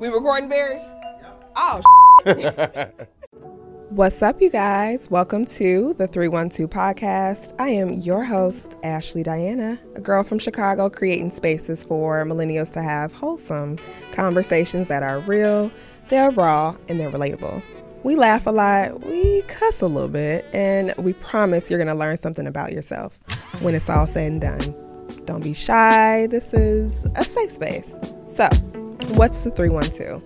[0.00, 0.80] We recording, Barry?
[1.56, 1.82] Oh,
[3.90, 5.10] What's up, you guys?
[5.10, 7.54] Welcome to the 312 podcast.
[7.58, 12.82] I am your host, Ashley Diana, a girl from Chicago creating spaces for millennials to
[12.82, 13.76] have wholesome
[14.12, 15.70] conversations that are real,
[16.08, 17.62] they're raw, and they're relatable.
[18.02, 21.94] We laugh a lot, we cuss a little bit, and we promise you're going to
[21.94, 23.18] learn something about yourself
[23.60, 25.26] when it's all said and done.
[25.26, 27.92] Don't be shy, this is a safe space.
[28.34, 28.48] So,
[29.16, 30.22] what's the 312?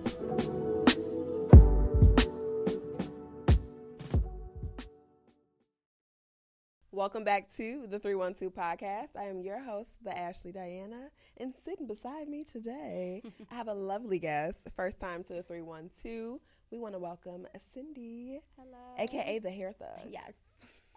[6.91, 9.17] Welcome back to the 312 podcast.
[9.19, 13.21] I am your host, the Ashley Diana, and sitting beside me today,
[13.51, 14.59] I have a lovely guest.
[14.77, 16.39] First time to the 312.
[16.71, 18.77] We want to welcome Cindy, Hello.
[18.97, 20.33] aka the Hair Thug, Yes.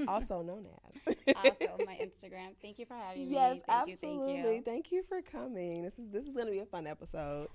[0.06, 0.66] also known
[1.06, 1.34] as.
[1.36, 2.54] also, my Instagram.
[2.62, 3.62] Thank you for having yes, me.
[3.66, 4.36] Thank absolutely.
[4.36, 4.42] you.
[4.44, 4.62] Thank you.
[4.62, 5.82] Thank you for coming.
[5.82, 7.48] This is this is going to be a fun episode.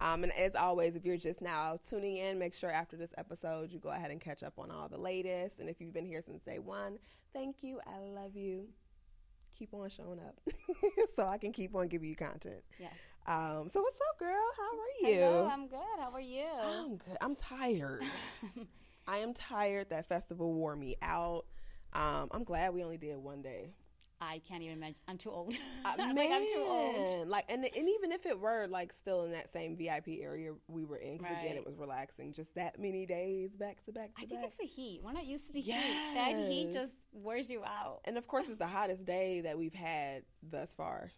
[0.00, 3.72] Um, and as always, if you're just now tuning in, make sure after this episode
[3.72, 5.60] you go ahead and catch up on all the latest.
[5.60, 6.98] And if you've been here since day one,
[7.32, 7.80] thank you.
[7.86, 8.68] I love you.
[9.58, 10.36] Keep on showing up
[11.16, 12.62] so I can keep on giving you content.
[12.78, 12.92] Yes.
[13.26, 14.42] Um, so what's up, girl?
[14.56, 15.20] How are you?
[15.20, 15.78] Hello, I'm good.
[15.98, 16.44] How are you?
[16.62, 17.16] I'm good.
[17.20, 18.02] I'm tired.
[19.06, 19.90] I am tired.
[19.90, 21.46] That festival wore me out.
[21.92, 23.70] Um, I'm glad we only did one day.
[24.20, 24.96] I can't even imagine.
[25.08, 25.54] I'm too old.
[25.84, 27.10] Uh, like I'm too old.
[27.10, 30.52] man, Like, and and even if it were like still in that same VIP area
[30.66, 32.32] we were in, because again it was relaxing.
[32.32, 35.02] Just that many days back to back to I think it's the heat.
[35.04, 35.74] We're not used to the heat.
[36.14, 38.00] That heat just wears you out.
[38.06, 41.10] and of course, it's the hottest day that we've had thus far.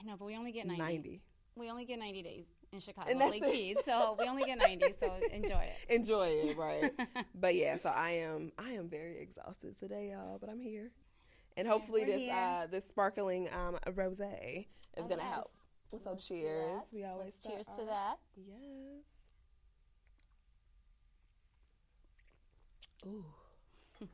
[0.00, 0.80] I know, but we only get 90.
[0.82, 1.20] 90.
[1.54, 3.44] We only get 90 days in Chicago, And Lake.
[3.44, 3.78] Keith.
[3.84, 4.86] So we only get 90.
[4.98, 5.74] So enjoy it.
[5.94, 6.90] Enjoy it, right?
[7.34, 10.38] but yeah, so I am I am very exhausted today, y'all.
[10.38, 10.90] But I'm here,
[11.56, 12.34] and hopefully we're this here.
[12.34, 14.66] uh this sparkling um rosé is
[14.98, 15.32] Oh, gonna yes.
[15.32, 15.50] help.
[15.90, 16.82] So Let's cheers.
[16.92, 18.18] We always Let's start cheers to that.
[18.36, 19.04] Yes.
[23.06, 23.24] Ooh.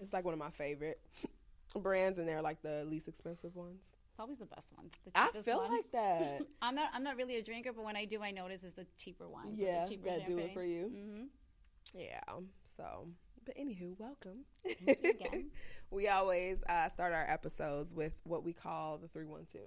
[0.00, 1.00] it's like one of my favorite
[1.80, 3.80] brands, and they're like the least expensive ones.
[4.10, 4.92] It's always the best ones.
[5.04, 5.70] The I feel ones.
[5.70, 6.42] like that.
[6.62, 6.90] I'm not.
[6.94, 9.58] I'm not really a drinker, but when I do, I notice it's the cheaper ones.
[9.58, 10.84] yeah, the cheaper that do it for you.
[10.88, 11.24] hmm
[11.98, 12.20] Yeah.
[12.76, 13.08] So,
[13.44, 14.44] but anywho, welcome.
[14.64, 15.50] Again.
[15.90, 19.64] we always uh, start our episodes with what we call the 312.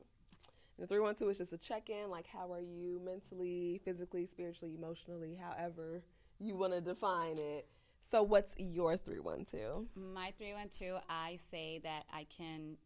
[0.77, 4.75] And the 312 is just a check in, like how are you mentally, physically, spiritually,
[4.77, 6.01] emotionally, however
[6.39, 7.67] you want to define it.
[8.09, 9.85] So, what's your 312?
[9.95, 12.77] My 312, I say that I can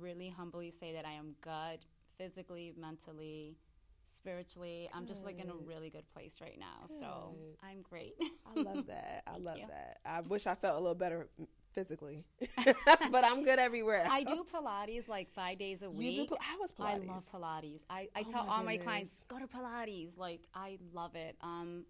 [0.00, 1.80] really humbly say that I am good
[2.18, 3.56] physically, mentally,
[4.04, 4.88] spiritually.
[4.94, 6.86] I'm just like in a really good place right now.
[6.86, 8.14] So I'm great.
[8.46, 9.22] I love that.
[9.26, 9.66] I love you.
[9.68, 9.98] that.
[10.04, 11.28] I wish I felt a little better
[11.72, 12.24] physically,
[13.10, 14.06] but I'm good everywhere.
[14.10, 16.28] I do Pilates like five days a week.
[16.28, 17.82] Pil- how was I love Pilates.
[17.88, 20.18] I, I Oh tell my all my clients, go to Pilates.
[20.18, 21.36] Like, I love it.
[21.40, 21.84] Um,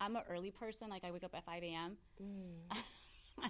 [0.00, 0.88] I'm an early person.
[0.90, 1.96] Like, I wake up at 5 a.m.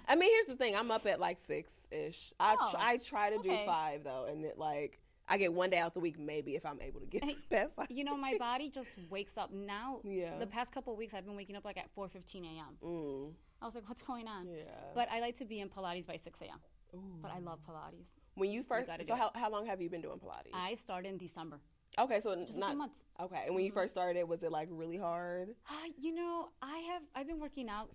[0.07, 0.75] I mean, here's the thing.
[0.75, 2.31] I'm up at like six ish.
[2.39, 4.99] I Oh, tr- I try to do five though, and it like
[5.31, 7.37] I get one day out the week maybe if I'm able to get Hey, up
[7.53, 7.87] at five.
[7.91, 9.99] You know, my body just wakes up now.
[10.03, 10.37] Yeah.
[10.39, 12.77] The past couple of weeks, I've been waking up like at 4:15 a.m.
[12.83, 13.31] Mm,
[13.61, 14.47] I was like, what's going on?
[14.47, 14.63] yeah.
[14.95, 16.57] But I like to be in Pilates by 6 a.m.
[16.95, 17.19] Ooh.
[17.21, 18.15] But I love Pilates.
[18.33, 20.49] when you first, gotta so how, how long have you been doing Pilates?
[20.53, 21.59] I started in December.
[21.99, 23.05] okay, so Just a not months.
[23.21, 23.43] okay.
[23.45, 25.49] And when you first started, was it like really hard?
[25.69, 27.89] Uh, you know, I have I've been working out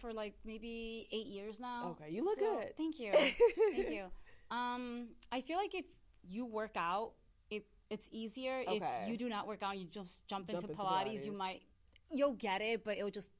[0.00, 1.96] for like maybe eight years now.
[2.00, 2.76] Okay, you look So- good.
[2.76, 3.12] Thank you,
[3.72, 4.04] thank you.
[4.50, 5.84] Um, I feel like if
[6.28, 7.12] you work out,
[7.50, 8.62] it it's easier.
[8.66, 8.76] Okay.
[9.02, 11.62] If you do not work out, you just jump, Jump into, into Pilates, You might
[12.10, 13.30] you'll get it, but it'll just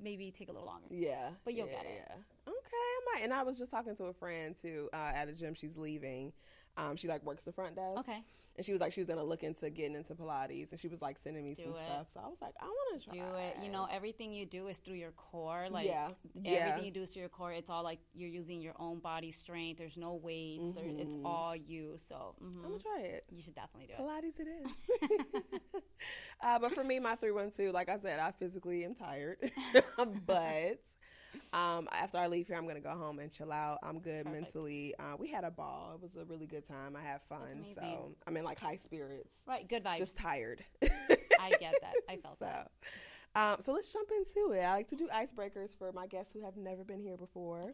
[0.00, 0.86] maybe take a little longer.
[0.90, 2.02] Yeah, But you'll yeah, get it.
[2.08, 2.14] Yeah.
[2.48, 3.24] Okay, I might.
[3.24, 5.54] And I was just talking to a friend too uh, at a gym.
[5.54, 6.32] She's leaving.
[6.76, 7.98] Um, she like works the front desk.
[8.00, 8.22] Okay,
[8.60, 11.00] And she was like, she was gonna look into getting into Pilates, and she was
[11.00, 11.78] like sending me Do some it.
[11.86, 12.08] stuff.
[12.12, 13.16] So I was like, I want to try.
[13.16, 13.56] do it.
[13.64, 15.68] You know, everything you do is through your core.
[15.70, 16.10] Like Yeah.
[16.42, 16.50] Yeah.
[16.50, 17.52] everything you do is through your core.
[17.52, 19.78] It's all like you're using your own body strength.
[19.78, 20.74] There's no weights.
[20.74, 21.94] There, it's all you.
[21.96, 22.56] So mhm.
[22.56, 23.24] I'm gonna try it.
[23.30, 23.98] you should definitely do it.
[23.98, 25.80] Pilates it is.
[26.42, 29.38] uh, but for me, my 312, like I said, I physically am tired.
[30.26, 30.82] but
[31.52, 33.78] um, after I leave here, I'm going to go home and chill out.
[33.82, 34.54] I'm good Perfect.
[34.54, 34.94] mentally.
[34.98, 35.92] Uh, we had a ball.
[35.94, 36.96] It was a really good time.
[36.96, 37.64] I had fun.
[37.74, 39.98] So I'm in like high spirits, Right, good vibes.
[39.98, 40.64] just tired.
[40.82, 41.94] I get that.
[42.08, 42.70] I felt so, that.
[43.34, 44.60] um, so let's jump into it.
[44.62, 47.72] I like to do icebreakers for my guests who have never been here before.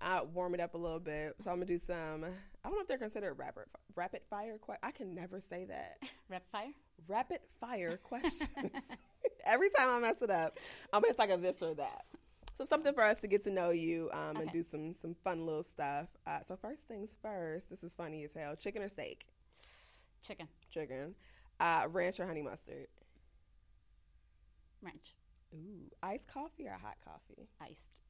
[0.00, 1.34] Uh, warm it up a little bit.
[1.42, 2.24] So I'm gonna do some.
[2.24, 3.64] I don't know if they're considered rapid
[3.96, 4.56] rapid fire.
[4.64, 5.98] Que- I can never say that.
[6.30, 6.70] Rapid fire.
[7.08, 8.48] rapid fire questions.
[9.44, 10.58] Every time I mess it up,
[10.92, 12.04] um, it's like a this or that.
[12.54, 15.44] So something for us to get to know you um, and do some some fun
[15.46, 16.08] little stuff.
[16.26, 17.70] Uh, so first things first.
[17.70, 18.56] This is funny as hell.
[18.56, 19.26] Chicken or steak?
[20.22, 20.48] Chicken.
[20.70, 21.14] Chicken.
[21.60, 22.88] Uh, ranch or honey mustard?
[24.82, 25.14] Ranch.
[25.54, 27.48] Ooh, iced coffee or hot coffee?
[27.60, 28.00] Iced.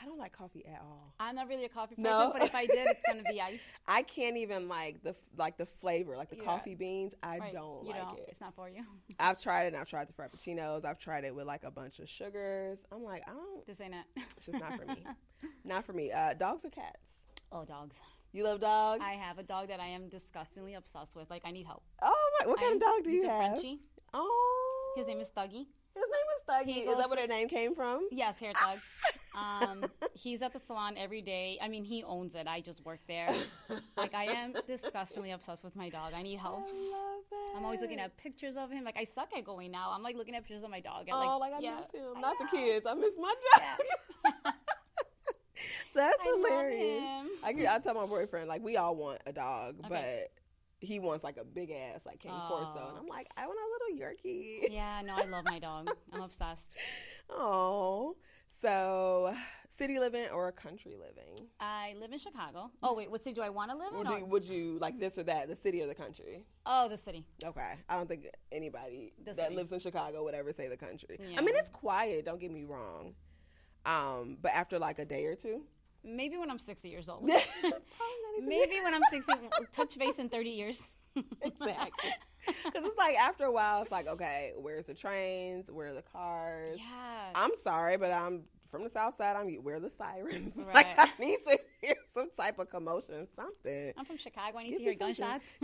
[0.00, 1.14] I don't like coffee at all.
[1.20, 2.30] I'm not really a coffee person, No.
[2.32, 3.62] but if I did, it's gonna be iced.
[3.86, 6.44] I can't even like the like the flavor, like the Yeah.
[6.44, 7.14] coffee beans.
[7.22, 7.52] I Right.
[7.52, 8.18] don't you like don't.
[8.18, 8.26] it.
[8.28, 8.84] It's not for you.
[9.20, 9.66] I've tried it.
[9.68, 10.84] and I've tried the frappuccinos.
[10.84, 12.78] I've tried it with like a bunch of sugars.
[12.90, 13.66] I'm like, I don't.
[13.66, 14.22] This ain't it.
[14.36, 15.04] It's just not for me.
[15.64, 16.10] not for me.
[16.10, 16.98] Uh, dogs or cats?
[17.52, 18.00] oh, dogs.
[18.32, 19.02] You love dogs?
[19.06, 21.28] I have a dog that I am disgustingly obsessed with.
[21.30, 21.82] Like I need help.
[22.02, 22.46] oh my!
[22.46, 23.50] What kind I'm- of dog do he's you a have?
[23.52, 23.80] Frenchie.
[24.14, 25.66] Oh, His name is Thuggy.
[25.94, 26.90] His name is Thuggy.
[26.90, 28.08] Is that where their name came from?
[28.10, 28.78] Yes, hair thug.
[29.34, 29.84] Um,
[30.14, 31.58] he's at the salon every day.
[31.62, 32.46] I mean, he owns it.
[32.46, 33.32] I just work there.
[33.96, 36.12] like I am disgustingly obsessed with my dog.
[36.14, 36.60] I need I help.
[36.68, 37.52] love that.
[37.56, 38.84] I'm always looking at pictures of him.
[38.84, 39.90] Like I suck at going now.
[39.94, 41.08] I'm like looking at pictures of my dog.
[41.08, 42.20] At, Oh, like, like I yeah, miss him.
[42.20, 42.86] Not the kids.
[42.86, 44.44] I miss my dog.
[45.94, 47.28] That's I hilarious.
[47.44, 50.28] I I tell my boyfriend like we all want a dog, Okay.
[50.80, 53.00] but he wants like a big ass like Cane Corso, and Oh.
[53.00, 54.68] I'm like I want a little Yorkie.
[54.72, 55.90] Yeah, no, I love my dog.
[56.12, 56.74] I'm obsessed.
[57.30, 58.16] Oh,
[58.62, 59.34] so
[59.76, 61.48] city living or country living?
[61.60, 62.70] I live in Chicago.
[62.82, 64.18] Oh wait, what city do I want to live Would in?
[64.18, 65.48] you, would you like this or that?
[65.48, 66.44] The city or the country?
[66.64, 67.26] Oh, the city.
[67.44, 69.56] Okay, I don't think anybody The that city.
[69.56, 71.18] lives in Chicago would ever say the country.
[71.36, 72.24] I mean, it's quiet.
[72.24, 73.14] Don't get me wrong.
[73.84, 75.62] Um, but after like a day or two,
[76.04, 77.20] Maybe when I'm 60 years old.
[77.20, 79.32] Probably not even Maybe when I'm 60,
[79.72, 80.88] touch base in 30 years.
[81.42, 82.10] exactly.
[82.64, 85.70] Because it's like after a while, it's like, okay, where's the trains?
[85.70, 86.74] Where are the cars?
[86.76, 87.30] yeah.
[87.36, 89.36] I'm sorry, but I'm from the south side.
[89.36, 90.56] I'm where are the sirens?
[90.66, 90.74] Right.
[90.74, 93.92] Like I need to hear some type of commotion, something.
[93.96, 94.58] I'm from Chicago.
[94.58, 95.54] I need Give to hear gunshots.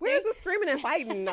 [0.00, 1.28] Where's the screaming and fighting?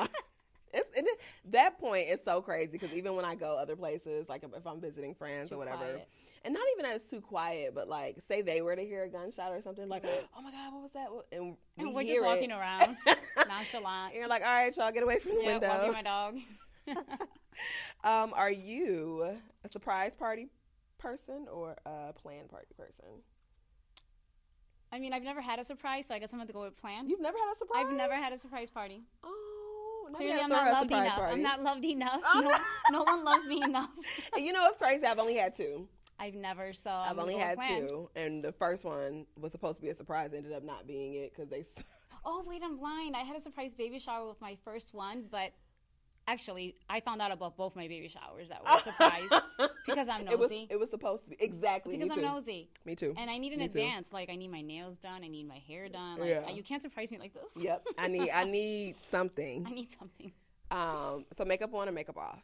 [0.73, 1.05] it's it,
[1.45, 4.67] that point is so crazy because even when I go other places, like if, if
[4.67, 6.07] I'm visiting friends Too or whatever, quiet.
[6.45, 9.09] And not even that it's too quiet, but like say they were to hear a
[9.09, 11.07] gunshot or something, like oh my god, what was that?
[11.37, 12.53] And, we And we're just walking it.
[12.53, 12.97] around,
[13.47, 14.11] nonchalant.
[14.13, 15.67] And you're like, all right, y'all, get away from the Yeah, window.
[15.69, 16.37] walking my dog.
[18.05, 20.47] Um, are you a surprise party
[20.97, 23.05] person or a planned party person?
[24.93, 26.77] I mean, I've never had a surprise, so I guess I'm going to go with
[26.77, 27.09] plan.
[27.09, 27.85] You've never had a surprise.
[27.85, 29.01] I've never had a surprise party.
[29.23, 31.15] Oh, Clearly, I'm not loved enough.
[31.17, 31.33] party.
[31.35, 32.21] I'm not loved enough.
[32.25, 32.39] Oh,
[32.89, 33.89] no, no one loves me enough.
[34.37, 35.05] You know what's crazy?
[35.05, 35.87] I've only had two.
[36.19, 37.81] I've never, so I've only had plan.
[37.87, 40.31] two, and the first one was supposed to be a surprise.
[40.35, 41.65] Ended up not being it because they.
[42.25, 43.15] Oh wait, I'm blind.
[43.15, 45.53] I had a surprise baby shower with my first one, but
[46.27, 49.29] actually, I found out about both my baby showers that were a surprise
[49.87, 50.33] because I'm nosy.
[50.33, 50.51] It was.
[50.71, 51.95] It was supposed to be exactly.
[51.95, 52.25] because I'm too.
[52.25, 53.13] nosy, Me too.
[53.17, 53.79] and I need an Me too.
[53.79, 54.11] advance.
[54.11, 55.23] Like I need my nails done.
[55.23, 56.19] I need my hair done.
[56.19, 56.49] Like Yeah.
[56.49, 57.63] you can't surprise me like this.
[57.63, 57.87] Yep.
[57.97, 58.29] I need.
[58.31, 59.65] I need something.
[59.65, 60.33] I need something.
[60.71, 61.25] Um.
[61.37, 62.43] So makeup on or makeup off.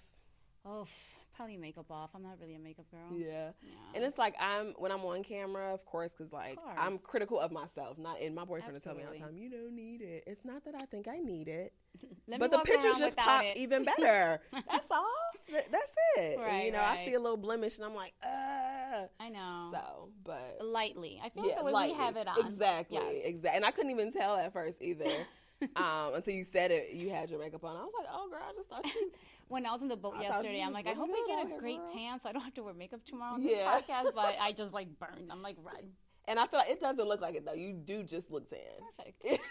[0.65, 0.87] Oh,
[1.35, 2.11] probably makeup off.
[2.15, 3.11] I'm not really a makeup girl.
[3.11, 3.49] Yeah.
[3.61, 3.71] Yeah.
[3.93, 7.51] And it's like I'm when I'm on camera, of course, because like I'm critical of
[7.51, 7.97] myself.
[7.97, 10.23] Not in my boyfriend to tell me all the time, you don't need it.
[10.27, 11.73] It's not that I think I need it,
[12.27, 13.57] but the pictures just pop it.
[13.57, 14.41] even better.
[14.51, 15.05] That's all.
[15.47, 16.39] Th- That's it.
[16.39, 19.07] and, you know, I see a little blemish, and I'm like, uh.
[19.19, 19.69] I know.
[19.73, 21.19] So, but Lightly.
[21.23, 22.39] I feel like yeah, the way we have it on.
[22.47, 23.15] exactly, Yes.
[23.25, 23.57] exactly.
[23.57, 25.05] And I couldn't even tell at first either.
[25.75, 27.75] um, until you said it, you had your makeup on.
[27.75, 29.11] I was like, "Oh, girl, I just thought you."
[29.47, 31.59] When I was in the boat I yesterday, I'm like, I hope I get a
[31.59, 31.93] great girl.
[31.93, 33.79] tan so I don't have to wear makeup tomorrow on this Yeah.
[33.79, 34.13] podcast.
[34.15, 35.31] But I just like burned.
[35.31, 35.85] I'm like red.
[36.27, 37.53] And I feel like it doesn't look like it though.
[37.53, 38.59] You do just look tan.
[38.97, 39.41] Perfect.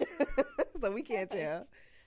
[0.80, 1.48] so we can't Perfect.
[1.48, 1.66] tell.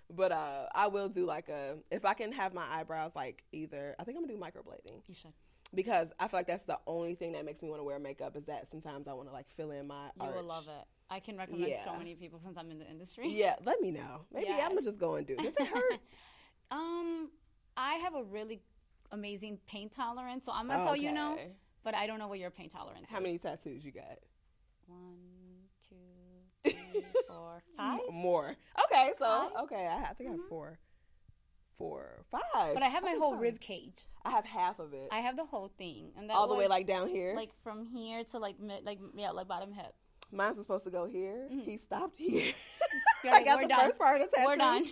[0.10, 3.96] But uh, I will do like a if I can have my eyebrows like either
[4.00, 5.34] I think I'm gonna do microblading You should.
[5.74, 8.36] because I feel like that's the only thing that makes me want to wear makeup
[8.38, 10.86] is that sometimes I want to like fill in my You will love it.
[11.10, 13.30] I can recommend so many people since I'm in the industry.
[13.30, 14.26] Yeah, let me know.
[14.34, 15.36] Maybe I'm gonna just go and do.
[15.36, 15.44] it.
[15.44, 16.00] Does it hurt?
[16.72, 17.30] Um,
[17.78, 18.60] I have a really
[19.12, 21.38] amazing pain tolerance, so I'm gonna tell you no.
[21.84, 23.24] But I don't know what your pain tolerance How is.
[23.24, 24.18] many tattoos you got?
[24.88, 25.16] One,
[25.88, 25.96] two,
[26.92, 28.00] three, four, five.
[28.12, 28.56] More.
[28.86, 29.52] Okay, so Five?
[29.52, 29.64] Mm-hmm.
[29.64, 30.80] okay, I, I think I have four,
[31.78, 32.74] four, five.
[32.74, 33.42] But I have my whole five.
[33.42, 34.06] rib cage.
[34.26, 36.88] I have half of it, I have the whole thing, and all the way like
[36.88, 37.34] down here.
[37.36, 39.94] like from here to like mid, like yeah, like bottom hip.
[40.30, 41.48] Mine's was supposed to go here.
[41.50, 42.52] He stopped here.
[43.32, 43.86] I got the done.
[43.86, 44.48] first part of the tattoo.
[44.48, 44.86] We're done.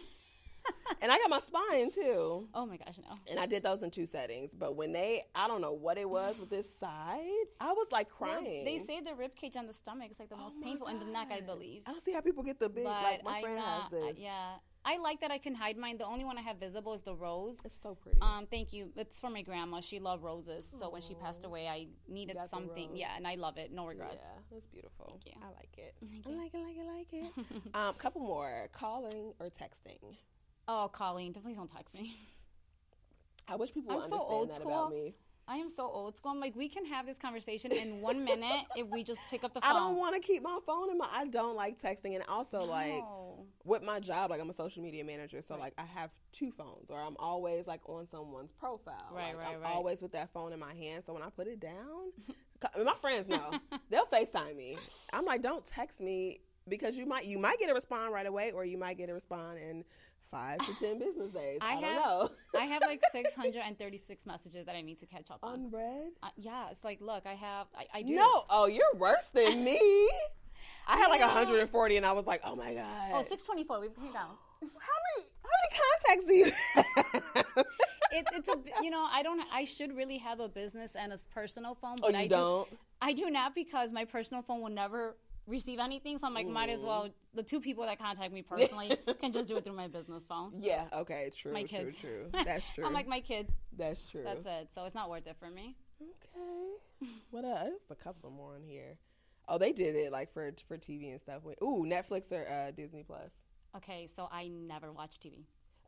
[1.01, 2.47] And I got my spine too.
[2.53, 3.15] Oh my gosh, no.
[3.29, 4.53] And I did those in two settings.
[4.53, 7.21] But when they, I don't know what it was with this side,
[7.59, 8.65] I was like crying.
[8.65, 11.01] They say the rib cage on the stomach is like the Oh most painful, and
[11.01, 11.81] the neck, I believe.
[11.85, 13.81] I don't see how people get the big, But like my I'm friend not.
[13.83, 14.17] has this.
[14.19, 14.53] yeah,
[14.83, 15.97] I like that I can hide mine.
[15.97, 17.57] The only one I have visible is the rose.
[17.65, 18.19] It's so pretty.
[18.21, 18.91] Um, thank you.
[18.95, 19.81] It's for my grandma.
[19.81, 22.95] She loved roses, so when she passed away, I needed something.
[22.95, 23.71] Yeah, and I love it.
[23.71, 24.29] No regrets.
[24.35, 25.07] Yeah, that's beautiful.
[25.09, 25.41] Thank you.
[25.41, 25.95] I like it.
[26.23, 27.73] Thank I like it, like it, I like it.
[27.75, 28.69] um, couple more.
[28.73, 30.15] Calling or texting.
[30.67, 32.17] Oh, Calling, please don't text me.
[33.47, 34.71] I wish people I'm would so understand old that school.
[34.71, 35.13] about me.
[35.47, 36.31] I am so old school.
[36.31, 39.53] I'm like, we can have this conversation in one minute if we just pick up
[39.53, 39.69] the phone.
[39.69, 41.07] I don't want to keep my phone in my.
[41.11, 43.03] I don't like texting, and also like
[43.63, 46.89] with my job, like I'm a social media manager, so like I have two phones,
[46.89, 48.95] or I'm always like on someone's profile.
[49.11, 49.71] Right, like, right, I'm right.
[49.71, 51.03] always with that phone in my hand.
[51.05, 52.11] So when I put it down,
[52.83, 53.51] my friends know
[53.91, 54.79] they'll Facetime me.
[55.13, 58.51] I'm like, don't text me because you might you might get a response right away,
[58.51, 59.83] or you might get a response in
[60.31, 61.59] five to ten business days.
[61.61, 62.29] I, I don't have- know.
[62.57, 65.65] I have like 636 messages that I need to catch up on.
[65.65, 66.11] Unread.
[66.23, 68.15] Uh, yeah, it's like, look, I have, I, I do.
[68.15, 69.79] No, oh, you're worse than me.
[70.87, 71.27] I had like Yeah.
[71.33, 73.11] 140, and I was like, oh my god.
[73.13, 73.79] Oh, 624.
[73.79, 74.35] We came down.
[74.61, 74.67] How
[75.05, 76.51] many how many contacts do you
[77.55, 77.65] have?
[78.11, 79.41] It, it's a, you know, I don't.
[79.51, 82.69] I should really have a business and a personal phone, oh, but you I don't.
[82.69, 82.77] do.
[83.01, 85.17] I do not because my personal phone will never
[85.47, 86.17] receive anything.
[86.17, 87.09] So I'm like, might as well.
[87.33, 90.53] The two people that contact me personally can just do it through my business phone.
[90.59, 90.85] Yeah.
[90.93, 91.31] Okay.
[91.35, 91.53] True.
[91.53, 91.79] My true.
[91.79, 91.99] kids.
[91.99, 92.27] True.
[92.45, 92.85] That's true.
[92.85, 93.53] I'm like my kids.
[93.77, 94.23] That's true.
[94.23, 94.73] That's it.
[94.73, 95.75] So it's not worth it for me.
[96.01, 96.71] Okay.
[97.29, 97.59] What else?
[97.89, 98.97] There's a couple more on here.
[99.49, 101.41] Oh, they did it like for for TV and stuff.
[101.61, 103.31] Ooh, Netflix or uh, Disney Plus.
[103.75, 105.43] Okay, so I never watch TV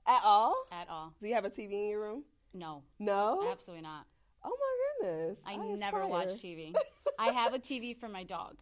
[0.06, 0.54] At all?
[0.72, 1.14] at all.
[1.22, 2.24] Do you have a TV in your room?
[2.54, 3.48] No, No.
[3.50, 4.06] absolutely not.
[4.44, 5.38] Oh my goodness.
[5.46, 6.76] I, never watch TV.
[7.18, 8.58] I have a TV for my dog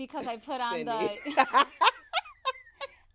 [0.00, 1.20] because I put on Cindy.
[1.26, 1.66] the.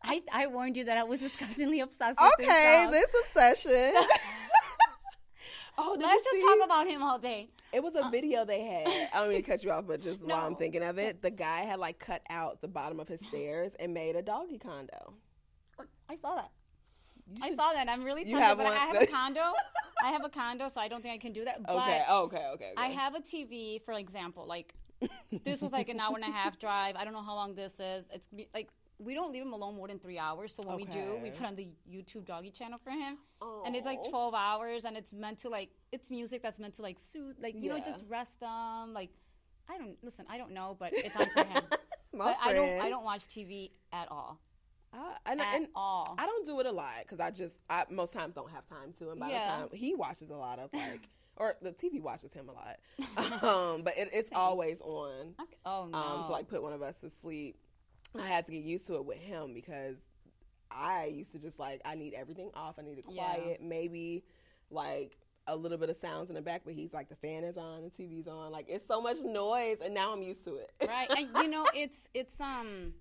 [0.04, 2.94] I, I warned you that I was disgustingly obsessed with this okay, dog.
[2.94, 3.94] this obsession.
[5.80, 6.42] oh, did Let's just see?
[6.42, 7.50] talk about him all day.
[7.74, 8.88] It was a uh, video they had.
[9.12, 11.32] I don't mean to cut you off, but just while I'm thinking of it, the
[11.32, 15.16] guy had like cut out the bottom of his stairs and made a doggy condo.
[16.08, 16.52] I saw that.
[17.34, 17.90] You I saw that.
[17.90, 18.74] I'm really tempted, have but one?
[18.74, 19.54] I have a condo.
[20.04, 21.64] I have a condo, so I don't think I can do that.
[21.64, 22.74] But Okay, okay, okay, okay.
[22.78, 24.76] I have a TV, for example, like
[25.44, 26.96] this was like an hour and a half drive.
[26.96, 28.08] I don't know how long this is.
[28.14, 30.54] It's like we don't leave him alone more than three hours.
[30.54, 33.18] So when we do, we put on the YouTube doggy channel for him,
[33.66, 34.10] and it's like oh.
[34.10, 37.56] twelve hours, and it's meant to like it's music that's meant to like soothe, like
[37.56, 37.84] you know, Yeah.
[37.84, 38.94] just rest them.
[38.94, 39.10] Like
[39.70, 40.26] I don't listen.
[40.30, 41.64] I don't know, but it's on for him.
[42.14, 42.68] My but I don't.
[42.68, 42.82] friend.
[42.84, 44.40] I don't watch TV at all.
[44.94, 46.16] I, and, At and all.
[46.18, 48.94] I don't do it a lot because I just I most times don't have time
[49.00, 49.58] to, and by Yeah.
[49.58, 52.78] the time he watches a lot of like, or the TV watches him a lot,
[53.44, 55.34] um, but it, it's always on.
[55.42, 55.58] Okay.
[55.66, 55.98] Oh no.
[55.98, 57.58] um, to like put one of us to sleep.
[58.18, 59.98] I had to get used to it with him because
[60.72, 62.76] I used to just like I need everything off.
[62.80, 63.36] I need it Yeah.
[63.36, 63.62] quiet.
[63.62, 64.24] Maybe
[64.70, 67.58] like a little bit of sounds in the back, but he's like the fan is
[67.58, 68.52] on, the TV's on.
[68.52, 70.72] Like it's so much noise, and now I'm used to it.
[70.88, 72.94] right and you know it's it's um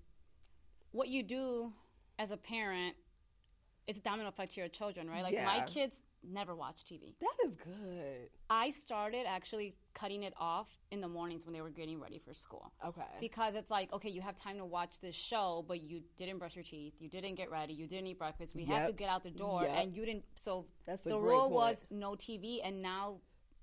[0.91, 1.71] what you do
[2.19, 2.95] as a parent
[3.87, 6.01] it's a domino effect to your children right like my kids
[6.31, 8.29] never watch tv that is good.
[8.49, 12.33] i started actually cutting it off in the mornings when they were getting ready for
[12.33, 13.01] school Okay.
[13.19, 16.55] because it's like okay you have time to watch this show but you didn't brush
[16.55, 19.23] your teeth you didn't get ready you didn't eat breakfast we have to get out
[19.23, 19.75] the door Yep.
[19.77, 21.53] and you didn't so That's the rule point.
[21.53, 23.17] was no tv and now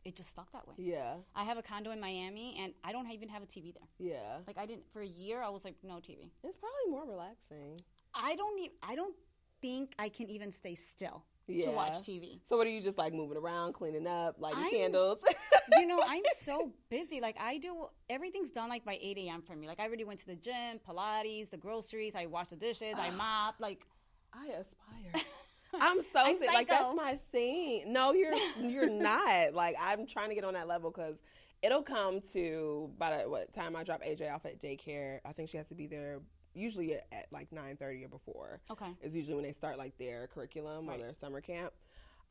[0.05, 1.15] it just stuck that way Yeah.
[1.37, 4.39] i have a condo in miami and i don't even have a tv there Yeah.
[4.47, 5.43] like I didn't for a year.
[5.43, 6.31] I was like, no TV.
[6.45, 7.79] It's probably more relaxing.
[8.15, 8.73] I don't need.
[8.83, 9.15] I don't
[9.61, 11.67] think I can even stay still Yeah.
[11.67, 12.41] to watch TV.
[12.49, 15.19] So what are you just like moving around, cleaning up, lighting I'm- candles?
[15.79, 17.21] you know, I'm so busy.
[17.21, 19.43] Like I do everything's done like by 8 a.m.
[19.43, 19.67] for me.
[19.67, 22.15] Like I already went to the gym, Pilates, the groceries.
[22.15, 22.95] I wash the dishes.
[22.97, 23.57] I mop.
[23.59, 23.85] Like
[24.33, 25.23] I aspire.
[25.81, 26.53] I'm so I'm sick.
[26.53, 27.93] Like that's my thing.
[27.93, 29.55] No, you're you're not.
[29.55, 31.17] Like I'm trying to get on that level because
[31.63, 35.21] it'll come to by the what time I drop AJ off at daycare.
[35.25, 36.21] I think she has to be there
[36.55, 38.61] usually at, at like nine thirty or before.
[38.71, 40.99] okay, Is usually when they start like their curriculum Right.
[40.99, 41.73] or their summer camp.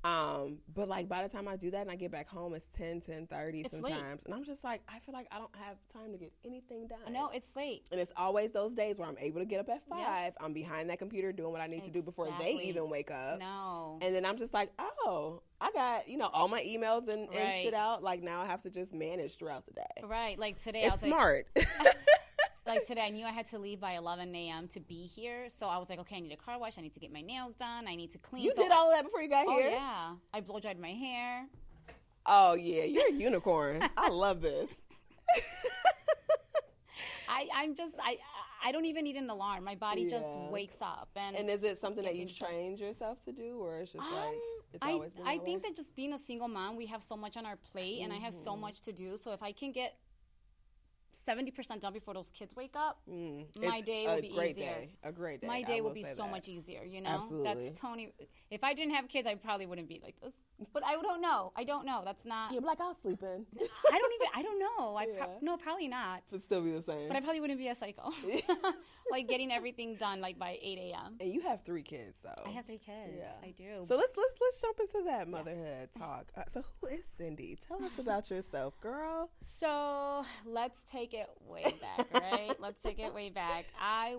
[0.04, 2.66] Um, but like by the time I do that and I get back home, it's
[2.74, 3.94] 10, 10 30 It's late.
[3.94, 6.88] sometimes, and I'm just like, I feel like I don't have time to get anything
[6.88, 7.14] done.
[7.14, 7.84] no, it's late.
[7.92, 10.04] And it's always those days where I'm able to get up at Yeah.
[10.06, 10.34] five.
[10.42, 13.38] I'm behind that computer doing what I need to do before they even wake up.
[13.38, 17.30] No, And then I'm just like, oh, I got, you know, all my emails and,
[17.30, 17.60] and Right.
[17.62, 18.02] shit out.
[18.02, 20.02] Like now I have to just manage throughout the day.
[20.04, 20.40] right.
[20.40, 21.46] Like today, I It's was smart.
[21.56, 21.68] like
[22.66, 24.68] today, I knew I had to leave by 11 a.m.
[24.70, 25.50] to be here.
[25.50, 26.78] So I was like, okay, I need a car wash.
[26.78, 27.88] I need to get my nails done.
[27.88, 28.44] I need to clean.
[28.46, 29.72] you So did all that before you got Oh here?
[29.72, 31.46] yeah, I blow dried my hair.
[32.26, 32.84] Oh, yeah.
[32.84, 33.84] You're a unicorn.
[33.98, 34.70] I love this.
[37.28, 38.18] I, I'm just I
[38.64, 39.64] I don't even need an alarm.
[39.64, 43.32] My body just wakes up and, And is it something that you've trained yourself to
[43.32, 44.34] do, or it's just like Um,
[44.74, 45.70] it's I always been I think way?
[45.70, 48.18] that just being a single mom, we have so much on our plate, and I
[48.18, 48.62] have so Mm-hmm.
[48.62, 49.18] much to do.
[49.18, 49.96] So if I can get
[51.12, 54.30] seventy percent done before those kids wake up, Mm, my it's day a will be
[54.34, 54.66] great easier.
[54.66, 55.48] Day, a great day.
[55.48, 56.32] my I day will would be so that.
[56.32, 56.84] much easier.
[56.84, 57.44] You know, Absolutely.
[57.44, 58.14] that's Tony.
[58.50, 60.34] If I didn't have kids, I probably wouldn't be like this.
[60.74, 61.52] But I don't know.
[61.56, 62.02] I don't know.
[62.06, 62.52] That's not.
[62.54, 63.46] You're like I'll sleep in.
[63.92, 64.28] I don't even.
[64.36, 64.96] I don't know.
[64.98, 66.22] I pro- no, probably not.
[66.32, 67.08] but still be the same.
[67.08, 68.12] But I probably wouldn't be a psycho.
[69.12, 71.16] like getting everything done like by eight a.m.
[71.20, 73.14] and you have three kids, so I have three kids.
[73.18, 73.32] Yeah.
[73.44, 73.86] I do.
[73.88, 76.26] So let's let's let's jump into that motherhood talk.
[76.38, 77.58] Uh, so who is Cindy?
[77.68, 79.30] Tell us about yourself, girl.
[79.42, 82.52] So let's take it way back, right?
[82.60, 83.66] let's take it way back.
[83.82, 84.16] I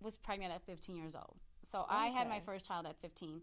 [0.00, 1.36] was pregnant at 15 years old.
[1.70, 3.40] So I had my first child at 15.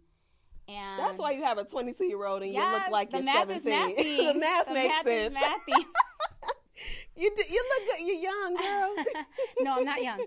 [0.69, 3.25] And That's why you have a 22 year old and you look like the you're
[3.25, 3.57] math 17.
[3.57, 3.65] is
[4.27, 4.34] mathy.
[4.34, 5.36] the math The makes math sense.
[5.36, 5.86] mathy.
[7.15, 8.05] you do, you look good.
[8.05, 9.24] You're young, girl.
[9.62, 10.25] no, I'm not young.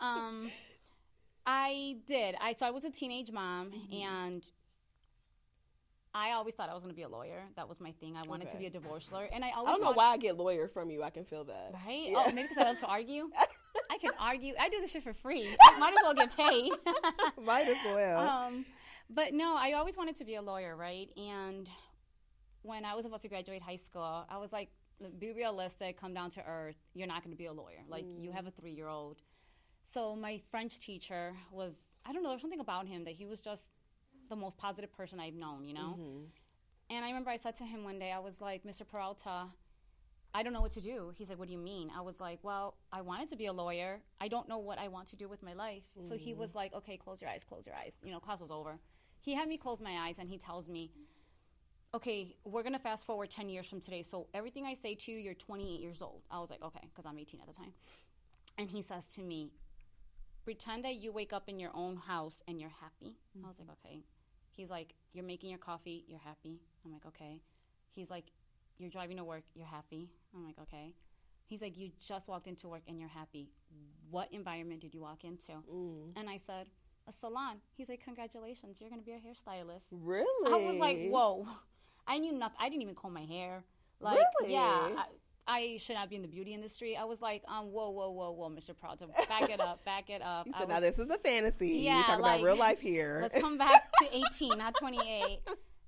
[0.00, 0.50] Um,
[1.46, 2.36] I did.
[2.40, 4.06] I so I was a teenage mom, Mm-hmm.
[4.08, 4.46] and
[6.14, 7.42] I always thought I was going to be a lawyer.
[7.56, 8.16] That was my thing.
[8.16, 9.68] I wanted to be a divorce lawyer, and I always.
[9.70, 11.02] I don't know why I get lawyer from you.
[11.02, 11.72] I can feel that.
[11.72, 12.10] Right?
[12.10, 12.24] Yeah.
[12.26, 13.30] Oh, maybe because I love to argue.
[13.90, 14.54] I can argue.
[14.60, 15.48] I do this shit for free.
[15.60, 16.72] I might as well get paid.
[17.44, 18.28] Might as well.
[18.28, 18.66] um,
[19.08, 21.08] but no, I always wanted to be a lawyer, right?
[21.16, 21.68] And
[22.62, 24.68] when I was about to graduate high school, I was like,
[25.18, 26.76] be realistic, come down to earth.
[26.94, 27.82] You're not going to be a lawyer.
[27.88, 29.20] Like, you have a three year old.
[29.84, 33.40] So, my French teacher was, I don't know, there's something about him that he was
[33.40, 33.70] just
[34.32, 35.96] the most positive person I've known, you know?
[35.98, 36.24] Mm-hmm.
[36.90, 38.86] And I remember I said to him one day, I was like, Mr.
[38.86, 39.46] Peralta,
[40.34, 41.12] I don't know what to do.
[41.16, 41.90] He's like, What do you mean?
[41.94, 44.00] I was like, Well, I wanted to be a lawyer.
[44.20, 45.82] I don't know what I want to do with my life.
[46.00, 46.56] So he was mm.
[46.56, 47.98] like, Okay, close your eyes, close your eyes.
[48.02, 48.78] You know, class was over.
[49.20, 50.90] He had me close my eyes and he tells me,
[51.94, 54.02] Okay, we're going to fast forward 10 years from today.
[54.02, 56.22] So everything I say to you, you're 28 years old.
[56.30, 57.72] I was like, Okay, because I'm 18 at the time.
[58.56, 59.50] And he says to me,
[60.44, 63.16] Pretend that you wake up in your own house and you're happy.
[63.44, 63.86] I was like, mm-hmm.
[63.86, 64.00] Okay.
[64.52, 66.60] He's like, You're making your coffee, you're happy.
[66.84, 67.40] I'm like, Okay.
[67.90, 68.26] He's like,
[68.78, 70.10] You're driving to work, you're happy.
[70.34, 70.94] I'm like, Okay.
[71.46, 73.50] He's like, You just walked into work and you're happy.
[74.10, 75.52] What environment did you walk into?
[75.52, 76.12] Mm.
[76.16, 76.66] And I said,
[77.08, 77.56] A salon.
[77.74, 79.86] He's like, Congratulations, you're going to be a hairstylist.
[79.90, 80.52] Really?
[80.52, 81.46] I was like, Whoa.
[82.06, 82.56] I knew nothing.
[82.60, 83.64] I didn't even comb my hair.
[84.00, 84.52] Like, Really?
[84.54, 84.60] yeah.
[84.96, 85.04] I,
[85.46, 86.96] I should not be in the beauty industry.
[86.96, 88.76] I was like, um, whoa, whoa, whoa, whoa, Mr.
[88.78, 90.46] Prada, back it up, back it up.
[90.52, 91.68] You I said, was now this is a fantasy.
[91.78, 93.18] Yeah, We're talking like, about real life here.
[93.22, 95.40] let's come back to 18, not 28.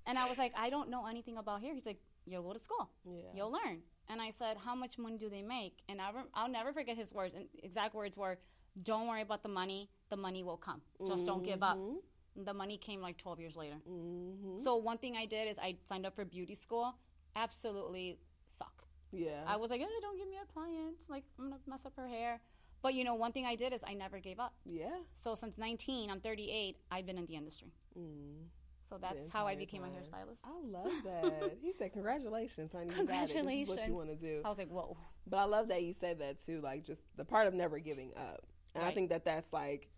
[0.06, 1.72] And I was like, I don't know anything about here.
[1.72, 2.90] He's like, you'll go to school.
[3.04, 3.22] Yeah.
[3.34, 3.78] You'll learn.
[4.08, 5.78] And I said, how much money do they make?
[5.88, 7.34] And I rem- I'll never forget his words.
[7.34, 8.38] And exact words were,
[8.82, 9.88] don't worry about the money.
[10.10, 10.80] The money will come.
[11.06, 11.78] Just don't give up.
[11.78, 12.44] Mm-hmm.
[12.44, 13.76] The money came like 12 years later.
[13.88, 14.60] Mhm.
[14.62, 16.96] So one thing I did is I signed up for beauty school.
[17.36, 18.83] Absolutely suck.
[19.14, 19.42] Yeah.
[19.46, 20.96] I was like, eh, don't give me a client.
[21.08, 22.40] Like, I'm going to mess up her hair.
[22.82, 24.52] But, you know, one thing I did is I never gave up.
[24.66, 24.90] yeah.
[25.14, 27.72] So since 19, I'm 38, I've been in the industry.
[27.98, 28.48] Mm.
[28.86, 29.96] So that's how I became a time.
[29.96, 30.38] hairstylist.
[30.44, 31.56] I love that.
[31.62, 32.90] he said, "Congratulations, honey.
[32.94, 33.28] You got it.
[33.28, 33.96] This is what you Congratulations.
[33.96, 34.98] want to do." I was like, whoa.
[35.26, 36.60] But I love that you said that too.
[36.60, 38.94] Like just the part of never giving up, and I Right.
[38.94, 39.88] think that that's like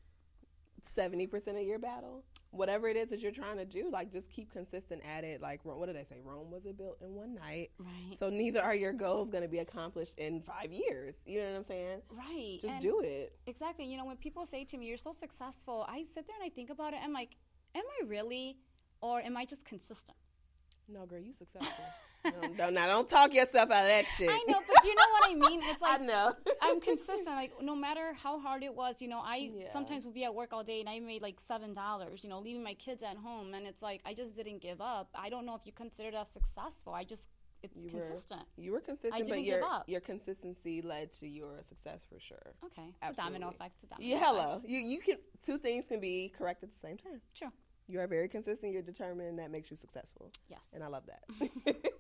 [0.83, 2.23] seventy percent of your battle.
[2.57, 5.41] Whatever it is that you're trying to do, like just keep consistent at it.
[5.41, 6.21] Like what did they say?
[6.25, 7.71] Rome wasn't built in one night.
[7.79, 8.19] Right.
[8.19, 11.15] So neither are your goals going to be accomplished in five years.
[11.27, 11.99] You know what I'm saying?
[12.11, 12.59] right.
[12.61, 13.37] Just and do it.
[13.47, 13.85] Exactly.
[13.85, 16.55] You know, when people say to me, you're so successful, I sit there and I
[16.55, 17.01] think about it.
[17.03, 17.37] I'm like,
[17.75, 18.57] am I really?
[19.01, 20.17] Or am I just consistent?
[20.89, 21.85] No, girl, you successful.
[22.33, 24.29] no, no, now don't talk yourself out of that shit.
[24.31, 25.61] I know, but do you know what I mean?
[25.65, 26.33] It's I like, know.
[26.63, 27.27] I'm consistent.
[27.27, 29.73] Like no matter how hard it was, you know, I Yeah.
[29.73, 32.41] sometimes would be at work all day and I made like seven dollars, you know,
[32.41, 35.09] leaving my kids at home, and it's like I just didn't give up.
[35.15, 36.93] I don't know if you consider that successful.
[36.93, 37.29] I just
[37.63, 38.43] it's You were- consistent.
[38.57, 39.85] You were consistent, I but didn't your give up.
[39.89, 42.53] your consistency led to your success for sure.
[42.67, 43.77] Okay, it's domino effect.
[43.83, 44.53] It's domino Yeah, hello.
[44.57, 44.69] effect.
[44.71, 47.21] You you can two things can be correct at the same time.
[47.35, 47.49] True.
[47.89, 48.73] You are very consistent.
[48.73, 49.39] You're determined.
[49.39, 50.61] That makes you successful, Yes.
[50.75, 51.77] and I love that.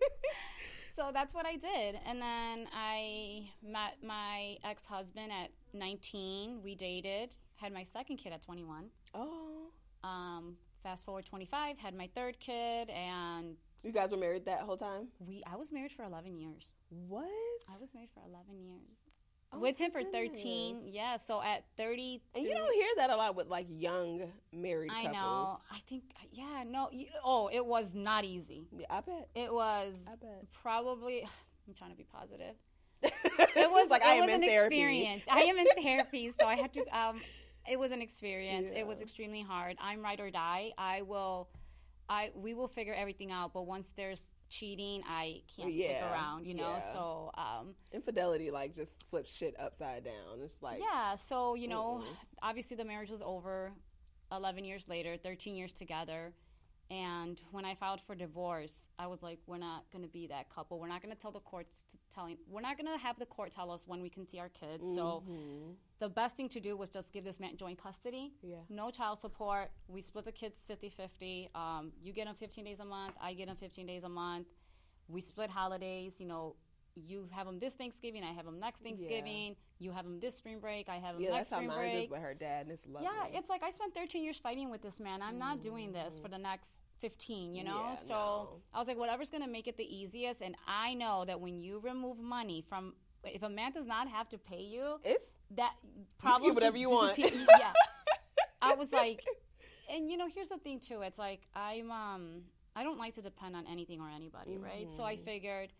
[0.96, 6.62] So that's what I did, and then I met my ex-husband at 19.
[6.64, 8.86] We dated, had my second kid at 21.
[9.14, 9.66] oh,
[10.02, 14.78] Um, fast forward 25, had my third kid, and you guys were married that whole
[14.78, 15.08] time.
[15.20, 16.72] we I was married for 11 years.
[16.88, 17.28] What?
[17.68, 18.96] I was married for 11 years.
[19.56, 23.16] Oh, with him for 13 yeah so at 30 And you don't hear that a
[23.16, 25.14] lot with like young married i couples.
[25.16, 28.68] know i think yeah no you, oh it was not easy.
[28.76, 29.28] Yeah, I bet.
[29.34, 30.44] it was I bet.
[30.52, 31.22] probably
[31.68, 32.54] i'm trying to be positive.
[33.56, 34.76] It was like it I am was in an therapy.
[34.76, 35.22] experience.
[35.30, 37.20] I am in therapy so i had to um
[37.68, 38.70] it was an experience.
[38.74, 39.76] It was extremely hard.
[39.80, 40.70] I'm ride or die.
[40.78, 41.48] I will
[42.08, 46.54] i we will figure everything out but once there's cheating i can't stick around you
[46.54, 46.92] know yeah.
[46.92, 50.40] so um Infidelity like just flips shit upside down.
[50.42, 52.16] It's like yeah so you know Mm-mm.
[52.42, 53.72] obviously the marriage was over
[54.32, 56.32] 11 years later 13 years together
[56.90, 60.48] and when i filed for divorce i was like we're not going to be that
[60.54, 60.78] couple.
[60.78, 63.26] We're not going to tell the courts to telling we're not going to have the
[63.26, 64.82] court tell us when we can see our kids.
[64.94, 65.74] So Mhm.
[65.98, 68.34] the best thing to do was just give this man joint custody.
[68.42, 68.56] Yeah.
[68.68, 69.70] no child support.
[69.88, 73.46] We split the kids 50-50 um, you get them 15 days a month i get
[73.48, 74.46] them 15 days a month.
[75.08, 76.56] We split holidays you know
[76.96, 80.58] you have them this thanksgiving i have them next thanksgiving you have them this spring
[80.58, 82.86] break i have them Yeah, next that's how mine is with her dad, and it's
[82.86, 83.06] lovely.
[83.08, 86.18] yeah it's like i spent 13 years fighting with this man i'm not doing this
[86.18, 87.88] for the next 15 you know Mm.
[87.90, 88.48] Yeah, so no.
[88.72, 91.60] i was like whatever's going to make it the easiest and i know that when
[91.62, 95.74] you remove money from if a man does not have to pay you it's that
[96.18, 96.54] problem.
[96.54, 97.16] whatever you want.
[97.18, 97.72] yeah.
[98.60, 99.22] I was like,
[99.92, 101.02] and you know, here's the thing too.
[101.02, 102.42] It's like I'm um
[102.74, 104.88] I don't like to depend on anything or anybody, right?
[104.92, 105.12] So Mm-hmm.
[105.12, 105.72] I figured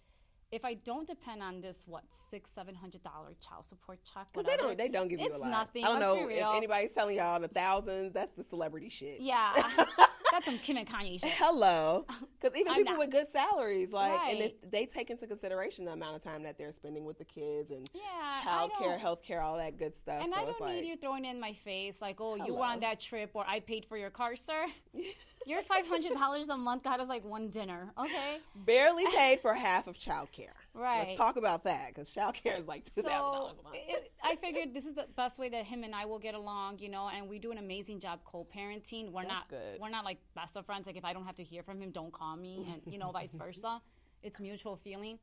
[0.52, 4.48] if I don't depend on this what six seven hundred dollar child support check, Because
[4.50, 5.50] they don't, they don't give you it's a lot.
[5.50, 5.84] nothing.
[5.84, 8.12] I don't Let's know if anybody's telling y'all the thousands.
[8.12, 9.20] That's the celebrity shit.
[9.20, 9.52] Yeah,
[10.36, 11.32] that's some Kim and Kanye shit.
[11.32, 12.04] Hello,
[12.40, 12.98] because even I'm people not.
[12.98, 16.58] with good salaries, like, and if they take into consideration the amount of time that
[16.58, 19.94] they're spending with the kids and Yeah, I child care, health care, all that good
[19.94, 20.22] stuff.
[20.22, 22.64] And so I don't like, need you throwing in my face like, oh, you were
[22.64, 24.66] on that trip or I paid for your car, sir.
[25.46, 28.38] Your five hundred dollars a month got us like one dinner, okay?
[28.56, 30.54] barely paid for half of child care.
[30.76, 31.08] Right.
[31.08, 33.76] Let's talk about that because child care is like two thousand dollars a month.
[33.88, 36.80] it, I figured this is the best way that him and I will get along,
[36.80, 39.10] you know, and we do an amazing job co-parenting.
[39.10, 39.80] We're That's not good.
[39.80, 40.86] we're not like best of friends.
[40.86, 43.10] Like if I don't have to hear from him, don't call me, and you know,
[43.10, 43.80] vice versa.
[44.22, 45.18] It's mutual feeling.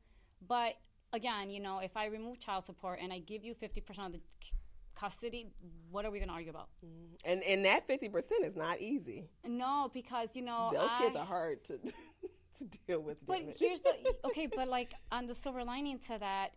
[0.46, 0.74] But
[1.12, 4.12] again, you know, if I remove child support and I give you fifty percent of
[4.14, 4.52] the c-
[4.96, 5.46] custody,
[5.90, 6.68] what are we going to argue about?
[6.84, 7.30] Mm-hmm.
[7.30, 9.28] and and that fifty percent is not easy.
[9.46, 11.78] No, because you know Those I, kids are hard to
[12.70, 13.24] to deal with.
[13.26, 13.94] But here's the
[14.26, 16.50] okay, but like on the silver lining to that,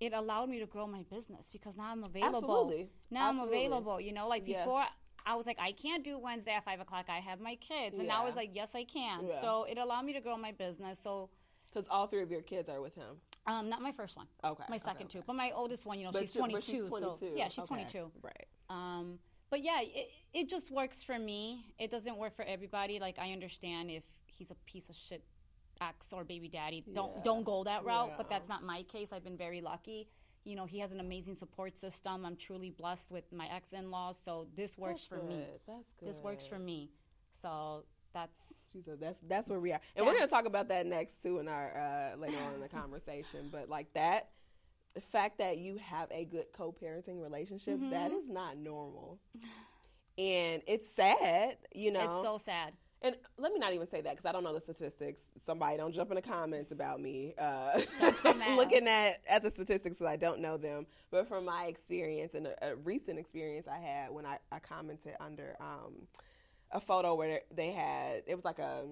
[0.00, 2.36] it allowed me to grow my business because now I'm available.
[2.38, 2.88] Absolutely.
[3.10, 3.58] Now Absolutely.
[3.58, 4.00] I'm available.
[4.00, 4.64] You know, like Yeah.
[4.64, 4.84] before
[5.24, 7.06] I was like, I can't do Wednesday at five o'clock.
[7.08, 9.26] I have my kids, and now I was like, yes, I can.
[9.28, 9.40] Yeah.
[9.40, 10.98] So it allowed me to grow my business.
[11.00, 11.30] So.
[11.72, 13.16] Because all three of your kids are with him.
[13.46, 14.26] Um, not my first one.
[14.44, 15.18] Okay, My second okay.
[15.20, 17.64] two, but my oldest one, you know, But she's you- but 22, So yeah, she's
[17.64, 17.74] Okay.
[17.74, 18.10] 22.
[18.22, 18.46] Right.
[18.68, 19.18] Um,
[19.52, 21.74] but yeah, it, it just works for me.
[21.78, 22.98] It doesn't work for everybody.
[22.98, 25.22] Like I understand if he's a piece of shit
[25.78, 27.22] ex or baby daddy, don't Yeah.
[27.22, 28.14] don't go that route.
[28.16, 29.12] But that's not my case.
[29.12, 30.08] I've been very lucky.
[30.44, 32.24] You know, he has an amazing support system.
[32.24, 35.44] I'm truly blessed with my ex-in-laws, so this works That's for me.
[35.68, 36.08] That's good.
[36.08, 36.90] This works for me.
[37.42, 37.84] So
[38.14, 38.54] that's
[38.86, 41.46] said that's that's where we are, and we're gonna talk about that next too in
[41.46, 43.50] our uh, later on in the conversation.
[43.52, 44.30] But like that,
[44.94, 47.90] the fact that you have a good co-parenting relationship Mm-hmm.
[47.90, 49.18] that is not normal,
[50.18, 52.00] and it's sad, you know.
[52.18, 52.74] it's so sad.
[53.00, 55.22] and let me not even say that because I don't know the statistics.
[55.44, 57.80] Somebody don't jump in the comments about me uh,
[58.56, 60.86] looking at at the statistics because I don't know them.
[61.10, 65.14] But from my experience and a, a recent experience I had when I, I commented
[65.20, 66.06] under um,
[66.70, 68.84] a photo where they had it was like a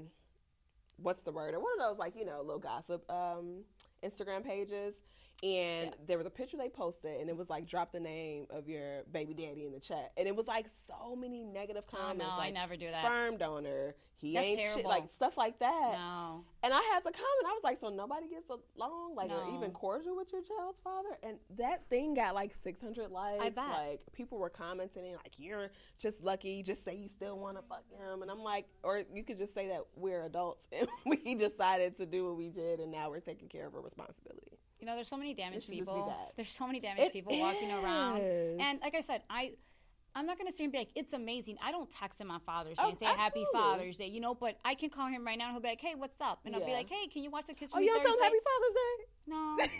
[0.96, 3.64] what's the word or one of those like you know little gossip um,
[4.02, 4.94] Instagram pages.
[5.42, 8.68] And there was a picture they posted, and it was like, "Drop the name of
[8.68, 12.18] your baby daddy in the chat." And it was like so many negative Oh, comments.
[12.24, 13.02] no, I never do that.
[13.06, 15.92] Sperm donor, he That's ain't shit, like stuff like that.
[15.92, 16.44] No.
[16.62, 17.46] And I had to comment.
[17.46, 19.56] I was like, so nobody gets along, like, or No.
[19.56, 21.16] even cordial with your child's father.
[21.22, 23.42] And that thing got like 600 likes.
[23.54, 23.66] bet.
[23.70, 26.62] Like people were commenting, like, you're just lucky.
[26.62, 28.20] Just say you still want to fuck him.
[28.20, 32.04] And I'm like, or you could just say that we're adults and we decided to
[32.04, 34.58] do what we did, and now we're taking care of our responsibility.
[34.80, 36.14] You know, there's so many damaged people.
[36.36, 38.20] There's so many damaged It people walking around.
[38.20, 39.52] And like I said, I
[40.14, 41.56] I'm not gonna sit here and be like, it's amazing.
[41.62, 43.46] I don't text him on Father's Day Oh, and say Happy.
[43.52, 45.80] Father's Day, you know, but I can call him right now and he'll be like,
[45.80, 46.40] Hey, what's up?
[46.44, 48.20] And I'll be like, Hey, can you watch the kids Oh, you don't tell him
[48.20, 49.04] Happy Father's Day?
[49.26, 49.56] No.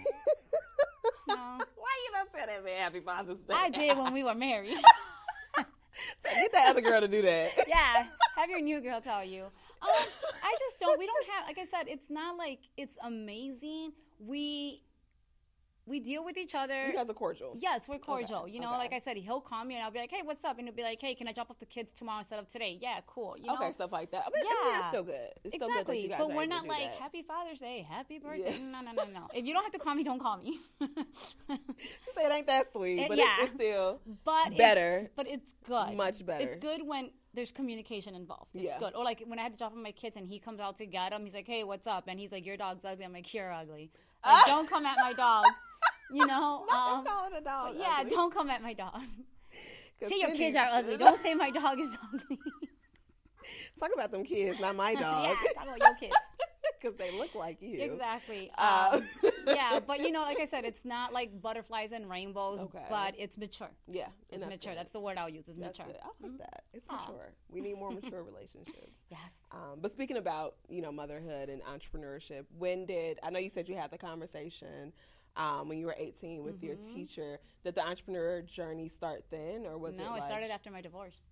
[1.28, 1.34] No.
[1.36, 3.54] Why you don't tell that man Happy Father's Day?
[3.54, 4.74] I did when we were married.
[6.24, 7.52] Get that other girl to do that.
[7.68, 8.06] yeah.
[8.36, 9.44] Have your new girl tell you.
[9.44, 9.88] Um,
[10.42, 13.92] I just don't we don't have like I said, it's not like it's amazing.
[14.18, 14.82] We
[15.86, 16.86] we deal with each other.
[16.86, 17.56] You guys are cordial.
[17.58, 18.46] Yes, we're cordial.
[18.46, 18.78] You know, okay.
[18.78, 20.76] like I said, he'll call me and I'll be like, "Hey, what's up?" And he'll
[20.76, 23.34] be like, "Hey, can I drop off the kids tomorrow instead of today?" Yeah, cool.
[23.38, 24.24] You know, okay, stuff like that.
[24.26, 24.78] I mean, I mean, Yeah.
[24.78, 25.30] it's still good.
[25.44, 26.02] It's still good that exactly.
[26.02, 27.00] you guys But we're not like that.
[27.00, 28.58] Happy Father's Day, Happy Birthday.
[28.58, 28.66] Yeah.
[28.70, 29.28] No, no, no, no.
[29.34, 30.58] If you don't have to call me, don't call me.
[30.80, 30.86] Say
[32.24, 33.34] it ain't that sweet, It- but yeah.
[33.40, 35.10] it's, it's still but it's- Better.
[35.16, 35.94] but it's good.
[35.96, 36.44] Much better.
[36.44, 38.50] It's good when there's communication involved.
[38.54, 38.78] It's Yeah.
[38.78, 38.94] good.
[38.94, 40.86] Or like when I had to drop off my kids and he comes out to
[40.86, 43.32] get them, he's like, "Hey, what's up?" And he's like, "Your dog's ugly." I'm like,
[43.32, 43.90] "You're ugly."
[44.24, 45.44] Like, don't come at my dog.
[46.12, 46.64] You know.
[46.70, 47.74] Not um, calling a dog.
[47.78, 48.10] yeah, ugly.
[48.10, 49.00] don't come at my dog.
[50.02, 50.96] Say your kids are ugly.
[51.04, 52.38] Don't say my dog is ugly.
[53.78, 55.36] talk about them kids, not my dog.
[55.44, 56.16] yeah, talk about your kids.
[56.80, 57.82] because they look like you.
[57.82, 58.50] Exactly.
[58.56, 59.06] Uh, Um,
[59.46, 62.84] yeah, but you know, like I said, it's not like butterflies and rainbows, Okay.
[62.88, 63.70] but it's mature.
[63.86, 64.72] yeah, It's that's mature.
[64.72, 64.78] good.
[64.78, 65.48] That's the word I'll use.
[65.48, 65.92] Is That's mature.
[65.92, 66.00] good.
[66.02, 66.64] I like that.
[66.72, 66.96] It's Yeah.
[66.96, 67.32] mature.
[67.50, 69.00] We need more mature relationships.
[69.10, 69.34] Yes.
[69.52, 73.68] Um, but speaking about you know motherhood and entrepreneurship, when did I know you said
[73.68, 74.92] you had the conversation
[75.36, 76.94] um, when you were 18 with your Mm-hmm.
[76.94, 77.38] teacher?
[77.64, 79.98] Did the entrepreneur journey start then, or was it?
[79.98, 81.24] No, like, it started after my divorce.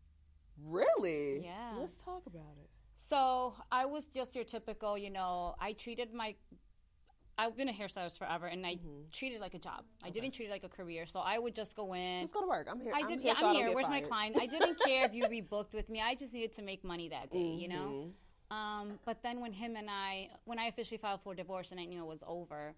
[0.64, 1.40] Really?
[1.44, 1.74] Yeah.
[1.78, 2.68] Let's talk about it.
[2.96, 6.34] So I was just your typical, you know, I treated my.
[7.40, 8.78] I've been a hairstylist forever, and I
[9.12, 9.84] treated it like a job.
[10.02, 11.06] I didn't treat it like a career.
[11.06, 12.22] So I would just go in.
[12.22, 12.66] Just go to work.
[12.68, 12.92] I'm here.
[12.92, 13.20] I I'm did.
[13.20, 13.72] here yeah, so I'm here.
[13.72, 14.36] Where's my client?
[14.38, 16.00] I didn't care if you rebooked with me.
[16.00, 17.38] I just needed to make money that day.
[17.62, 17.76] You know.
[17.76, 18.10] Mm-hmm.
[18.56, 21.84] Um, but then when him and I, when I officially filed for divorce and I
[21.84, 22.74] knew it was over,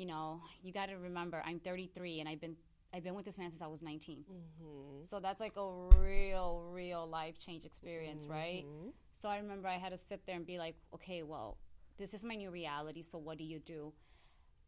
[0.00, 2.56] you know, you got to remember I'm 33 and I've been
[2.92, 4.24] I've been with this man since I was 19.
[4.24, 5.04] Mm-hmm.
[5.04, 8.64] So that's like a real, real life change experience, right?
[8.66, 8.88] Mm-hmm.
[9.14, 11.58] So I remember I had to sit there and be like, okay, well,
[11.98, 13.02] this is my new reality.
[13.02, 13.92] So what do you do?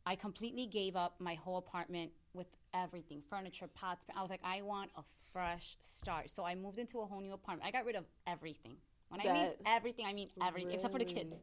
[0.06, 4.04] I completely gave up my whole apartment with everything furniture, pots.
[4.14, 6.30] I was like, I want a fresh start.
[6.30, 7.66] So I moved into a whole new apartment.
[7.66, 8.76] I got rid of everything.
[9.08, 11.42] When I mean everything, I mean everything, except for the kids.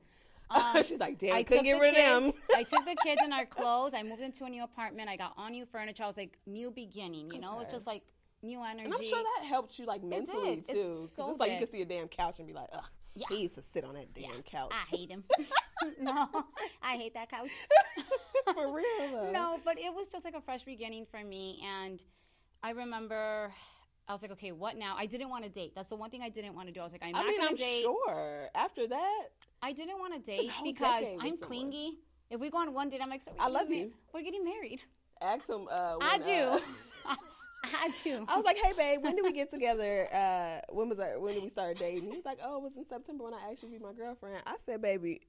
[0.51, 2.23] Um, She's like, damn, I couldn't took get the rid of them.
[2.31, 2.37] kids.
[2.55, 3.93] I took the kids and our clothes.
[3.93, 5.09] I moved into a new apartment.
[5.09, 6.03] I got all new furniture.
[6.03, 7.31] I was like, new beginning.
[7.31, 8.03] You know, it's just like
[8.41, 8.85] new energy.
[8.85, 10.53] And I'm sure that helped you like mentally.
[10.53, 10.95] It too.
[11.01, 12.83] 'cause so it's like you could see a damn couch and be like, ugh,
[13.15, 13.27] Yeah.
[13.29, 14.71] he used to sit on that damn couch.
[14.71, 15.23] I hate him.
[16.01, 16.27] no,
[16.81, 17.49] I hate that couch.
[18.53, 19.31] For real though.
[19.31, 21.61] no, but it was just like a fresh beginning for me.
[21.83, 22.01] And
[22.63, 23.53] I remember
[24.09, 24.95] I was like, okay, what now?
[24.97, 25.73] I didn't want to date.
[25.75, 26.79] That's the one thing I didn't want to do.
[26.79, 27.83] I was like, I'm I not mean, I'm date.
[27.83, 28.49] sure.
[28.55, 29.23] After that,
[29.61, 31.37] I didn't want to date because I'm someone.
[31.37, 31.99] clingy.
[32.31, 33.91] If we go on one date, I'm like, so I getting love you.
[34.11, 34.81] We're getting married.
[35.21, 35.67] ask him.
[35.69, 36.31] Uh, I do.
[36.33, 36.59] uh,
[37.65, 38.25] I do.
[38.27, 40.07] I was like, "Hey, babe, when did we get together?
[40.11, 42.71] Uh, when was our, when did we start dating?" He was like, "Oh, it was
[42.77, 45.21] in September when I asked you to be my girlfriend." I said, "Baby,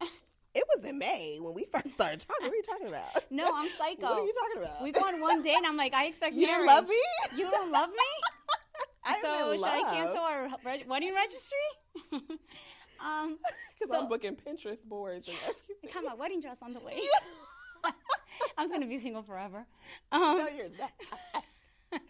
[0.55, 2.47] it was in May when we first started talking.
[2.47, 3.25] What are you talking about?
[3.31, 4.03] no, I'm psycho.
[4.03, 4.83] What are you talking about?
[4.83, 6.59] We go on one date, and I'm like, I expect You marriage.
[6.61, 7.03] didn't love me?
[7.37, 7.97] You don't love me?
[9.11, 11.59] I so should I cancel our reg- wedding registry?
[13.01, 13.38] um,
[13.79, 15.90] because so- I'm booking Pinterest boards and everything.
[15.90, 17.01] I got my wedding dress on the way.
[18.59, 19.66] I'm gonna be single forever.
[20.12, 22.03] Um, no, you're not.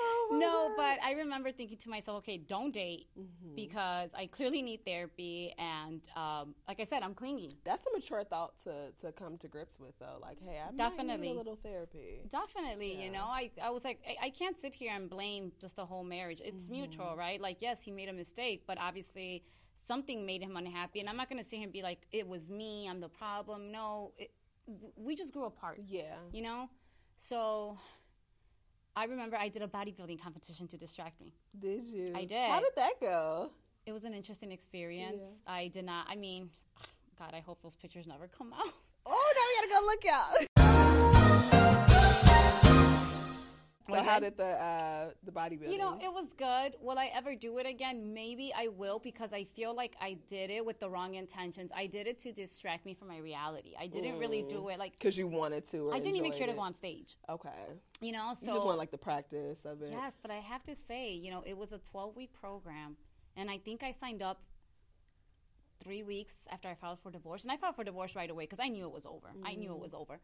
[0.00, 3.54] Oh no, but I remember thinking to myself, okay, don't date Mm-hmm.
[3.54, 7.58] because I clearly need therapy, and um, like I said, I'm clingy.
[7.64, 10.18] that's a mature thought to to come to grips with, though.
[10.20, 11.28] Like, hey, I Definitely.
[11.28, 12.20] need a little therapy.
[12.30, 13.04] Definitely, Yeah.
[13.04, 15.86] you know, I, I was like, I, I can't sit here and blame just the
[15.86, 16.40] whole marriage.
[16.44, 16.72] It's Mm-hmm.
[16.72, 17.40] mutual, right?
[17.40, 19.42] Like, yes, he made a mistake, but obviously
[19.74, 21.00] something made him unhappy.
[21.00, 23.08] And I'm not going to sit here and be like, it was me, I'm the
[23.08, 23.72] problem.
[23.72, 24.30] No, it,
[24.96, 26.14] we just grew apart, Yeah.
[26.32, 26.68] you know?
[27.16, 27.78] So
[28.96, 31.32] I remember I did a bodybuilding competition to distract me.
[31.58, 32.08] Did you?
[32.14, 32.50] I did.
[32.50, 33.50] How did that go?
[33.86, 35.42] It was an interesting experience.
[35.46, 36.50] I did not, I mean,
[37.18, 38.74] God, I hope those pictures never come out.
[39.06, 40.46] Oh, now we gotta go look out.
[43.98, 45.70] How did the uh, the bodybuilding?
[45.72, 46.74] You know, it was good.
[46.80, 48.12] Will I ever do it again?
[48.14, 51.70] Maybe I will because I feel like I did it with the wrong intentions.
[51.74, 53.74] I did it to distract me from my reality.
[53.78, 55.88] I didn't really do it like because you wanted to.
[55.88, 57.16] Or I didn't even care to go on stage.
[57.28, 57.48] Okay,
[58.00, 59.90] You know, so you just want like the practice of it.
[59.90, 62.96] yes, but I have to say, you know, it was a 12 week program,
[63.36, 64.40] and I think I signed up
[65.82, 68.60] three weeks after I filed for divorce, and I filed for divorce right away because
[68.60, 69.28] I knew it was over.
[69.44, 70.20] I knew it was over.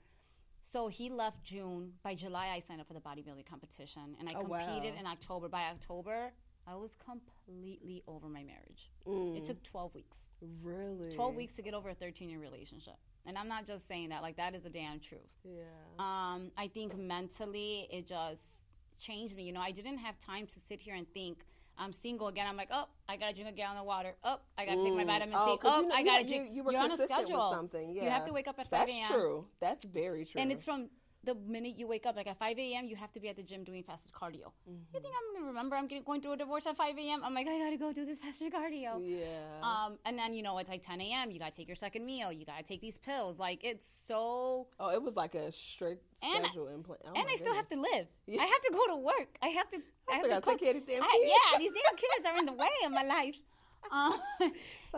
[0.66, 1.92] So he left June.
[2.02, 4.59] By July, I signed up for the bodybuilding competition, and I Oh, wow.
[4.66, 5.48] competed in October.
[5.48, 6.33] By October,
[6.66, 8.90] I was completely over my marriage.
[9.07, 9.37] Mm.
[9.37, 10.33] It took 12 weeks.
[10.64, 12.96] Really, 12 weeks to get over a 13 year relationship.
[13.26, 15.20] And I'm not just saying that, like, that is the damn truth.
[15.44, 15.62] Yeah.
[16.00, 18.62] Um, I think mentally it just
[18.98, 19.44] changed me.
[19.44, 21.44] You know, I didn't have time to sit here and think
[21.79, 22.47] I'm single again.
[22.49, 24.15] I'm like, oh, I gotta drink a gallon of water.
[24.25, 25.07] Oh, I gotta take my Mm.
[25.07, 26.51] vitamin Oh, Oh, you know- I gotta you- drink.
[26.53, 27.91] You were You're on a consistent with something.
[27.91, 28.05] Yeah.
[28.05, 28.99] You have to wake up at 5 a.m.
[29.01, 29.47] That's true.
[29.61, 30.41] That's very true.
[30.41, 30.89] And it's from
[31.27, 33.43] the minute you wake up, like at 5 a.m., you have to be at the
[33.43, 34.53] gym doing fasted cardio.
[34.67, 37.23] You think I'm gonna remember I'm getting, going through a divorce at 5 a.m.?
[37.25, 39.01] I'm like, I gotta go do this fasted cardio.
[39.03, 39.27] yeah.
[39.62, 42.33] Um, and then, you know, it's like 10 a.m., you gotta take your second meal,
[42.33, 43.39] you gotta take these pills.
[43.39, 47.01] Like, it's so oh, it was like a strict and- schedule in place.
[47.05, 48.07] Oh and I still have to live.
[48.27, 48.43] Yeah.
[48.43, 49.37] I have to go to work.
[49.43, 49.79] I have to.
[50.09, 52.53] I have to gotta take care of I- yeah, these damn kids are in the
[52.53, 53.37] way of my life.
[53.93, 54.15] Um,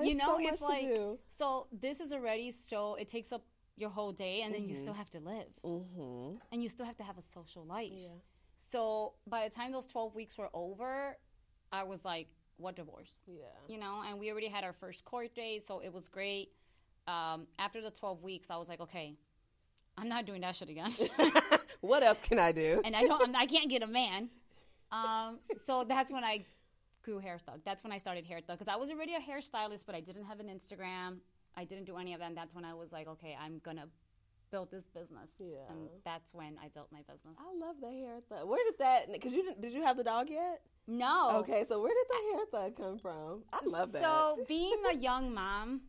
[0.06, 0.88] you know, so it's like
[1.36, 1.66] so.
[1.72, 2.94] This is already so.
[2.94, 3.42] It takes up
[3.78, 6.36] your whole day, and then you still have to live, Mm-hmm.
[6.52, 7.92] and you still have to have a social life.
[7.94, 8.08] Yeah.
[8.56, 11.16] So by the time those twelve weeks were over,
[11.72, 13.44] I was like, "What divorce?" Yeah.
[13.68, 16.50] You know, and we already had our first court date, so it was great.
[17.06, 19.14] Um, after the twelve weeks, I was like, "Okay,
[19.96, 20.92] I'm not doing that shit again."
[21.80, 22.82] what else can I do?
[22.84, 24.28] and I don't, I'm, I can't get a man.
[24.90, 26.44] Um, so that's when I
[27.02, 27.60] grew Hair Thug.
[27.64, 30.24] That's when I started Hair Thug because I was already a hairstylist, but I didn't
[30.24, 31.18] have an Instagram.
[31.58, 32.28] I didn't do any of that.
[32.28, 33.86] And that's when I was like, okay, I'm gonna
[34.52, 35.32] build this business.
[35.40, 35.56] Yeah.
[35.70, 37.36] And that's when I built my business.
[37.38, 38.48] I love the hair thug.
[38.48, 39.12] Where did that?
[39.12, 39.60] Because you didn't.
[39.60, 40.60] Did you have the dog yet?
[40.86, 41.32] No.
[41.40, 43.42] Okay, so where did the hair thug come from?
[43.52, 44.02] I love that.
[44.02, 45.82] So being a young mom,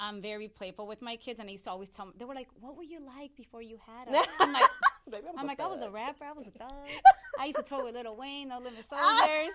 [0.00, 2.14] I'm very playful with my kids, and I used to always tell them.
[2.18, 4.70] They were like, "What were you like before you had us?" I'm like.
[5.12, 6.24] Baby, I'm like, I was a rapper.
[6.24, 6.72] I was a thug.
[7.40, 9.52] I used to tour with Little Wayne, No Limit Soldiers.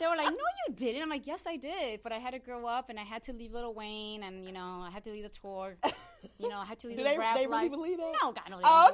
[0.00, 0.36] they were like, No,
[0.68, 1.02] you didn't.
[1.02, 2.02] I'm like, Yes, I did.
[2.02, 4.52] But I had to grow up, and I had to leave Little Wayne, and you
[4.52, 5.76] know, I had to leave the tour.
[6.38, 7.70] You know, I had to leave the they, rap they life.
[7.72, 8.12] really believe that?
[8.22, 8.92] No, God, no, Oh,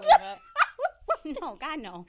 [1.24, 1.36] it.
[1.40, 2.06] no, God, no.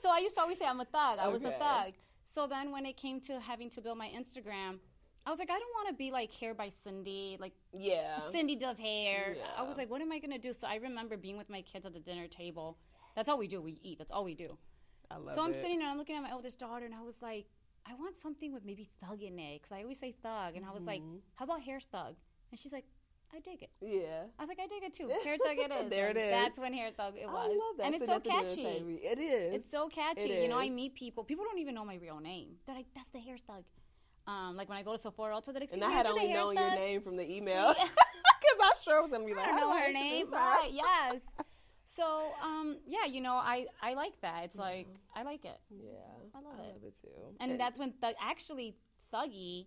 [0.00, 1.18] so I used to always say I'm a thug.
[1.18, 1.92] I was a thug.
[2.24, 4.78] So then when it came to having to build my Instagram,
[5.26, 8.20] I was like, I don't want to be like hair by Cindy, like Yeah.
[8.20, 9.36] Cindy does hair.
[9.58, 10.52] I was like, what am I going to do?
[10.52, 12.78] So I remember being with my kids at the dinner table
[13.16, 13.60] That's all we do.
[13.60, 13.98] We eat.
[13.98, 14.56] That's all we do.
[15.10, 15.56] I love so I'm it.
[15.56, 17.46] sitting there, I'm looking at my oldest daughter, and I was like,
[17.88, 20.70] I want something with maybe thug in it, because I always say thug, and I
[20.72, 21.18] was like, Mm-hmm.
[21.36, 22.14] how about hair thug?
[22.50, 22.84] And she's like,
[23.34, 23.70] I dig it.
[23.80, 24.24] Yeah.
[24.38, 25.08] I was like, I dig it too.
[25.24, 25.90] Hair thug it is.
[25.90, 26.30] There And it is.
[26.30, 27.34] That's when hair thug it was.
[27.36, 27.86] I love that.
[27.86, 29.00] And it's so at the dinner catchy.
[29.02, 29.54] It is.
[29.54, 30.30] It's so catchy.
[30.30, 31.24] It You know, I meet people.
[31.24, 32.50] People don't even know my real name.
[32.66, 33.64] They're like, "That's the hair thug."
[34.26, 36.06] Um, like when I go to Sephora, also they're like, and "Excuse I me, had
[36.06, 39.60] only known your name from the email because I sure was gonna be like, I
[39.60, 40.68] don't know her name, right?
[40.72, 41.20] Yes.
[41.84, 44.44] So, um, yeah, you know, I I like that.
[44.46, 45.92] It's like I like it, Yeah,
[46.34, 46.66] I love I it.
[46.74, 47.08] love it too.
[47.40, 48.76] and that's when Thug actually
[49.14, 49.66] Thuggy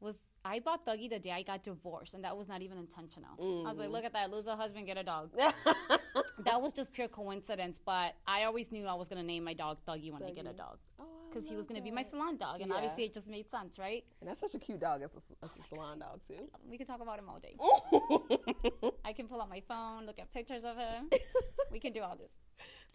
[0.00, 0.16] was.
[0.44, 3.64] I bought Thuggy the day I got divorced, and that was not even intentional.
[3.66, 5.30] I was like, "Look at that, lose a husband, get a dog."
[6.44, 9.78] that was just pure coincidence, but I always knew I was gonna name my dog
[9.88, 12.36] Thuggy when I get a dog Oh, I because he was gonna be my salon
[12.36, 12.76] dog, and Yeah.
[12.76, 14.04] obviously it just made sense, right?
[14.20, 16.48] And that's such a cute dog as a, as a salon dog too.
[16.68, 17.56] We could talk about him all day.
[19.04, 21.10] I can pull out my phone, look at pictures of him.
[21.70, 22.32] we can do all this.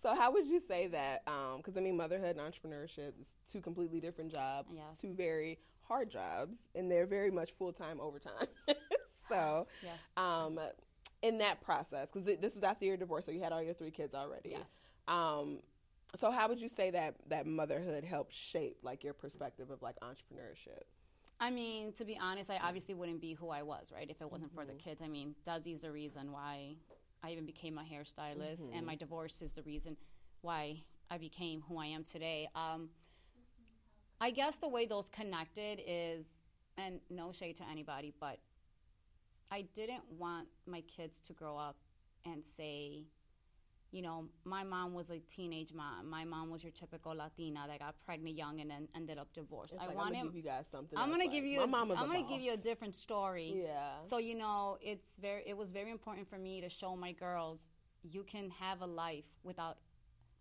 [0.02, 1.24] so how would you say that?
[1.58, 5.00] Because I mean, motherhood and entrepreneurship is two completely different jobs, Yes.
[5.00, 8.48] two very hard jobs, and they're very much full time overtime.
[9.30, 10.00] so, Yes.
[10.18, 10.60] um,
[11.22, 13.92] in that process, because this was after your divorce, so you had all your three
[13.92, 14.50] kids already.
[14.50, 14.78] Yes.
[15.08, 15.60] Um,
[16.18, 19.96] so how would you say that that motherhood helped shape like your perspective of like
[20.02, 20.84] entrepreneurship?
[21.40, 24.08] I mean, to be honest, I obviously wouldn't be who I was, right?
[24.10, 25.02] If it wasn't for the kids.
[25.02, 26.76] I mean, Duzzy's the reason why
[27.24, 29.98] I even became a hairstylist, and my divorce is the reason
[30.42, 32.48] why I became who I am today.
[32.56, 32.90] Um,
[34.20, 36.28] I guess the way those connected is,
[36.78, 38.38] and no shade to anybody, but
[39.52, 41.76] I didn't want my kids to grow up
[42.26, 43.04] and say,
[43.92, 46.10] you know, my mom was a teenage mom.
[46.10, 49.74] My mom was your typical Latina that got pregnant young and then ended up divorced.
[49.74, 50.98] It's I like, want gonna give you guys something.
[50.98, 51.58] I'm gonna like, give you.
[51.60, 53.64] My a- mom I'm gonna give you a different story.
[53.64, 54.00] Yeah.
[54.10, 55.44] So you know, it's very.
[55.46, 57.70] It was very important for me to show my girls
[58.04, 59.78] you can have a life without.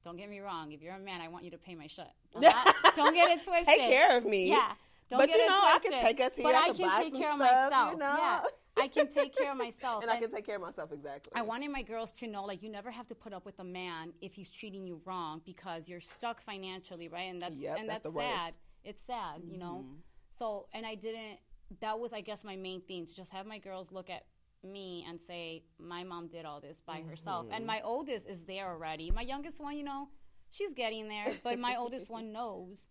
[0.05, 0.73] Don't get me wrong.
[0.73, 2.07] If you're a man, I want you to pay my shit.
[2.41, 3.67] Not- don't get it twisted.
[3.67, 4.49] Take care of me.
[4.49, 4.73] Yeah.
[5.11, 6.77] Don't But get you it know, I can take us here, But I I can
[6.77, 7.93] can take care of myself.
[7.93, 8.17] you know?
[8.17, 8.43] Yeah.
[8.77, 10.03] I can take care of myself.
[10.03, 11.33] and I can take care of myself exactly.
[11.35, 13.65] I wanted my girls to know, like, you never have to put up with a
[13.65, 17.31] man if he's treating you wrong because you're stuck financially, right?
[17.31, 18.35] And that's Yep, and that's that's, the worst.
[18.35, 18.55] sad.
[18.85, 19.85] It's sad, you know.
[19.85, 19.95] Mm-hmm.
[20.31, 21.39] So, and I didn't.
[21.81, 24.25] That was, I guess, my main thing to just have my girls look at
[24.65, 27.47] me and say, my mom did all this by herself.
[27.51, 27.67] And mm-hmm.
[27.67, 29.11] my oldest is there already.
[29.11, 30.09] My youngest one, you know,
[30.51, 32.87] she's getting there, but my oldest one knows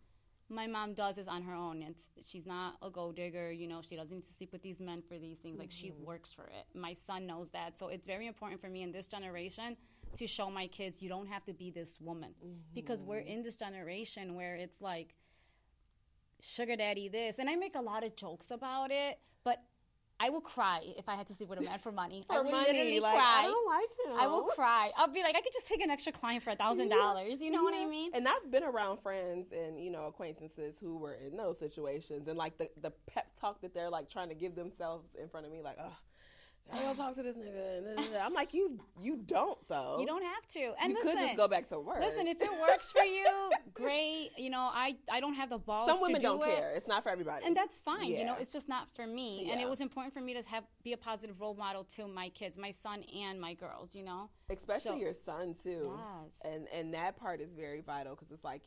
[0.50, 1.82] my mom does this on her own.
[1.82, 3.82] It's she's not a gold digger, you know.
[3.88, 5.60] She doesn't need to sleep with these men for these things.
[5.60, 6.06] Like she mm-hmm.
[6.06, 6.66] works for it.
[6.74, 9.78] My son knows that, so it's very important for me in this generation
[10.18, 12.56] to show my kids you don't have to be this woman mm-hmm.
[12.74, 15.14] because we're in this generation where it's like
[16.42, 19.20] sugar daddy this, and I make a lot of jokes about it.
[20.20, 22.26] I will cry if I had to sleep with a man for money.
[22.30, 23.40] I for would money, literally like cry.
[23.40, 24.20] I don't like him.
[24.20, 24.92] I will cry.
[24.98, 27.42] I'll be like, I could just take an extra client for a thousand dollars.
[27.42, 28.12] You know what I mean?
[28.14, 32.38] And I've been around friends and you know acquaintances who were in those situations, and
[32.38, 35.52] like the the pep talk that they're like trying to give themselves in front of
[35.52, 35.96] me, like, oh,
[36.72, 37.78] I don't talk to this nigga.
[37.78, 39.98] and da, da, da." I'm like, you you don't though.
[40.00, 40.74] You don't have to.
[40.82, 42.00] And You listen, could just go back to work.
[42.00, 43.26] listen, if it works for you,
[43.74, 44.32] great.
[44.38, 45.90] You know, I I don't have the balls.
[45.90, 46.72] some women do don't it, care.
[46.76, 47.46] It's not for everybody.
[47.46, 48.08] and that's fine.
[48.08, 49.50] You know, it's just not for me.
[49.52, 52.30] And it was important for me to have be a positive role model to my
[52.30, 53.96] kids, my son and my girls.
[53.96, 55.92] You know, especially So- your son too.
[55.96, 56.54] Yes.
[56.54, 58.64] And and that part is very vital because it's like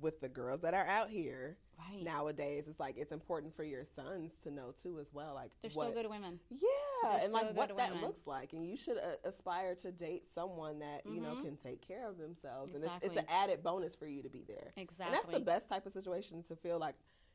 [0.00, 2.02] with the girls that are out here Right.
[2.02, 5.34] nowadays, it's like it's important for your sons to know too as well.
[5.34, 6.40] Like they're what, still good women.
[6.50, 6.58] Yeah,
[7.04, 8.02] They're and like what that women.
[8.02, 11.86] looks like, and you should uh, aspire to date someone that you know can take
[11.86, 13.44] care of themselves, and it's, it's an Mm-hmm.
[13.44, 14.72] Added bonus for you to be there.
[14.76, 16.94] Exactly, and that's the best type of situation to feel like.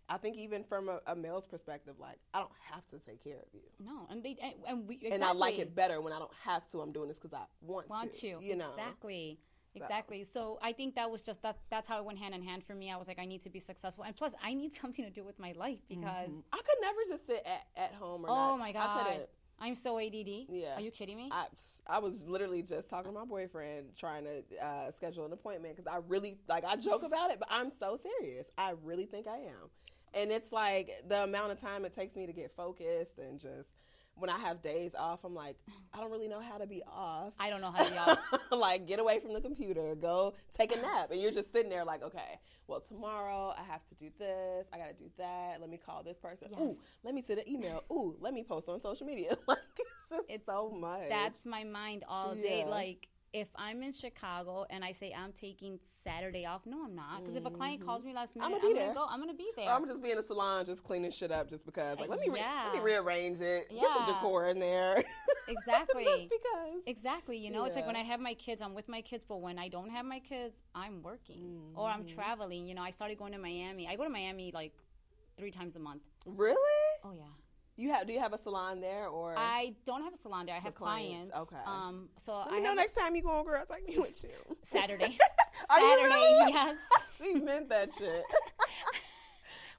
[0.10, 3.38] I think even from a, a male's perspective, like I don't have to take care
[3.38, 5.16] of you, No, and they and, and we exactly.
[5.16, 6.82] and I like it better when I don't have to.
[6.82, 8.20] I'm doing this because I want, want to.
[8.20, 8.44] to.
[8.46, 9.40] You know, exactly.
[9.76, 10.26] Exactly.
[10.32, 11.58] So I think that was just that.
[11.70, 12.92] That's how it went hand in hand for me.
[12.92, 15.24] I was like, I need to be successful, and plus, I need something to do
[15.24, 16.32] with my life because.
[16.52, 18.60] I could never just sit at, at home or Oh not.
[18.60, 19.30] my I god, couldn't.
[19.60, 20.28] I'm so ADD.
[20.50, 20.76] Yeah.
[20.78, 21.30] Are you kidding me?
[21.32, 21.46] I,
[21.86, 25.88] I was literally just talking to my boyfriend trying to uh, schedule an appointment because
[25.92, 28.48] I really like I joke about it, but I'm so serious.
[28.58, 29.70] I really think I am,
[30.16, 33.70] and it's like the amount of time it takes me to get focused and just
[34.16, 35.58] when I have days off, I'm like
[35.94, 37.34] I don't really know how to be off.
[37.40, 38.20] I don't know how to be off.
[38.52, 41.84] like get away from the computer, go take a nap, and you're just sitting there
[41.86, 45.58] like, okay, well tomorrow I have to do this, I got to do that.
[45.60, 46.50] Let me call this person.
[46.60, 47.84] Ooh, let me send an email.
[47.92, 49.36] Ooh, let me post on social media.
[49.48, 49.58] like
[50.12, 51.10] it's It's- so much.
[51.10, 52.60] That's my mind all day.
[52.60, 52.70] Yeah.
[52.70, 57.22] Like if I'm in Chicago and I say I'm taking Saturday off, no, I'm not.
[57.22, 58.94] Because if a client calls me last minute, I'm, be gonna there.
[58.94, 59.06] go.
[59.10, 59.70] I'm gonna be there.
[59.70, 62.00] Or I'm just be in the salon, just cleaning shit up, just because.
[62.00, 63.70] Like, let me, re- let me rearrange it.
[63.70, 65.04] Get some decor in there.
[65.48, 66.06] Exactly.
[66.06, 66.82] just because.
[66.86, 67.36] Exactly.
[67.38, 69.60] You know, it's like when I have my kids, I'm with my kids, but when
[69.60, 72.16] I don't have my kids, I'm working or I'm Mm-hmm.
[72.16, 72.66] traveling.
[72.68, 73.86] You know, I started going to Miami.
[73.88, 74.72] I go to Miami like
[75.38, 76.04] three times a month.
[76.26, 76.58] Really?
[77.04, 77.24] Oh yeah.
[77.82, 78.06] You have?
[78.06, 79.34] Do you have a salon there, or?
[79.36, 80.56] I don't have a salon there.
[80.56, 81.52] I have clients, clients.
[81.54, 81.62] okay.
[81.66, 82.10] Um.
[82.18, 83.64] So Let I know next time you go on, girl.
[83.72, 84.56] Take me with you.
[84.64, 85.18] Saturday.
[85.70, 86.04] Are you Saturday.
[86.14, 86.54] really?
[86.54, 86.76] Yes.
[87.18, 88.24] she meant that shit.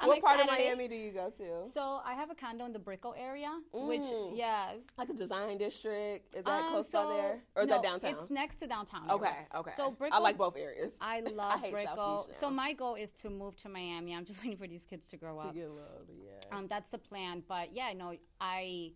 [0.02, 1.70] I'm what part of Miami do you go to?
[1.72, 4.36] So I have a condo in the Brickell area, which Mm.
[4.36, 4.76] yes.
[4.98, 6.34] Like a design district?
[6.34, 8.14] Is that Um, close so- by there, or is no, that downtown?
[8.14, 9.10] It's next to downtown.
[9.10, 9.72] okay, okay.
[9.76, 10.92] So Brickell, I like both areas.
[11.00, 12.28] I love South Brickell.
[12.40, 14.14] So my goal is to move to Miami.
[14.14, 15.54] I'm just waiting for these kids to grow to up.
[15.54, 15.72] get a
[16.12, 16.56] yeah.
[16.56, 17.42] Um, that's the plan.
[17.46, 18.92] But yeah, no, I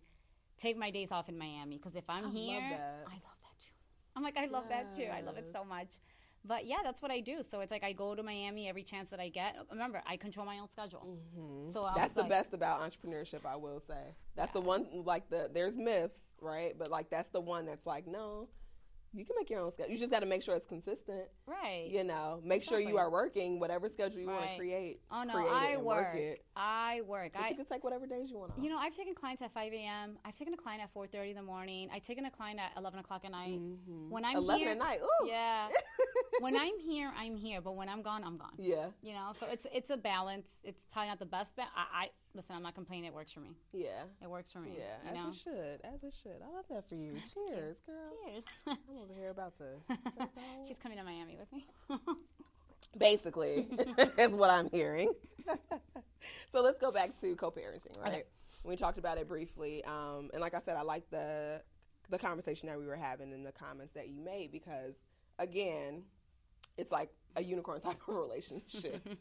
[0.57, 3.03] take my days off in Miami because if I'm I love here, that.
[3.07, 3.71] I love that too.
[4.15, 5.05] I'm like, I love that too.
[5.05, 5.95] I love it so much.
[6.47, 7.43] But yeah, that's what I do.
[7.43, 9.55] So it's like I go to Miami every chance that I get.
[9.69, 11.17] Remember, I control my own schedule.
[11.71, 11.95] So Mm-hmm.
[11.95, 14.15] That's the like, best about entrepreneurship, I will say.
[14.35, 16.73] That's the one, like the there's myths, right?
[16.77, 18.47] But like that's the one that's like, no,
[19.13, 19.91] you can make your own schedule.
[19.91, 21.25] You just got to make sure it's consistent.
[21.45, 21.87] Right.
[21.89, 25.01] You know, make sure you are working whatever schedule you want to create.
[25.11, 26.15] Oh no, create I work.
[26.15, 26.43] it.
[26.55, 27.31] I work.
[27.33, 28.57] But I you can take whatever days you want off.
[28.61, 30.17] You know, I've taken clients at 5 a.m.
[30.25, 31.89] I've taken a client at 4:30 in the morning.
[31.93, 33.59] I've taken a client at 11 o'clock at night.
[33.59, 34.09] Mm-hmm.
[34.09, 34.99] When I'm 11 here, at night.
[35.01, 35.27] Ooh.
[35.27, 35.69] yeah.
[36.39, 37.61] when I'm here, I'm here.
[37.61, 38.53] But when I'm gone, I'm gone.
[38.57, 38.87] Yeah.
[39.01, 40.55] You know, so it's it's a balance.
[40.63, 41.55] It's probably not the best.
[41.55, 42.55] Ba- I, I listen.
[42.55, 43.05] I'm not complaining.
[43.05, 43.49] It works for me.
[43.73, 44.03] Yeah.
[44.21, 44.69] It works for me.
[44.77, 44.83] Yeah.
[45.03, 45.29] You As know.
[45.29, 45.93] it should.
[45.93, 46.41] As it should.
[46.41, 47.15] I love that for you.
[47.33, 48.13] Cheers, girl.
[48.25, 48.43] Cheers.
[48.67, 49.65] I'm over here about to.
[50.67, 51.67] She's coming to Miami with me.
[52.97, 53.67] Basically,
[54.17, 55.11] is what I'm hearing.
[56.51, 58.07] so let's go back to co-parenting, right?
[58.07, 58.23] Okay.
[58.63, 61.61] We talked about it briefly, um, and like I said, I like the
[62.09, 64.95] the conversation that we were having and the comments that you made because,
[65.39, 66.03] again,
[66.77, 69.01] it's like a unicorn type of relationship.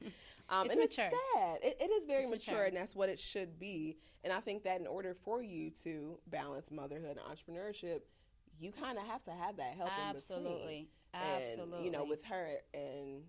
[0.49, 1.07] Um, It's and mature.
[1.07, 1.59] it's sad.
[1.61, 2.65] It, it is very mature, mature.
[2.67, 3.97] and that's what it should be.
[4.23, 8.03] And I think that in order for you to balance motherhood and entrepreneurship,
[8.61, 10.17] you kind of have to have that help in between.
[10.17, 10.89] Absolutely.
[11.15, 11.85] And, Absolutely.
[11.87, 13.25] you know, with her and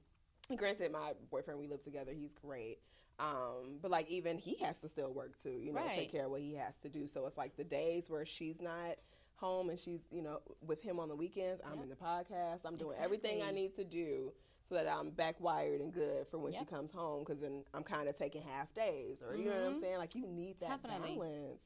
[0.59, 2.11] granted, my boyfriend, we live together.
[2.13, 2.77] He's great.
[3.19, 5.95] Um, but like even he has to still work too, you know, Right.
[5.97, 7.07] take care of what he has to do.
[7.11, 8.97] So it's like the days where she's not
[9.37, 11.83] home and she's, you know, with him on the weekends, I'm Yep.
[11.83, 12.59] in the podcast.
[12.63, 14.33] I'm doing everything I need to do
[14.69, 17.83] so that I'm back wired and good for when she comes home because then I'm
[17.83, 19.81] kind of taking half days or you know what I'm Mhm.
[19.81, 19.97] saying?
[19.97, 21.15] Like you need that Definitely.
[21.15, 21.59] balance.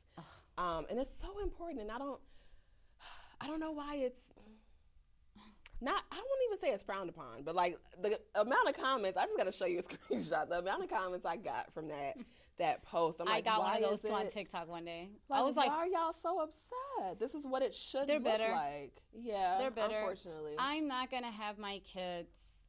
[0.58, 2.20] Um, and it's so important and I don't
[3.40, 4.20] I don't know why it's
[5.84, 9.24] not I won't even say it's frowned upon, but like the amount of comments, I
[9.26, 9.84] just gotta show you a
[10.14, 10.48] screenshot.
[10.50, 12.18] The amount of comments I got from that
[12.60, 13.20] that post.
[13.20, 15.10] I'm I like, got one of those two on TikTok one day.
[15.28, 17.20] Like, I was like, why are y'all so upset?
[17.20, 18.52] This is what it should They're look bitter.
[18.52, 19.02] like.
[19.14, 19.96] Yeah, They're bitter.
[19.96, 22.61] Unfortunately, I'm not gonna have my kids.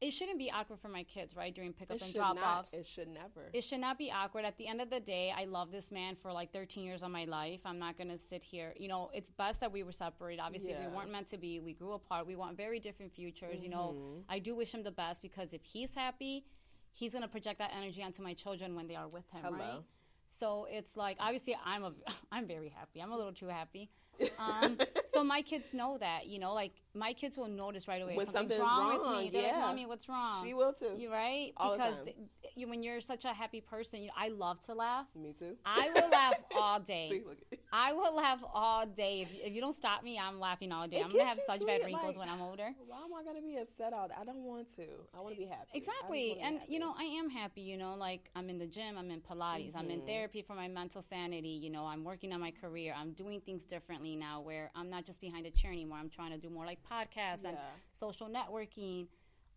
[0.00, 1.54] It shouldn't be awkward for my kids, right?
[1.54, 2.60] During pickup it and drop not.
[2.60, 2.72] offs.
[2.72, 3.50] It should never.
[3.52, 4.46] It should not be awkward.
[4.46, 7.10] At the end of the day, I love this man for like 13 years of
[7.10, 7.60] my life.
[7.66, 8.72] I'm not going to sit here.
[8.78, 10.40] You know, it's best that we were separated.
[10.40, 10.88] Obviously, Yeah.
[10.88, 11.60] we weren't meant to be.
[11.60, 12.26] We grew apart.
[12.26, 13.62] We want very different futures.
[13.62, 14.20] You know, Mm-hmm.
[14.30, 16.46] I do wish him the best because if he's happy,
[16.94, 19.58] he's going to project that energy onto my children when they are with him, Hello.
[19.58, 19.82] right?
[20.28, 21.92] So it's like obviously I'm a
[22.32, 23.00] I'm very happy.
[23.00, 23.90] I'm a little too happy.
[24.38, 28.16] Um, so my kids know that, you know, like my kids will notice right away
[28.16, 29.30] When something's something's wrong, with me.
[29.30, 29.52] They're yeah.
[29.58, 30.90] like, "Mommy, what's wrong?" she will too.
[30.98, 31.52] You right?
[31.56, 32.04] All the because time.
[32.06, 32.16] th-
[32.56, 35.06] you, when you're such a happy person, you know, I love to laugh.
[35.14, 35.56] Me too.
[35.64, 37.22] I will laugh all day.
[37.52, 39.20] at- I will laugh all day.
[39.22, 40.98] If, if you don't stop me, I'm laughing all day.
[40.98, 42.70] It I'm gonna have such bad wrinkles like- when I'm older.
[42.88, 44.14] Why am I gonna be upset all day?
[44.20, 44.82] I don't want to.
[45.16, 45.68] I want to be happy.
[45.74, 46.38] Exactly.
[46.42, 46.72] And happy.
[46.72, 49.76] you know, I am happy, you know, like I'm in the gym, I'm in Pilates,
[49.76, 49.90] I'm Mm-hmm.
[49.92, 52.94] in therapy for my mental sanity, you know, I'm working on my career.
[52.98, 55.98] I'm doing things differently now where I'm not just behind a chair anymore.
[55.98, 57.56] I'm trying to do more like podcasts and
[57.98, 59.06] social networking,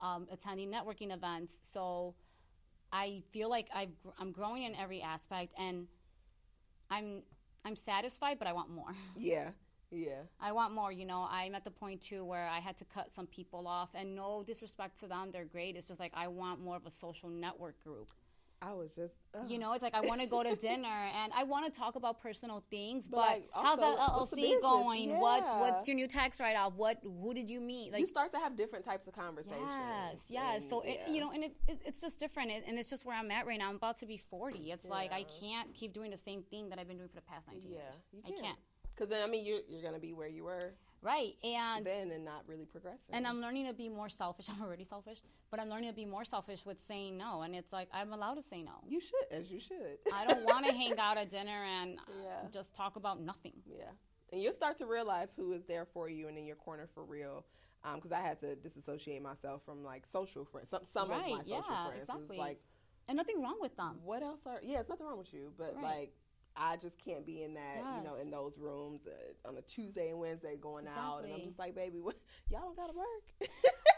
[0.01, 1.59] um, attending networking events.
[1.63, 2.15] So
[2.91, 5.87] I feel like I've, I'm growing in every aspect and
[6.89, 7.23] I'm
[7.65, 8.93] I'm satisfied, but I want more.
[9.17, 9.49] yeah,
[9.89, 10.23] yeah.
[10.39, 10.91] I want more.
[10.91, 13.89] You know, I'm at the point too where I had to cut some people off,
[13.95, 15.75] and no disrespect to them, they're great.
[15.75, 18.11] It's just like I want more of a social network group.
[18.65, 19.13] I was just.
[19.35, 19.49] ugh.
[19.49, 21.95] You know, it's like I want to go to dinner and I want to talk
[21.95, 25.19] about personal things, but, like, how's also, that LLC going?
[25.19, 26.73] What what's your new tax write off?
[26.75, 27.91] What who did you meet?
[27.91, 29.61] Like you start to have different types of conversations.
[29.67, 30.61] Yes, yes.
[30.61, 33.05] and, So it, you know, and it, it, it's just different, it, and it's just
[33.05, 33.69] where I'm at right now.
[33.69, 34.71] I'm about to be 40.
[34.71, 37.21] It's like I can't keep doing the same thing that I've been doing for the
[37.21, 38.03] past 19 Yeah, years.
[38.25, 38.57] I can't.
[38.95, 40.73] Because then I mean, you're you're gonna be where you were
[41.03, 43.13] Right, and then and not really progressing.
[43.13, 44.47] and I'm learning to be more selfish.
[44.51, 47.41] I'm already selfish, but I'm learning to be more selfish with saying no.
[47.41, 48.71] And it's like I'm allowed to say no.
[48.87, 49.97] you should, as you should.
[50.13, 52.47] I don't want to hang out at dinner and uh, Yeah.
[52.53, 53.53] just talk about nothing.
[53.65, 53.91] yeah,
[54.31, 57.03] and you'll start to realize who is there for you and in your corner for
[57.03, 57.45] real.
[57.95, 60.69] Because I had to disassociate myself from like social friends.
[60.69, 61.99] Some some Right, of my social yeah, friends.
[62.03, 62.37] It's exactly.
[62.37, 62.59] like
[63.09, 63.99] and nothing wrong with them.
[64.05, 64.61] what else are?
[64.63, 65.83] Yeah, it's nothing wrong with you, but Right.
[65.83, 66.13] like.
[66.55, 70.09] I just can't be in that, you know, in those rooms uh, on a Tuesday
[70.09, 72.15] and Wednesday going out, and I'm just like, baby, what,
[72.49, 73.49] y'all don't gotta work.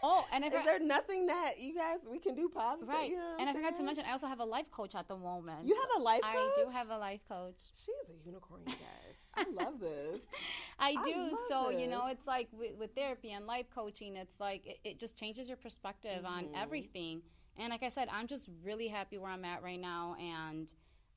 [0.03, 2.87] Oh, and I Is there nothing that you guys we can do positive?
[2.87, 3.09] right.
[3.09, 5.17] You know and I forgot to mention, I also have a life coach at the
[5.17, 5.65] moment.
[5.65, 6.31] you have a life coach.
[6.33, 7.55] I do have a life coach.
[7.85, 9.15] She's a unicorn, you guys.
[9.35, 10.21] I love this.
[10.79, 11.11] I I do.
[11.31, 14.79] love so, you know, it's like with, with therapy and life coaching, it's like it,
[14.83, 16.61] it just changes your perspective on Mhm.
[16.61, 17.21] everything.
[17.57, 20.15] And like I said, I'm just really happy where I'm at right now.
[20.19, 20.69] And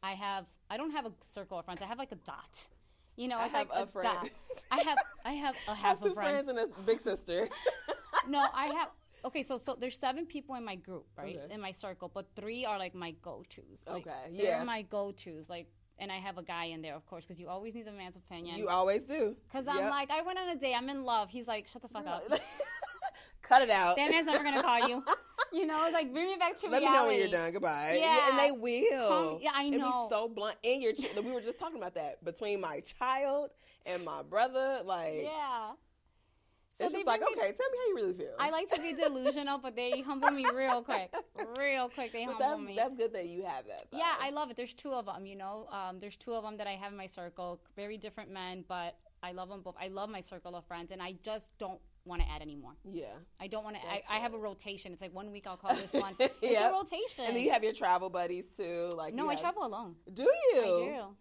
[0.03, 1.83] I have, I don't have a circle of friends.
[1.83, 2.69] I have like a dot.
[3.17, 4.09] You know, I have like a friend.
[4.23, 4.29] dot.
[4.71, 6.47] I have, I have a have half two a friend.
[6.47, 7.49] friends and a big sister.
[8.29, 8.89] No, I have.
[9.25, 11.53] Okay, so so there's seven people in my group, right, Okay.
[11.55, 13.83] in my circle, but three are like my go-tos.
[13.87, 14.63] Like, Okay, they're yeah.
[14.65, 15.51] my go-tos.
[15.51, 15.67] Like,
[15.99, 18.15] and I have a guy in there, of course, because you always need a man's
[18.17, 18.57] opinion.
[18.59, 19.35] You always do.
[19.51, 21.31] Because I'm like, I went on a date, I'm in love.
[21.31, 22.23] He's like, shut the fuck up.
[23.49, 23.97] Cut it out.
[23.97, 25.03] Man's never gonna call you.
[25.51, 26.85] You know, it's like bring me back to Let reality.
[26.85, 27.53] Let me know when you're done.
[27.53, 27.97] Goodbye.
[27.99, 28.29] Yeah.
[28.29, 29.09] and they will.
[29.09, 30.09] Come- yeah, I It'd know.
[30.11, 30.57] Be so blunt.
[30.63, 30.93] And your,
[31.25, 33.51] we were just talking about that between my child
[33.87, 34.81] and my brother.
[34.85, 35.71] Like, Yeah.
[36.79, 38.35] So it's just like, me- okay, tell me how you really feel.
[38.39, 41.15] I like to be delusional, but they humble me real quick.
[41.59, 42.75] Real quick, they humble that's me.
[42.77, 43.85] that's good that you have that.
[43.91, 44.13] Yeah.
[44.21, 44.57] I love it.
[44.57, 45.67] There's two of them, you know.
[45.73, 47.59] Um, there's two of them that I have in my circle.
[47.75, 49.77] Very different men, but I love them both.
[49.81, 52.73] I love my circle of friends, and I just don't want to add any more.
[52.85, 53.07] yeah.
[53.41, 53.87] I don't want to.
[53.87, 54.93] I, I have a rotation.
[54.93, 56.15] It's like one week I'll call this one.
[56.19, 56.71] It's Yep.
[56.71, 57.25] a rotation.
[57.27, 58.91] And then you have your travel buddies too.
[58.97, 59.95] Like, no, I have- travel alone.
[60.13, 60.63] Do you?
[60.63, 61.17] I do.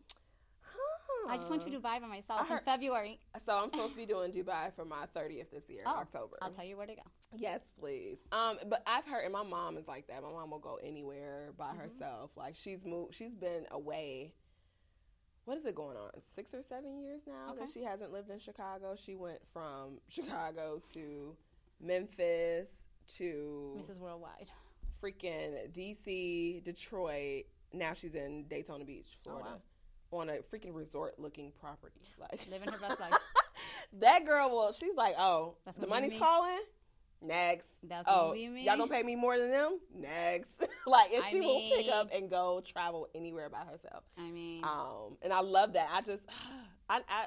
[1.29, 1.77] I just went to Huh.
[1.79, 3.19] Dubai by myself I in February.
[3.45, 6.37] So I'm supposed to be doing Dubai for my 30th this year, Oh, October.
[6.41, 7.01] I'll tell you where to go.
[7.35, 8.17] Yes, please.
[8.31, 10.23] Um, but I've heard, and my mom is like that.
[10.23, 11.79] My mom will go anywhere by Mm-hmm.
[11.79, 12.31] herself.
[12.37, 13.13] Like she's moved.
[13.15, 14.33] She's been away.
[15.47, 16.09] What is it going on?
[16.35, 18.95] Six or seven years now that she hasn't lived in Chicago.
[18.97, 21.37] She went from Chicago to
[21.79, 22.67] Memphis
[23.17, 23.97] to Mrs.
[23.99, 24.49] Worldwide.
[25.01, 27.45] freaking DC, Detroit.
[27.71, 29.49] Now she's in Daytona Beach, Oh, Florida,
[30.11, 32.01] on a freaking resort-looking property.
[32.19, 33.13] Like Living her best life.
[34.01, 34.73] that girl will.
[34.73, 36.19] She's like, oh, the money's me.
[36.19, 36.59] calling.
[37.21, 37.67] Next.
[37.83, 38.65] That's oh, gonna be me.
[38.65, 39.79] y'all gonna pay me more than them?
[39.95, 40.49] Next.
[40.85, 44.03] like, if I she will pick up and go travel anywhere by herself.
[44.17, 45.89] I mean, Um, and I love that.
[45.91, 46.23] I just,
[46.89, 47.25] I, I,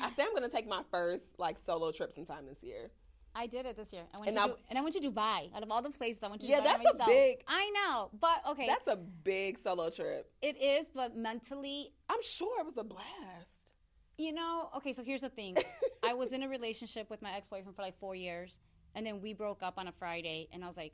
[0.00, 2.90] I say I'm gonna take my first like solo trip sometime this year.
[3.34, 4.02] I did it this year.
[4.14, 5.54] I went And to I- and I went to Dubai.
[5.56, 8.10] Out of all the places, I went to Yeah, Dubai that's a big- I know,
[8.20, 10.30] but okay, That's a big solo trip.
[10.42, 10.88] it is.
[10.94, 13.72] But mentally, I'm sure it was a blast.
[14.18, 14.92] you know, okay.
[14.92, 15.56] So here's the thing:
[16.02, 18.58] I was in a relationship with my ex boyfriend for like four years,
[18.94, 20.92] and then we broke up on a Friday, and I was like,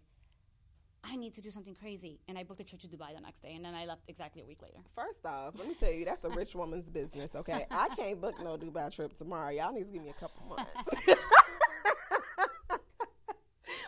[1.04, 3.40] I need to do something crazy, and I booked a trip to Dubai the next
[3.40, 4.78] day, and then I left exactly a week later.
[4.94, 7.66] First off, let me tell you, that's a rich woman's business, okay?
[7.70, 9.50] I can't book no Dubai trip tomorrow.
[9.50, 10.70] Y'all need to give me a couple months.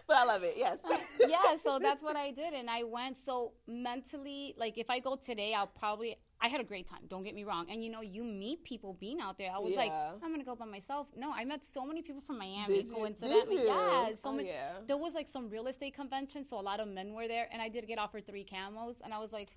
[0.07, 0.79] but I love it, yes.
[0.85, 0.97] Uh,
[1.29, 3.19] yeah, so that's what I did, and I went.
[3.19, 6.17] So mentally, like if I go today, I'll probably.
[6.43, 7.01] I had a great time.
[7.09, 7.67] Don't get me wrong.
[7.71, 9.51] And you know, you meet people being out there.
[9.55, 11.07] I was like, I'm gonna go by myself.
[11.17, 12.77] No, I met so many people from Miami.
[12.77, 12.95] Did you?
[12.95, 13.69] Coincidentally, Did you?
[13.69, 14.07] yeah.
[14.23, 14.49] So Oh, many.
[14.49, 14.73] yeah.
[14.87, 17.61] There was like some real estate convention, so a lot of men were there, and
[17.61, 19.51] I did get offered three camos, and I was like,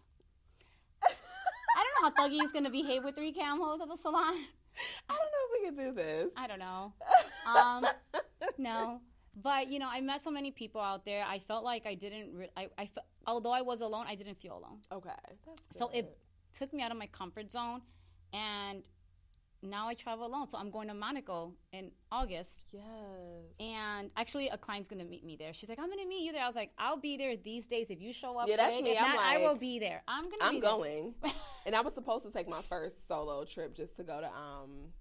[1.03, 4.33] I don't know how Thuggy is gonna behave with three camos at the salon.
[5.09, 6.27] I don't know if we can do this.
[6.35, 6.93] I don't know.
[7.45, 7.85] Um,
[8.57, 9.01] no,
[9.43, 11.25] but you know, I met so many people out there.
[11.27, 12.33] I felt like I didn't.
[12.33, 14.79] Re- I, I fe- although I was alone, I didn't feel alone.
[14.89, 15.09] Okay.
[15.45, 16.17] That's So it
[16.57, 17.81] took me out of my comfort zone,
[18.31, 18.87] and
[19.61, 20.49] now I travel alone.
[20.49, 22.83] So I'm going to Monaco in August, Yes.
[23.59, 25.53] and actually, a client's gonna meet me there.
[25.53, 27.87] She's like, "I'm gonna meet you there." I was like, "I'll be there these days
[27.89, 28.83] if you show up." Yeah, that's quick.
[28.83, 28.91] me.
[28.91, 30.03] If I'm not, I will be there.
[30.07, 30.35] I'm gonna.
[30.43, 31.15] I'm be there." going.
[31.65, 34.91] and I was supposed to take my first solo trip just to go to um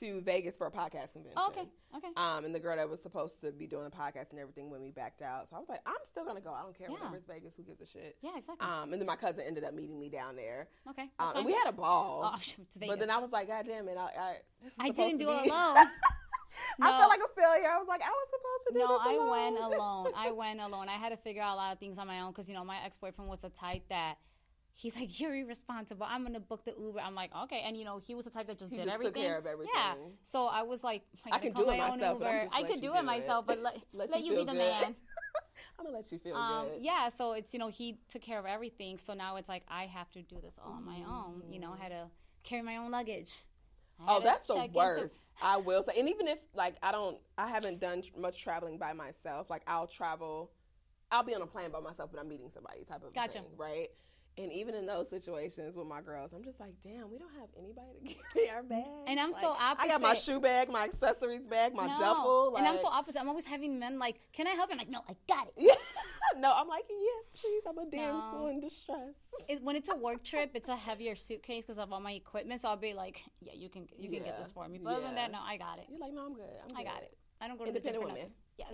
[0.00, 1.32] to Vegas for a podcast convention.
[1.36, 1.64] Oh, okay.
[1.96, 2.08] Okay.
[2.16, 4.82] Um, and the girl that was supposed to be doing the podcast and everything when
[4.82, 5.48] we backed out.
[5.48, 6.52] So I was like, I'm still gonna go.
[6.52, 6.88] I don't care.
[6.88, 6.94] Yeah.
[6.94, 8.16] Whatever it's Vegas, who gives a shit?
[8.22, 8.36] yeah.
[8.36, 8.66] Exactly.
[8.66, 10.68] Um, and then my cousin ended up meeting me down there.
[10.90, 11.08] okay.
[11.18, 12.30] Um, and we had a ball.
[12.34, 12.88] Oh, it's Vegas.
[12.94, 15.30] but then I was like, God damn it, I I, this is I didn't do
[15.30, 15.86] it be- alone.
[16.80, 17.68] I felt like a failure.
[17.70, 20.12] I was like, I was supposed to do No, this I went alone.
[20.16, 20.88] I went alone.
[20.88, 22.64] I had to figure out a lot of things on my own because you know
[22.64, 24.16] my ex boyfriend was the type that
[24.76, 26.06] he's like you're irresponsible.
[26.08, 27.00] I'm gonna book the Uber.
[27.00, 28.94] I'm like okay, and you know he was the type that just He did just
[28.96, 29.22] took everything.
[29.22, 29.72] care of everything.
[29.74, 29.94] Yeah.
[30.22, 32.48] So I was like, I, I can do it my own myself, but I'm Uber.
[32.54, 33.46] I could do do it myself, it.
[33.48, 34.58] but let, Let let, you you, be the good.
[34.58, 34.94] man.
[35.78, 36.82] I'm gonna let you feel Um, good.
[36.82, 37.08] yeah.
[37.08, 38.96] So it's you know he took care of everything.
[38.98, 41.42] So now it's like I have to do this all on my own.
[41.50, 42.06] You know, I had to
[42.44, 43.32] carry my own luggage.
[44.06, 45.16] Oh, that's the check into- worst.
[45.42, 48.92] I will say, and even if like I don't, I haven't done much traveling by
[48.92, 49.48] myself.
[49.50, 50.50] Like I'll travel,
[51.10, 53.38] I'll be on a plane by myself, but I'm meeting somebody type of Gotcha.
[53.40, 53.88] thing, right?
[54.38, 57.48] And even in those situations with my girls, I'm just like, damn, we don't have
[57.58, 58.84] anybody to carry our bag.
[59.06, 59.84] And I'm Like, so opposite.
[59.86, 61.98] I got my shoe bag, my accessories bag, my No.
[61.98, 62.52] duffel.
[62.52, 63.18] Like, and I'm so opposite.
[63.18, 65.78] I'm always having men like, "Can I help?" you?" I'm like, "No, I got it."
[66.38, 67.62] No, I'm like, yes, please.
[67.68, 68.46] I'm a damsel No.
[68.48, 69.14] in distress.
[69.48, 69.62] it.
[69.62, 72.60] When it's a work trip, it's a heavier suitcase because of all my equipment.
[72.60, 74.24] So I'll be like, "Yeah, you can, you can Yeah.
[74.32, 75.86] get this for me." But other than that, no, I got it.
[75.88, 76.44] You're like, no, I'm good.
[76.68, 76.88] I'm I good.
[76.90, 77.16] got it.
[77.40, 78.32] I don't go to the for women.
[78.58, 78.72] Yes.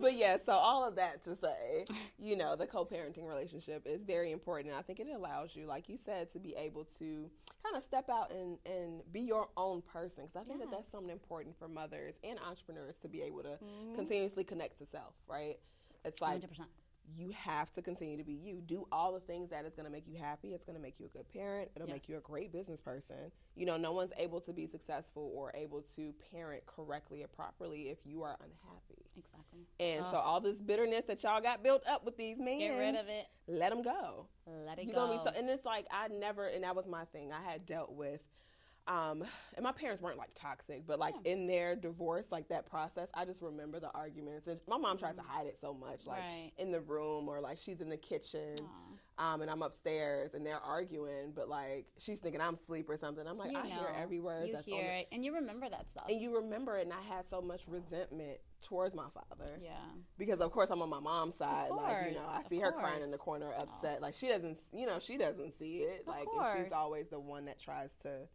[0.00, 1.84] But yeah, so all of that to say,
[2.18, 4.68] you know, the co-parenting relationship is very important.
[4.70, 7.30] And I think it allows you, like you said, to be able to
[7.62, 10.24] kind of step out and, and be your own person.
[10.26, 13.50] Because I think that that's something important for mothers and entrepreneurs to be able to
[13.50, 13.94] Mm-hmm.
[13.96, 15.58] continuously connect to self, right?
[16.04, 16.46] It's like 100%.
[17.16, 18.62] You have to continue to be you.
[18.66, 20.54] Do all the things that is going to make you happy.
[20.54, 21.70] It's going to make you a good parent.
[21.74, 23.16] It'll make you a great business person.
[23.56, 27.88] You know, no one's able to be successful or able to parent correctly or properly
[27.88, 29.04] if you are unhappy.
[29.16, 29.66] Exactly.
[29.78, 30.12] And Ugh.
[30.12, 33.08] so all this bitterness that y'all got built up with these men, Get rid of
[33.08, 33.26] it.
[33.48, 34.26] Let them go.
[34.46, 35.06] Let it You go.
[35.06, 37.32] gonna be so, and it's like I never, and that was my thing.
[37.32, 38.20] I had dealt with,
[38.86, 39.22] um,
[39.56, 43.24] and my parents weren't like toxic, but like in their divorce, like that process, I
[43.24, 44.46] just remember the arguments.
[44.46, 46.50] And my mom tried to hide it so much, like Right.
[46.58, 48.56] in the room or like she's in the kitchen,
[49.18, 53.26] um, and I'm upstairs and they're arguing, but like she's thinking I'm asleep or something.
[53.26, 54.46] I'm like, you I know, hear every word.
[54.48, 56.06] You that's hear the- it, and you remember that stuff.
[56.08, 59.70] and you remember it, and I had so much resentment towards my father yeah.
[60.18, 61.70] because of course I'm on my mom's side.
[61.70, 64.02] Like you know, I see her crying in the corner, upset.
[64.02, 66.02] Like she doesn't, you know, she doesn't see it.
[66.02, 68.26] Of like and she's always the one that tries to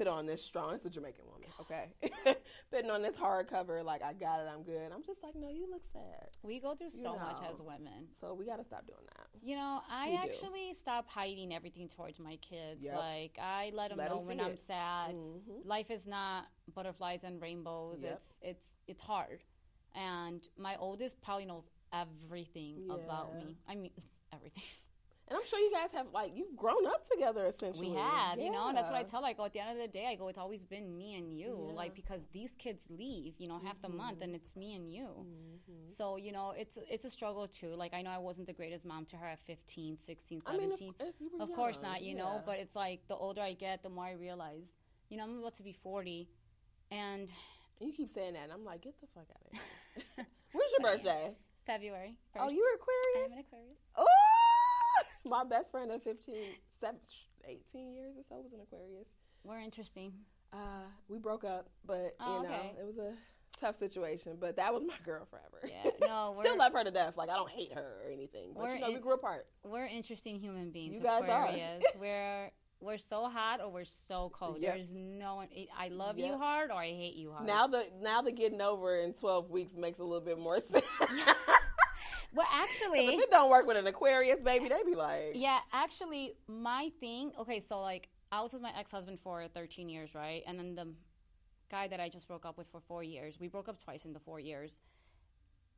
[0.00, 0.72] put on this strong.
[0.74, 1.92] It's a Jamaican woman, okay,
[2.72, 3.84] putting on this hardcover.
[3.84, 4.90] Like I got it, I'm good.
[4.94, 6.28] I'm just like, no, you look sad.
[6.42, 7.48] We go through so much know.
[7.50, 8.08] as women.
[8.18, 9.26] So we got to stop doing that.
[9.42, 10.22] You know, I We do.
[10.22, 12.86] actually stop hiding everything towards my kids.
[12.86, 12.96] Yep.
[12.96, 14.58] Like I let them Let know when see I'm it.
[14.58, 15.14] sad.
[15.14, 15.66] Mhm.
[15.66, 18.02] Life is not butterflies and rainbows.
[18.02, 18.12] Yep.
[18.14, 19.42] It's it's it's hard.
[19.94, 23.58] And my oldest probably knows everything about me.
[23.68, 23.90] I mean,
[24.32, 24.62] everything.
[25.30, 27.90] And I'm sure you guys have like you've grown up together essentially.
[27.90, 29.22] We have, you know, and that's what I tell.
[29.22, 31.32] Like, oh, at the end of the day, I go, it's always been me and
[31.32, 31.52] you, Yeah.
[31.68, 31.76] Mm-hmm.
[31.76, 35.06] like because these kids leave, you know, half the month, and it's me and you.
[35.24, 35.96] Mhm.
[35.96, 37.74] So you know, it's it's a struggle too.
[37.76, 40.72] Like I know I wasn't the greatest mom to her at 15, 16, I mean,
[40.72, 40.94] of, 17.
[40.94, 42.22] course, of course young, not, you yeah.
[42.22, 42.42] know.
[42.44, 44.66] But it's like the older I get, the more I realize,
[45.10, 46.28] you know, I'm about to be forty,
[46.90, 47.30] and
[47.80, 49.52] you keep saying that, and I'm like, get the fuck out of
[50.16, 50.26] here.
[50.52, 51.34] When's your birthday?
[51.66, 52.16] February.
[52.34, 53.26] 1st, Oh, you were Aquarius.
[53.26, 53.78] I'm an Aquarius.
[53.96, 54.06] Oh,
[55.24, 56.34] my best friend of 15,
[56.80, 56.96] seven,
[57.46, 59.08] 18 years or so was an Aquarius.
[59.44, 60.12] We're interesting.
[60.52, 62.72] Uh, we broke up, but Oh, you know, okay.
[62.78, 63.14] it was a
[63.60, 64.36] tough situation.
[64.40, 65.60] But that was my girl forever.
[65.66, 67.16] Yeah, no, Still love her to death.
[67.16, 69.46] Like I don't hate her or anything, but you know, we grew apart.
[69.64, 70.96] we're interesting human beings.
[70.98, 71.44] You guys are.
[71.46, 71.84] Aquarius.
[72.00, 72.50] we're
[72.82, 74.56] we're so hot or we're so cold.
[74.60, 74.74] Yep.
[74.74, 75.48] There's no one.
[75.78, 77.46] I love you hard or I hate you hard.
[77.46, 80.84] Now the now the getting over in 12 weeks makes a little bit more sense.
[82.32, 86.34] Well, actually, if it don't work with an Aquarius, baby, they be like, Yeah, actually,
[86.46, 87.32] my thing.
[87.40, 90.42] Okay, so like I was with my ex husband for 13 years, right?
[90.46, 90.88] And then the
[91.70, 93.38] guy that I just broke up with for four years.
[93.40, 94.80] We broke up twice in the four years.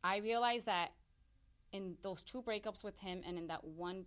[0.03, 0.93] I realized that
[1.73, 4.05] in those two breakups with him and in that one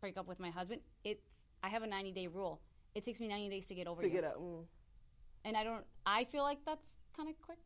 [0.00, 1.22] breakup with my husband, it's
[1.62, 2.60] I have a 90 day rule.
[2.94, 4.14] It takes me 90 days to get over to you.
[4.14, 4.40] get up.
[4.40, 4.64] Mm.
[5.44, 5.84] And I don't.
[6.06, 7.58] I feel like that's kind of quick.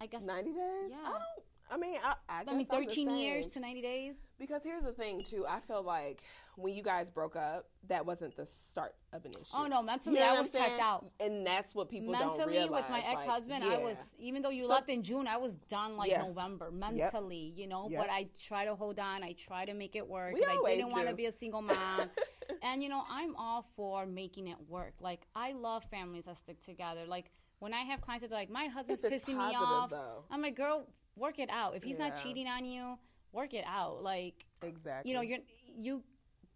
[0.00, 0.24] I guess.
[0.24, 0.56] 90 days?
[0.90, 0.96] Yeah.
[1.04, 1.45] I don't.
[1.70, 4.14] I mean, I, I, I mean, 13 years to 90 days.
[4.38, 5.46] Because here's the thing, too.
[5.48, 6.22] I feel like
[6.56, 9.44] when you guys broke up, that wasn't the start of an issue.
[9.54, 11.06] Oh no, mentally You know I was checked out.
[11.20, 12.82] and that's what people don't mentally realize.
[12.82, 13.78] with my ex-husband i yeah.
[13.78, 16.22] was even though you So- left in june i was done like Yeah.
[16.22, 18.02] november mentally you know Yep.
[18.02, 20.90] but i try to hold on i try to make it work We i didn't
[20.90, 22.10] want to be a single mom
[22.62, 26.60] and you know i'm all for making it work like i love families that stick
[26.60, 29.90] together like when i have clients that are like my husband's pissing positive, me off
[29.90, 30.24] though.
[30.30, 30.86] i'm like girl
[31.16, 32.98] work it out if he's not cheating on you
[33.32, 35.10] work it out like Exactly.
[35.10, 35.38] you know you're
[35.76, 36.02] you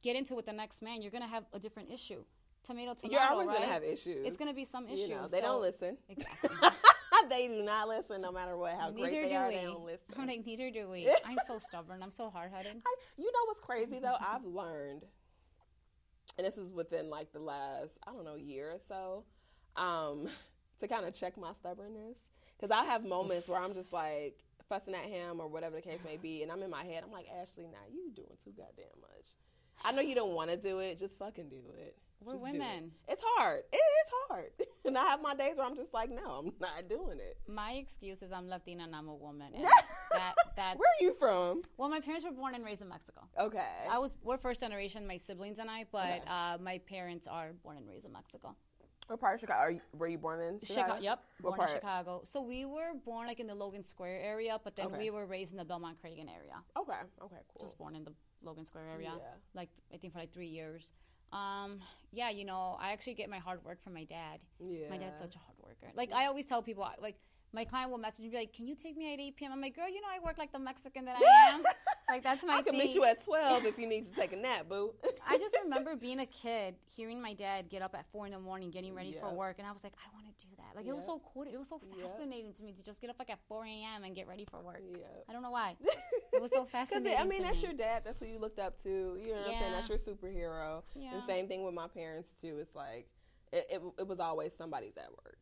[0.02, 2.22] get into it with the next man you're gonna have a different issue
[2.64, 3.58] tomato tomato You're always right?
[3.60, 4.26] gonna have issues.
[4.26, 5.96] it's gonna be some issue You know, they so- don't listen.
[6.08, 6.50] exactly
[7.28, 8.72] they do not listen, no matter what.
[8.74, 9.54] How great Neither they do are, we.
[9.56, 10.06] they don't listen.
[10.18, 11.06] I'm like, neither do we.
[11.26, 12.02] I'm so stubborn.
[12.02, 12.72] I'm so hard headed.
[13.18, 14.16] You know what's crazy though?
[14.18, 15.02] I've learned,
[16.38, 19.24] and this is within like the last I don't know year or so,
[19.80, 20.28] um,
[20.80, 22.16] to kind of check my stubbornness
[22.58, 24.38] because I have moments where I'm just like
[24.70, 27.02] fussing at him or whatever the case may be, and I'm in my head.
[27.04, 29.26] I'm like, Ashley, now you doing too goddamn much.
[29.84, 30.98] I know you don't want to do it.
[30.98, 31.96] Just fucking do it.
[32.22, 32.52] We're Just do it.
[32.52, 32.90] women.
[33.08, 33.62] It's hard.
[33.72, 34.50] It is hard.
[34.82, 37.36] And I have my days where I'm just like, no, I'm not doing it.
[37.46, 39.52] My excuse is I'm Latina and I'm a woman.
[40.12, 41.62] That that Where are you from?
[41.76, 43.20] well, my parents were born and raised in Mexico.
[43.38, 43.62] Okay.
[43.88, 46.22] I was we're first generation, my siblings and I, but Okay.
[46.26, 48.56] uh, my parents are born and raised in Mexico.
[49.10, 49.58] What part of Chicago?
[49.58, 50.82] Are you, were you born in Chicago?
[50.86, 51.02] Chicago.
[51.02, 51.80] Yep, What born in part?
[51.80, 52.20] Chicago.
[52.24, 54.98] So we were born like in the Logan Square area, but then Okay.
[54.98, 56.54] we were raised in the Belmont Cragin area.
[56.78, 56.92] Okay.
[57.20, 57.36] Okay.
[57.52, 57.66] Cool.
[57.66, 58.12] Just born in the
[58.44, 59.12] Logan Square area.
[59.16, 59.24] Yeah.
[59.52, 60.92] Like I think for like three years.
[61.32, 61.80] Um,
[62.12, 64.44] yeah, you know, I actually get my hard work from my dad.
[64.60, 64.88] Yeah.
[64.90, 65.92] My dad's such a hard worker.
[65.96, 67.16] Like I always tell people, like
[67.52, 69.60] my client will message me be like, "Can you take me at 8 p.m.?" I'm
[69.60, 71.62] like, "Girl, you know I work like the Mexican that I am.
[72.08, 74.32] like that's my I can thing." meet you at 12 if you need to take
[74.32, 74.92] a nap, boo.
[75.28, 78.38] I just remember being a kid, hearing my dad get up at four in the
[78.38, 80.76] morning, getting ready for work, and I was like, I want to do that.
[80.76, 81.42] Like it was so cool.
[81.42, 82.06] It was so Yeah.
[82.06, 84.04] fascinating to me to just get up like at 4 a.m.
[84.04, 84.80] and get ready for work.
[84.92, 85.04] Yeah.
[85.28, 85.76] I don't know why.
[86.32, 87.18] It was so fascinating.
[87.18, 87.68] I mean, that's me.
[87.68, 88.02] your dad.
[88.04, 88.88] That's who you looked up to.
[88.88, 89.72] You know what I'm saying?
[89.72, 90.82] That's your superhero.
[90.94, 91.14] Yeah.
[91.14, 92.58] And same thing with my parents too.
[92.60, 93.08] It's like
[93.52, 95.38] it, it, it was always somebody's at work.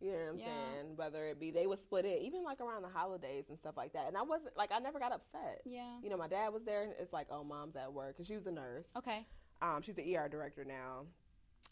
[0.00, 0.44] You know what I'm Yeah.
[0.46, 0.96] saying?
[0.96, 3.92] Whether it be they would split it, even like around the holidays and stuff like
[3.94, 4.06] that.
[4.08, 5.62] And I wasn't like I never got upset.
[5.64, 5.98] Yeah.
[6.02, 8.36] You know, my dad was there, and it's like, oh, mom's at work, and she
[8.36, 8.86] was a nurse.
[8.96, 9.26] Okay.
[9.60, 11.06] Um, she's the ER director now.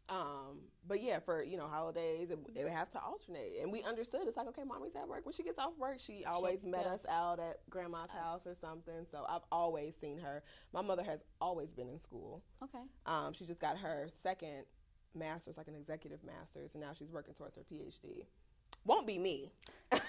[0.09, 3.83] Um, but yeah, for you know holidays, it, it would have to alternate, and we
[3.83, 4.21] understood.
[4.27, 5.25] It's like, okay, mommy's at work.
[5.27, 8.17] When she gets off work, she always met us out at grandma's Us.
[8.23, 9.05] house or something.
[9.11, 10.45] So I've always seen her.
[10.73, 12.43] My mother has always been in school.
[12.63, 12.83] Okay.
[13.07, 14.65] Um, she just got her second
[15.17, 18.25] master's, like an executive master's, and now she's working towards her PhD.
[18.85, 19.51] Won't be me.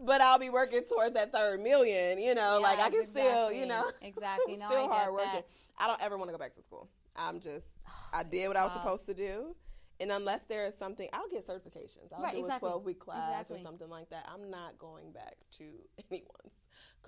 [0.00, 2.60] But I'll be working towards that third million, you know.
[2.62, 4.52] like I Yes, can still, you know, Exactly.
[4.54, 5.30] I'm No, still I hard working.
[5.32, 5.46] that.
[5.76, 6.88] I don't ever want to go back to school.
[7.16, 7.66] I'm just,
[8.12, 9.56] I did what I was supposed to do,
[9.98, 12.12] and unless there is something, I'll get certifications.
[12.16, 12.68] I'll Right, do exactly.
[12.68, 13.58] a 12 week class Exactly.
[13.58, 14.24] or something like that.
[14.32, 15.64] I'm not going back to
[16.12, 16.54] anyone's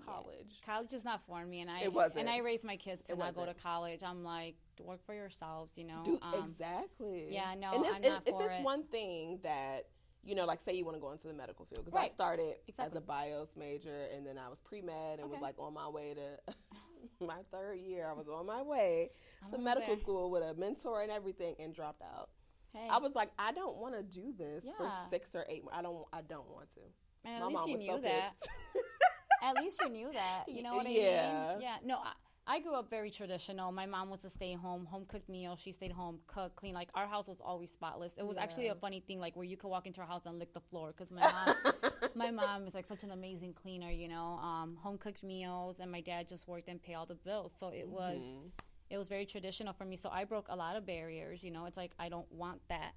[0.05, 0.61] college.
[0.65, 2.21] College is not for me, and I It wasn't.
[2.21, 4.03] and I raised my kids to It not go to college.
[4.03, 6.03] I'm like, work for yourselves, you know.
[6.05, 7.29] Do Um, exactly.
[7.31, 8.65] yeah, no, and if, I'm not if for it's it.
[8.65, 9.87] one thing that
[10.23, 12.13] you know, like say you want to go into the medical field, because I Right.
[12.13, 15.73] started as a bios major, and then I was pre med, and was like on
[15.73, 16.55] my way to
[17.27, 18.07] my third year.
[18.07, 19.13] I was on my way
[19.51, 22.29] to medical school with a mentor and everything, and dropped out.
[22.75, 25.65] Hey, I was like, I don't want to do this for six or eight.
[25.73, 26.05] I don't.
[26.13, 26.81] I don't want to.
[27.25, 28.35] and at my least mom you was knew so that.
[29.43, 30.45] at least you knew that.
[30.49, 31.53] You know what I Yeah.
[31.53, 31.63] mean?
[31.63, 31.77] Yeah.
[31.85, 32.13] No, I,
[32.47, 33.71] I grew up very traditional.
[33.73, 35.57] My mom was a stay home, home cooked meal.
[35.57, 36.75] She stayed home, cook, clean.
[36.75, 38.15] Like our house was always spotless.
[38.17, 40.39] It was actually a funny thing, like where you could walk into our house and
[40.39, 41.55] lick the floor because my mom,
[42.15, 43.91] my mom is like such an amazing cleaner.
[43.91, 47.15] You know, um, home cooked meals, and my dad just worked and paid all the
[47.15, 47.53] bills.
[47.57, 48.23] So it was.
[48.23, 48.51] Mhm.
[48.91, 49.97] it was very traditional for me.
[49.97, 51.45] So I broke a lot of barriers.
[51.45, 52.93] You know, it's like I don't want that.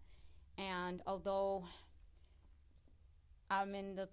[0.57, 1.65] And although
[3.51, 4.09] I'm in the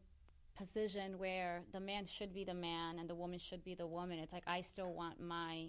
[0.60, 4.18] position where the man should be the man and the woman should be the woman,
[4.18, 5.68] it's like I still want my.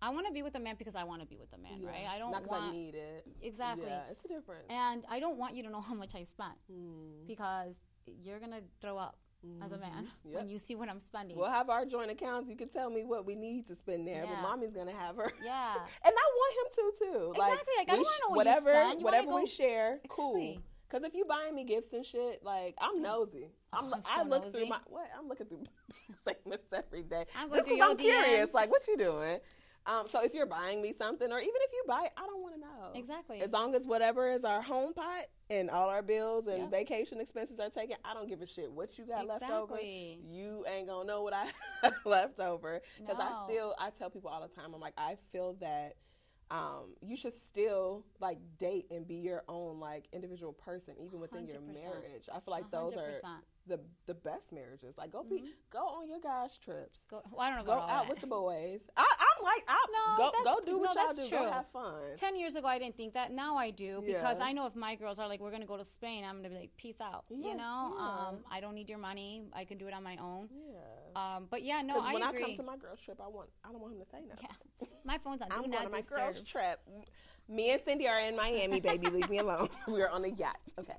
[0.00, 1.78] I want to be with the man because I want to be with the man,
[1.80, 1.90] Yeah.
[1.90, 2.06] right?
[2.10, 3.24] I don't Not 'cause I want need it.
[3.40, 4.66] exactly, Yeah, it's a difference.
[4.68, 7.26] and I don't want you to know how much I spent Mm.
[7.26, 7.76] because
[8.06, 9.16] you're gonna throw up
[9.60, 10.32] as a man Mhm.
[10.34, 11.36] when you see what I'm spending.
[11.36, 12.48] We'll have our joint accounts.
[12.48, 15.32] You can tell me what we need to spend there, but mommy's gonna have her.
[15.44, 15.74] yeah,
[16.06, 17.34] And I want him to too.
[17.38, 19.00] Like, Exactly, like, I we don't wanna know what you whatever, spend.
[19.00, 20.56] You whatever we share, cool.
[20.92, 21.08] Exactly.
[21.08, 23.48] Because if you buying me gifts and shit, like I'm nosy.
[23.72, 24.58] I'm, Oh, I'm I look nosy.
[24.58, 25.08] through my what?
[25.18, 25.64] I'm looking through
[26.26, 27.24] segments every day.
[27.36, 28.54] I'm Just I'm your curious, DMs.
[28.54, 29.38] like what you doing?
[29.84, 32.40] Um, so if you're buying me something, or even if you buy it, I don't
[32.40, 32.92] want to know.
[32.94, 33.40] Exactly.
[33.40, 36.70] As long as whatever is our home pot and all our bills and Yep.
[36.70, 39.74] vacation expenses are taken, I don't give a shit what you got left over.
[39.74, 40.20] Exactly.
[40.24, 41.48] You ain't gonna know what I
[42.04, 42.80] left over.
[42.96, 45.94] Because I still, I tell people all the time, I'm like, I feel that
[46.52, 51.46] um, you should still like date and be your own like individual person, even within
[51.46, 51.84] your 100%.
[51.84, 52.28] marriage.
[52.32, 53.22] I feel like those are 100%.
[53.66, 54.94] the the best marriages.
[54.98, 57.00] Like go be go on your guys trips.
[57.10, 58.10] Go, well, I don't know Go about out that.
[58.10, 58.80] with the boys.
[58.96, 61.36] I, I'm like, I, No, go go do what no, y'all that's do.
[61.36, 61.50] Go true.
[61.52, 61.94] have fun.
[62.16, 63.32] Ten years ago, I didn't think that.
[63.32, 64.44] Now I do because Yeah.
[64.44, 66.56] I know if my girls are like, we're gonna go to Spain, I'm gonna be
[66.56, 67.24] like, peace out.
[67.30, 68.28] Yeah, you know, yeah.
[68.28, 69.42] um, I don't need your money.
[69.52, 70.48] I can do it on my own.
[70.52, 71.36] Yeah.
[71.36, 72.42] Um, but yeah, no, I when agree.
[72.42, 74.48] I come to my girls trip, I want I don't want him to say nothing.
[74.80, 75.48] yeah, my phone's on.
[75.48, 76.18] Do I'm going not to my disturb.
[76.18, 76.80] girls trip.
[77.48, 79.08] Me and Cindy are in Miami, baby.
[79.08, 79.68] Leave me alone.
[79.88, 80.58] We are on a yacht.
[80.78, 80.94] Okay.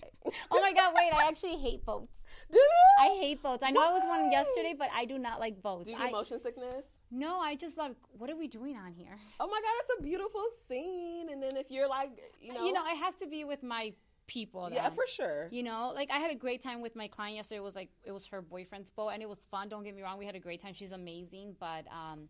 [0.51, 1.11] Oh my god, wait!
[1.13, 2.11] I actually hate boats.
[2.51, 2.69] Do you?
[2.99, 3.63] I hate boats.
[3.65, 5.85] I know I was one yesterday, but I do not like boats.
[5.85, 6.83] Do you I, get motion sickness?
[7.13, 7.95] No, I just love.
[8.17, 9.17] What are we doing on here?
[9.39, 11.29] Oh my god, it's a beautiful scene.
[11.29, 12.11] And then if you're like,
[12.41, 13.93] you know, You know, it has to be with my
[14.25, 14.69] people.
[14.71, 15.47] yeah, for sure.
[15.51, 17.57] You know, like I had a great time with my client yesterday.
[17.59, 19.69] It was like it was her boyfriend's boat, and it was fun.
[19.69, 20.73] Don't get me wrong, we had a great time.
[20.73, 22.29] She's amazing, but um,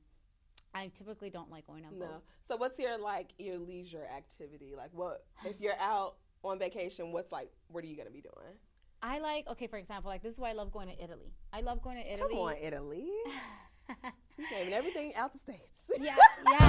[0.74, 2.06] I typically don't like going on No.
[2.06, 2.28] boats.
[2.48, 4.74] So what's your like your leisure activity?
[4.76, 7.12] Like what if you're out on vacation?
[7.12, 8.58] What's like what are you gonna be doing?
[9.02, 11.32] I like okay, for example, like this is why I love going to Italy.
[11.52, 12.34] I love going to Italy.
[12.34, 13.10] Come on, Italy.
[14.36, 15.82] She's naming everything out the states.
[16.00, 16.16] yeah,
[16.50, 16.58] yeah.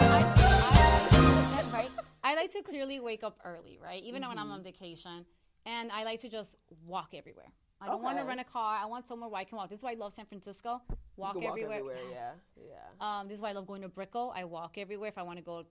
[0.00, 1.90] I, I, right.
[2.22, 4.02] I like to clearly wake up early, right?
[4.02, 4.38] Even when Mm-hmm.
[4.40, 5.24] I'm on vacation,
[5.66, 6.56] and I like to just
[6.86, 7.50] walk everywhere.
[7.80, 8.76] I don't want to rent a car.
[8.82, 9.68] I want somewhere where I can walk.
[9.70, 10.82] This is why I love San Francisco.
[11.16, 11.78] Walk, walk everywhere.
[11.78, 11.96] everywhere.
[12.10, 12.36] Yes.
[12.56, 12.64] Yeah,
[13.00, 13.20] yeah.
[13.20, 14.32] Um, this is why I love going to Brickell.
[14.34, 15.08] I walk everywhere.
[15.08, 15.64] If I want to go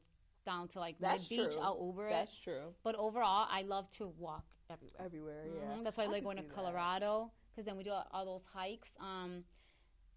[0.46, 1.54] down to like the Beach.
[1.62, 2.44] I'll Uber That's it.
[2.44, 2.74] true.
[2.84, 5.02] But overall, I love to walk everywhere.
[5.06, 5.76] Everywhere, yeah.
[5.78, 5.84] Mhm.
[5.84, 6.44] That's why I, like going to.
[6.44, 8.90] Colorado because then we do all, all those hikes.
[9.02, 9.44] Um,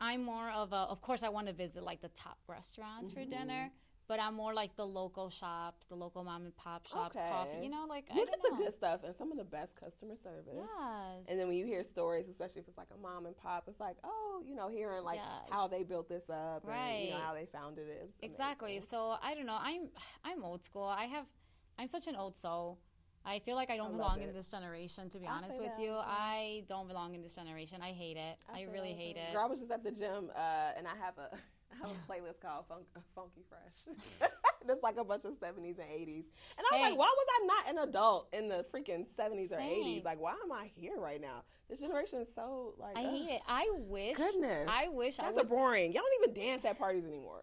[0.01, 0.76] I'm more of a.
[0.76, 3.30] Of course, I want to visit like the top restaurants for mm-hmm.
[3.30, 3.70] dinner,
[4.09, 7.62] but I'm more like the local shops, the local mom and pop shops, coffee.
[7.62, 8.64] You know, like I You don't get the know.
[8.64, 10.55] good stuff and some of the best customer service.
[10.55, 11.26] Yes.
[11.28, 13.78] And then when you hear stories, especially if it's like a mom and pop, it's
[13.78, 15.20] like, oh, you know, hearing like
[15.51, 18.03] how they built this up and you know how they founded it.
[18.05, 18.80] It's Exactly.
[18.80, 19.59] So I don't know.
[19.61, 19.90] I'm
[20.24, 20.84] I'm old school.
[20.84, 21.26] I have
[21.78, 22.78] I'm such an old soul.
[23.25, 24.29] I feel like I don't love belong it.
[24.29, 25.09] in this generation.
[25.11, 26.05] To be I honest with you, all.
[26.07, 27.81] I don't belong in this generation.
[27.83, 28.37] I hate it.
[28.53, 29.33] I, feel really hate it.
[29.33, 31.35] Girl, I was just at the gym uh, and I have a
[31.73, 33.97] I have a playlist called Funk, Funky Fresh.
[34.68, 36.25] It's like a bunch of 70s and 80s.
[36.59, 36.83] And I was Hey.
[36.91, 40.03] like, why was I not an adult in the freaking 70s or Same.
[40.03, 40.05] 80s?
[40.05, 41.45] Like, why am I here right now?
[41.71, 43.11] This generation is so, like, I ugh.
[43.11, 43.41] hate it.
[43.49, 44.16] I wish.
[44.18, 44.66] Goodness.
[44.68, 45.47] I wish I That's was.
[45.47, 45.93] a boring.
[45.93, 47.43] Y'all don't even dance at parties anymore.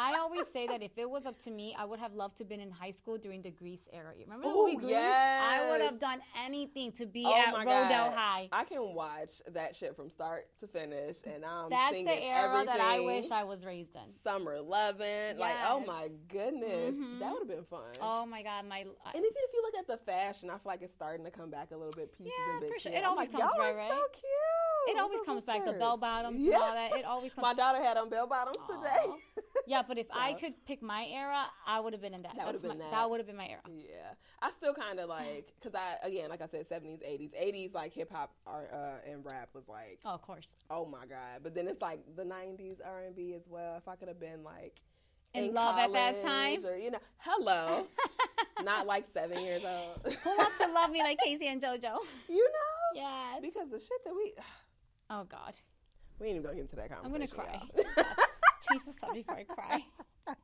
[0.00, 2.44] I always say that if it was up to me, I would have loved to
[2.44, 4.12] have been in high school during the Grease era.
[4.16, 4.94] You remember the Ooh, movie Grease?
[4.96, 8.48] I would have done anything to be oh at my Rydell High.
[8.52, 12.80] I can watch that shit from start to finish, and I'm That's the era that
[12.80, 14.02] I wish I was raised in.
[14.24, 17.18] Summer loving, like oh my goodness, Mhm.
[17.20, 17.92] that would have been fun.
[18.00, 18.78] Oh my God, my.
[19.04, 21.30] I- And even if you look at the fashion, I feel like it's starting to
[21.30, 22.82] come back a little bit pieces Yeah, and bits.
[22.82, 22.92] sure.
[22.92, 23.90] It I'm always like, comes y'all back, are right?
[23.90, 24.79] So cute.
[24.88, 25.64] It always comes back.
[25.64, 26.54] The bell bottoms Yeah.
[26.54, 26.96] and all that.
[26.96, 29.12] It always comes My daughter had on bell bottoms today.
[29.66, 32.34] Yeah, but if I could pick my era, I would have been in that.
[32.36, 32.90] That would've been my- that.
[32.90, 33.60] That would have been my era.
[33.68, 37.70] Yeah, I still kind of like because I again, like I said, seventies, eighties, eighties,
[37.74, 38.62] like hip hop uh,
[39.08, 40.56] and rap was like, Oh, of course.
[40.70, 41.42] oh my god.
[41.42, 43.76] But then it's like the nineties R and B as well.
[43.76, 44.80] If I could have been like
[45.34, 46.64] In love at that time?
[46.64, 47.86] or you know, hello,
[48.64, 50.14] not like seven years old.
[50.24, 51.96] Who wants to love me like K-Ci and JoJo?
[52.28, 53.38] you know, Yes.
[53.42, 54.32] because the shit that we
[55.10, 55.54] Oh God,
[56.18, 57.28] we ain't even gonna get into that conversation.
[57.28, 57.84] I'm gonna cry.
[57.92, 58.06] Stop.
[58.70, 59.84] Change the subject before I cry.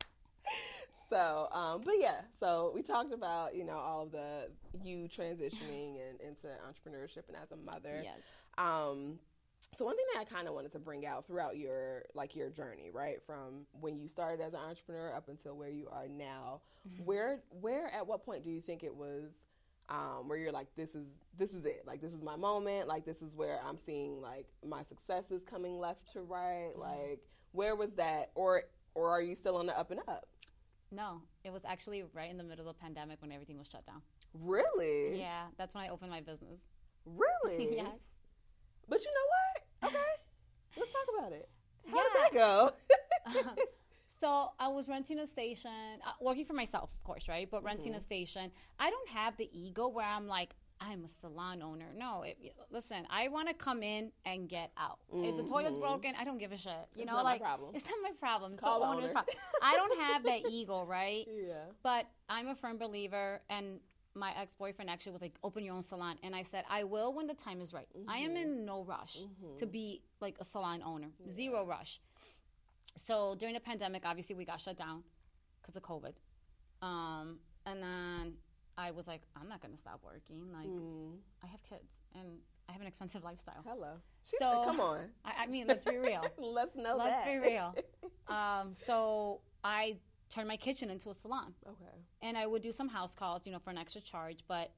[1.08, 4.48] So, um, but yeah, so we talked about you know all of the
[4.82, 8.00] you transitioning and into entrepreneurship and as a mother.
[8.02, 8.18] Yes.
[8.58, 9.18] Um,
[9.78, 12.50] so one thing that I kind of wanted to bring out throughout your like your
[12.50, 16.60] journey, right, from when you started as an entrepreneur up until where you are now,
[17.04, 19.30] where where at what point do you think it was
[19.88, 21.06] um, where you're like this is
[21.38, 24.46] this is it, like this is my moment, like this is where I'm seeing like
[24.66, 27.20] my successes coming left to right, like
[27.52, 28.62] where was that, or
[28.94, 30.26] or are you still on the up and up?
[30.90, 33.84] No, it was actually right in the middle of the pandemic when everything was shut
[33.86, 34.02] down.
[34.34, 35.18] Really?
[35.18, 36.60] Yeah, that's when I opened my business.
[37.04, 37.76] Really?
[37.76, 37.98] yes.
[38.88, 39.90] But you know what?
[39.94, 40.04] Okay.
[40.76, 41.48] Let's talk about it.
[41.90, 42.02] How Yeah.
[42.02, 42.72] did that go?
[44.20, 45.70] So I was renting a station,
[46.06, 47.48] uh, working for myself, of course, right?
[47.50, 47.98] But renting Mm-hmm.
[47.98, 48.50] a station.
[48.78, 51.86] I don't have the ego where I'm like, I'm a salon owner.
[51.96, 52.36] No, it,
[52.70, 54.98] listen, I want to come in and get out.
[55.12, 56.72] If the toilet's broken, I don't give a shit.
[56.94, 57.70] You It's know, not my like problem.
[57.74, 58.52] it's not my problem.
[58.52, 59.12] It's Call the owner's owner.
[59.12, 59.36] problem.
[59.62, 61.26] I don't have that ego, right?
[61.28, 61.54] yeah.
[61.82, 63.80] But I'm a firm believer, and
[64.14, 66.16] my ex boyfriend actually was like, open your own salon.
[66.22, 67.88] And I said, I will when the time is right.
[68.08, 69.18] I am in no rush
[69.58, 72.00] to be like a salon owner, zero rush.
[72.96, 75.02] So during the pandemic, obviously, we got shut down
[75.60, 76.14] because of COVID.
[76.82, 78.34] Um, and then
[78.78, 80.50] I was like, I'm not going to stop working.
[80.52, 81.16] Like, Mm.
[81.42, 82.38] I have kids and
[82.68, 83.62] I have an expensive lifestyle.
[83.66, 84.00] Hello.
[84.24, 85.10] She So- come on.
[85.24, 86.24] I, I mean, let's be real.
[86.38, 87.42] Let's know Let's that.
[87.42, 87.74] be real.
[88.28, 89.98] Um, so I
[90.30, 91.94] turned my kitchen into a salon okay.
[92.22, 94.40] and I would do some house calls, you know, for an extra charge.
[94.48, 94.72] But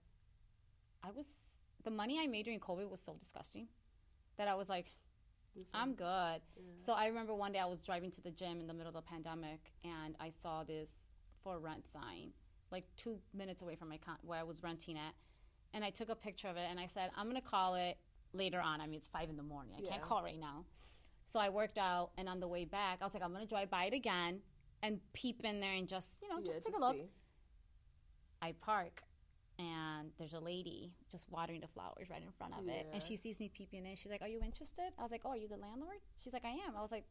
[1.02, 1.26] I was
[1.82, 3.68] the money I made during COVID was so disgusting
[4.36, 4.92] that I was like,
[5.74, 6.40] I'm good.
[6.84, 8.94] So I remember one day I was driving to the gym in the middle of
[8.94, 11.08] the pandemic, and I saw this
[11.42, 12.32] for rent sign,
[12.70, 15.14] like two minutes away from my con- where I was renting at,
[15.74, 17.98] and I took a picture of it and I said, I'm gonna call it
[18.32, 18.80] later on.
[18.80, 19.74] I mean, it's five in the morning.
[19.78, 19.90] I Yeah.
[19.90, 20.64] can't call right now.
[21.26, 23.70] So I worked out, and on the way back, I was like, I'm gonna drive
[23.70, 24.40] by it again
[24.82, 26.94] and peep in there and just, you know, Yeah, just take a look.
[26.96, 27.10] see.
[28.40, 29.02] I park
[29.58, 32.86] and there's a lady just watering the flowers right in front of it.
[32.92, 33.96] And she sees me peeping in.
[33.96, 34.90] She's like, Are you interested?
[34.98, 35.98] I was like, Oh, are you the landlord?
[36.22, 36.76] She's like, I am.
[36.76, 37.04] I was like,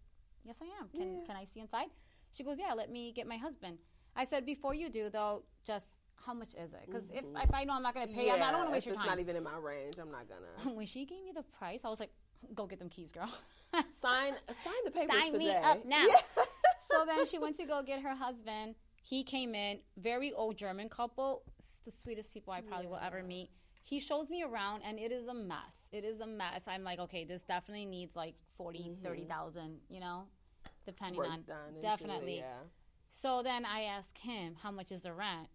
[0.45, 0.87] Yes, I am.
[0.89, 1.25] Can, Yeah.
[1.27, 1.87] can I see inside?
[2.31, 3.77] She goes, Yeah, let me get my husband.
[4.15, 5.85] I said, Before you do, though, just
[6.25, 6.81] how much is it?
[6.85, 8.69] Because if, if I know I'm not going to pay, I'm not, I don't want
[8.69, 9.07] to waste your it's time.
[9.11, 11.89] not even in my range, I'm not gonna when she gave me the price, I
[11.89, 12.11] was like,
[12.53, 13.29] Go get them keys, girl.
[14.01, 14.33] sign
[14.63, 16.05] sign the papers Sign me up now.
[16.07, 16.43] Yeah.
[16.89, 18.75] so then she went to go get her husband.
[19.08, 21.43] He came in, very old German couple,
[21.86, 23.49] the sweetest people I probably will ever meet.
[23.84, 25.88] He shows me around and it is a mess.
[25.93, 26.64] It is a mess.
[26.68, 29.03] I'm like, okay, this definitely needs like 40, mm-hmm.
[29.05, 30.24] 30,000, you know,
[30.86, 31.43] depending Work on.
[31.43, 32.38] done into it, definitely.
[32.39, 32.58] yeah.
[33.10, 35.47] So then I asked him, how much is the rent?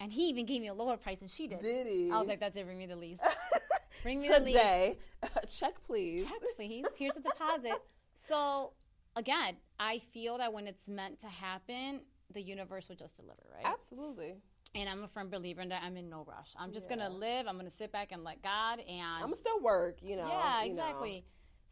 [0.00, 1.60] And he even gave me a lower price than she did.
[1.60, 2.10] Did he?
[2.10, 3.20] I was like, that's it, bring me the lease.
[4.02, 4.56] Bring me the lease
[5.22, 6.24] uh, check please.
[6.24, 6.84] check, please.
[6.96, 7.72] Here's a deposit.
[8.26, 8.72] So,
[9.16, 12.00] again, I feel that when it's meant to happen,
[12.34, 13.64] the universe will just deliver, right?
[13.64, 14.34] Absolutely.
[14.74, 15.82] And I'm a firm believer in that.
[15.82, 16.52] I'm in no rush.
[16.56, 16.96] I'm just Yeah.
[16.96, 17.46] gonna live.
[17.46, 18.80] I'm gonna sit back and let God.
[18.80, 20.02] And I'm gonna still work.
[20.02, 20.28] You know.
[20.28, 20.82] yeah, you know.
[20.82, 21.24] exactly.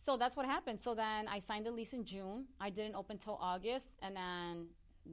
[0.04, 0.80] So that's what happened.
[0.80, 2.46] So then I signed the lease in June.
[2.60, 4.68] I didn't open till August, and then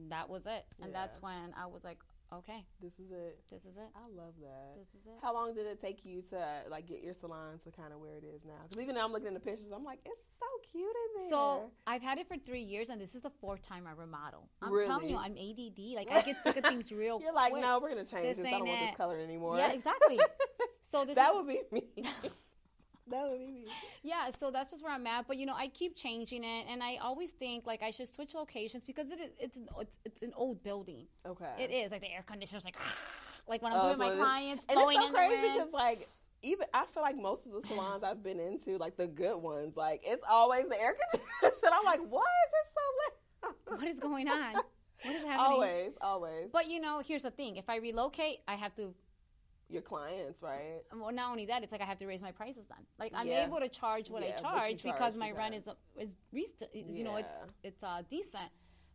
[0.08, 0.66] that was it.
[0.80, 1.00] And Yeah.
[1.00, 1.98] that's when I was like,
[2.32, 3.38] okay, This is it.
[3.50, 3.88] this is it.
[3.96, 4.76] I love that.
[4.78, 5.18] This is it.
[5.22, 8.16] How long did it take you to like get your salon to kind of where
[8.16, 8.54] it is now?
[8.68, 11.30] Because even now I'm looking at the pictures, I'm like, it's so cute in there.
[11.30, 14.48] So I've had it for three years, and this is the fourth time I remodel.
[14.62, 14.86] I'm Really?
[14.86, 15.94] telling you, I'm ADD.
[15.96, 17.20] Like I get sick of things real.
[17.20, 17.62] You're like, quick.
[17.62, 18.46] no, we're gonna change This this.
[18.46, 18.86] I don't want it.
[18.88, 19.56] this color anymore.
[19.58, 20.18] Yeah, exactly.
[20.82, 21.84] So this that is, would be me.
[23.16, 23.64] that would be me.
[24.02, 24.30] yeah.
[24.38, 25.26] So that's just where I'm at.
[25.28, 28.34] But you know, I keep changing it, and I always think like I should switch
[28.34, 31.06] locations because it is, it's it's it's an old building.
[31.26, 31.52] Okay.
[31.58, 32.76] It is like the air conditioner's like
[33.48, 34.18] like when I'm Oh, doing my so is.
[34.18, 36.08] clients And going it's so in crazy because like
[36.42, 39.76] even I feel like most of the salons I've been into, like the good ones,
[39.76, 41.72] like it's always the air conditioner.
[41.72, 43.78] I'm like, why is it so loud?
[43.78, 44.54] What is going on?
[45.02, 45.38] What is happening?
[45.38, 46.48] Always, always.
[46.52, 48.94] But you know, here's the thing: if I relocate, I have to.
[49.70, 50.80] Your clients, right?
[50.94, 52.84] Well, not only that, it's like I have to raise my prices then.
[52.98, 53.46] Like I'm Yeah.
[53.46, 57.04] able to charge what Yeah, I what charge because charge my rent is is you
[57.04, 58.50] know it's it's uh, decent,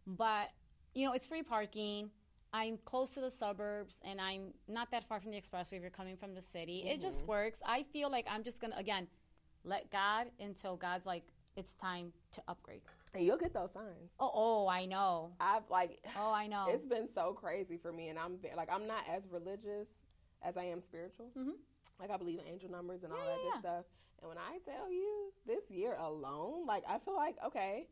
[0.06, 0.50] but
[0.94, 2.10] you know it's free parking.
[2.54, 5.90] I'm close to the suburbs and I'm not that far from the expressway if you're
[5.90, 6.86] coming from the city.
[6.88, 7.28] It just Mm-hmm.
[7.28, 7.60] works.
[7.66, 9.08] I feel like I'm just gonna again
[9.64, 11.24] let God until God's like
[11.56, 12.82] it's time to upgrade.
[13.14, 14.12] And you'll get those signs.
[14.20, 15.32] Oh, oh, I know.
[15.40, 16.68] I've like Oh, I know.
[16.70, 19.88] it's been so crazy for me and i'm like i'm not as religious
[20.42, 21.28] as i am spiritual.
[21.38, 21.54] Mhm.
[22.00, 23.86] like i believe in angel numbers and all Yeah, that yeah, good stuff.
[24.22, 27.88] And when i tell you this year alone like i feel like okay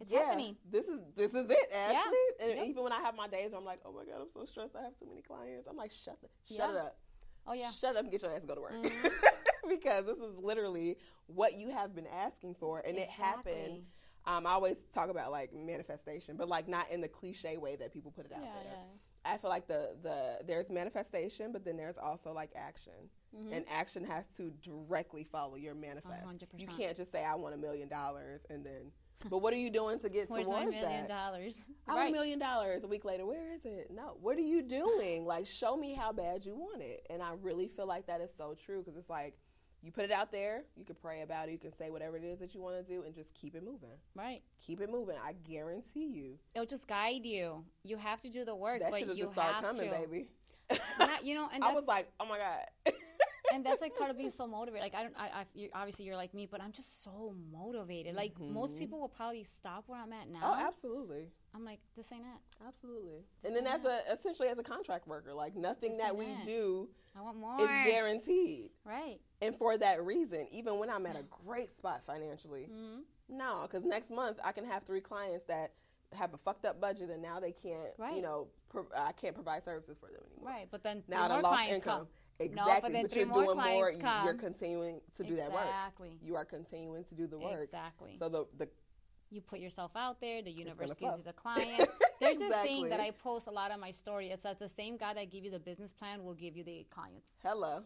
[0.00, 0.56] It's yeah, happening.
[0.70, 2.26] this is this is it ashley.
[2.40, 2.66] And Yep.
[2.68, 4.74] even when i have my days where i'm like oh my god i'm so stressed.
[4.76, 5.66] I have too many clients.
[5.68, 6.96] I'm like shut the, shut it up.
[7.46, 7.70] Oh yeah.
[7.70, 8.72] shut up and get your ass to go to work.
[8.72, 9.10] Mhm.
[9.68, 10.96] because this is literally
[11.26, 12.80] what you have been asking for.
[12.86, 13.84] And it happened.
[14.24, 17.92] Um, I always talk about like manifestation, but like not in the cliche way that
[17.92, 18.78] people put it out Yeah, there.
[19.24, 22.92] I feel like the the there's manifestation, but then there's also like action,
[23.34, 23.54] Mm-hmm.
[23.54, 26.22] and action has to directly follow your manifest.
[26.22, 28.92] hundred You can't just say I want a million dollars and then,
[29.30, 31.08] but what are you doing to get Where's towards my million that?
[31.08, 31.64] dollars?
[31.88, 32.84] I want a million dollars.
[32.84, 33.90] A week later, where is it?
[33.90, 35.24] No, what are you doing?
[35.34, 37.06] like, show me how bad you want it.
[37.08, 39.34] And I really feel like that is so true because it's like
[39.82, 42.24] you put it out there, you can pray about it, you can say whatever it
[42.24, 43.88] is that you want to do, and just keep it moving.
[44.14, 44.42] Right.
[44.64, 45.16] Keep it moving.
[45.24, 47.64] I guarantee you It'll just guide you.
[47.84, 49.98] You have to do the work, that but should have you just started coming, to.
[49.98, 50.28] baby.
[51.00, 52.92] Yeah, you know, and I was like, oh my god.
[53.52, 54.82] and that's like part of being so motivated.
[54.82, 58.14] Like I don't, I, I you, obviously you're like me, but I'm just so motivated.
[58.14, 60.40] Like most people will probably stop where I'm at now.
[60.40, 60.60] Mm-hmm.
[60.62, 61.28] oh, absolutely.
[61.54, 62.66] I'm like, this ain't it.
[62.66, 63.24] Absolutely.
[63.44, 66.44] And then as a essentially as a contract worker, like nothing This that we that.
[66.44, 67.60] do I want more.
[67.60, 68.70] is guaranteed.
[68.84, 69.18] Right.
[69.42, 73.00] And for that reason, even when I'm at a great spot financially, Mm-hmm.
[73.36, 75.72] no, because next month I can have three clients that
[76.14, 78.14] have a fucked up budget and now they can't, Right.
[78.16, 80.52] you know, pro- I can't provide services for them anymore.
[80.52, 80.68] Right.
[80.70, 81.98] But then Now I more lost clients income.
[82.00, 82.06] come.
[82.44, 82.80] Exactly.
[82.82, 83.92] but then but three you're more doing more.
[83.92, 85.64] clients You're continuing to do that work.
[85.64, 86.18] Exactly.
[86.22, 87.60] You are continuing to do the work.
[87.62, 88.16] Exactly.
[88.18, 88.68] So the the
[89.30, 91.88] you put yourself out there, the universe gives you the client.
[92.20, 94.30] There's this thing that I post a lot on my story.
[94.30, 96.86] It says the same guy that give you the business plan will give you the
[96.90, 97.30] clients.
[97.42, 97.82] hello.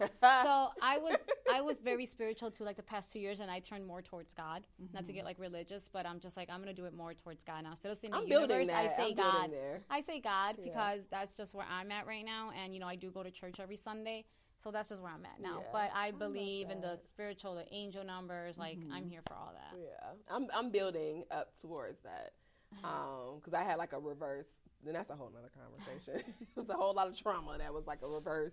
[0.00, 0.08] So
[0.82, 1.16] I was
[1.52, 4.34] I was very spiritual too, like the past two years, and I turned more towards
[4.34, 4.66] God.
[4.92, 7.44] Not to get like religious, but I'm just like I'm gonna do it more towards
[7.44, 7.70] God now.
[7.70, 8.76] Instead of saying the universe, that.
[8.76, 9.50] I say I'm God.
[9.90, 10.64] I say God Yeah.
[10.64, 13.30] because that's just where I'm at right now, and you know I do go to
[13.30, 14.24] church every Sunday,
[14.56, 15.60] so that's just where I'm at now.
[15.60, 18.58] Yeah, but I believe in the spiritual, the angel numbers.
[18.58, 19.78] Like I'm here for all that.
[19.78, 22.32] Yeah, I'm I'm building up towards that.
[22.84, 24.46] Um, because I had like a reverse.
[24.84, 26.22] Then that's a whole nother conversation.
[26.40, 28.52] it was a whole lot of trauma that was like a reverse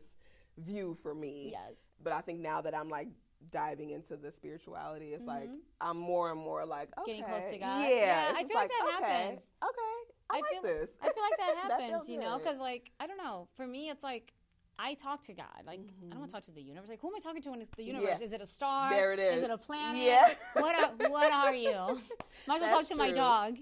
[0.57, 1.49] view for me.
[1.51, 1.73] Yes.
[2.03, 3.07] But I think now that I'm like
[3.51, 5.59] diving into the spirituality, it's like Mhm.
[5.81, 7.81] I'm more and more like okay, Getting close to God.
[7.81, 9.51] Yeah, Yeah, I feel like that okay, happens.
[9.63, 9.93] Okay,
[10.29, 10.89] I, I like feel- this.
[11.01, 13.47] I feel like that That happens, feels you know, because like I don't know.
[13.55, 14.33] For me, it's like
[14.77, 15.45] I talk to God.
[15.65, 16.89] Like I don't want to talk to the universe.
[16.89, 18.07] Like who am I talking to in the universe?
[18.09, 18.19] Mm-hmm.
[18.21, 18.25] Yeah.
[18.25, 18.89] Is it a star?
[18.89, 19.43] There it Is is.
[19.43, 20.01] it a planet?
[20.01, 20.33] Yeah.
[20.61, 21.71] What are, What are you?
[22.47, 23.55] Might as well talk That's to my dog,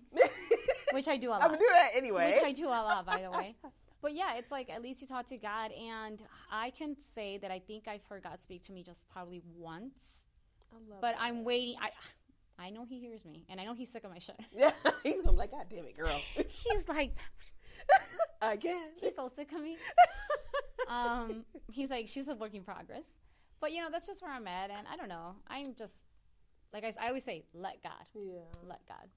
[0.94, 1.48] which I do a I'm lot.
[1.50, 2.34] gonna do that anyway.
[2.36, 3.56] Which I do a lot, by the way.
[4.04, 7.50] But yeah, it's like at least you talk to God, and I can say that
[7.50, 10.26] I think I've heard God speak to me just probably once.
[10.72, 11.22] I love But that.
[11.22, 11.78] I'm waiting.
[11.82, 11.90] I
[12.64, 14.36] I know He hears me, and I know He's sick of my shit.
[14.52, 14.72] Yeah,
[15.28, 16.20] I'm like, God damn it, girl.
[16.36, 17.16] He's like,
[18.42, 18.90] Again.
[19.00, 19.78] he's so sick of me.
[20.90, 23.06] um, he's like, she's a work in progress.
[23.62, 25.36] But you know, that's just where I'm at, and I don't know.
[25.48, 26.04] I'm just
[26.74, 28.42] like I, I always say, let God, Yeah.
[28.68, 29.08] let God.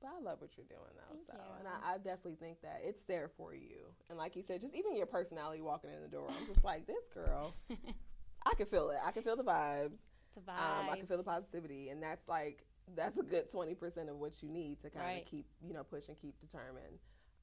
[0.00, 1.14] But I love what you're doing though.
[1.14, 1.58] Thank so, you.
[1.58, 3.92] and I, I definitely think that it's there for you.
[4.08, 6.86] And like you said, just even your personality walking in the door, I'm just like
[6.86, 7.54] this girl.
[8.46, 8.98] I can feel it.
[9.04, 9.98] I can feel the vibes.
[10.34, 10.80] To vibe.
[10.80, 12.64] Um, I can feel the positivity, and that's like
[12.96, 15.26] that's a good twenty percent of what you need to kind of Right.
[15.26, 16.98] keep you know push and keep determined.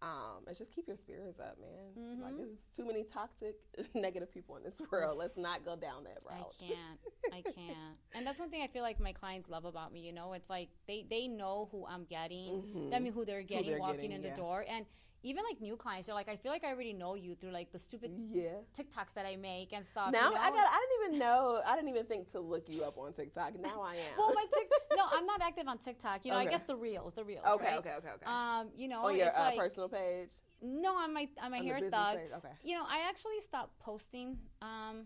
[0.05, 2.19] Um, and just keep your spirits up, man.
[2.21, 2.37] Like Mhm.
[2.37, 3.55] there's too many toxic,
[3.95, 5.17] negative people in this world.
[5.17, 6.53] Let's not go down that route.
[6.61, 6.99] I can't.
[7.33, 7.97] I can't.
[8.13, 10.01] And that's one thing I feel like my clients love about me.
[10.01, 12.61] You know, it's like they they know who I'm getting.
[12.61, 12.93] Mhm.
[12.93, 14.85] I mean, who they're getting they're walking getting, in the door, and
[15.26, 17.71] even like new clients, they're like, I feel like I already know you through like
[17.71, 18.61] the stupid Yeah.
[18.78, 20.11] TikToks that I make and stuff.
[20.11, 20.41] Now you know?
[20.41, 20.67] I got.
[20.69, 21.61] I didn't even know.
[21.65, 23.59] I didn't even think to look you up on TikTok.
[23.59, 24.17] Now I am.
[24.17, 24.69] well, my Tik.
[24.95, 26.26] no, I'm not active on TikTok.
[26.26, 27.43] You know, I guess the reels, the reels.
[27.43, 27.78] okay, right?
[27.80, 28.26] okay, okay, okay.
[28.26, 30.30] Um, you know, on your uh, like personal page.
[30.61, 32.17] no, on my on my on hair thug.
[32.17, 32.32] page.
[32.38, 32.53] Okay.
[32.63, 34.38] You know, I actually stopped posting.
[34.61, 35.05] Um,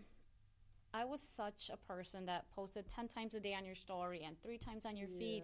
[0.94, 4.36] I was such a person that posted ten times a day on your story and
[4.44, 5.44] three times on your feed.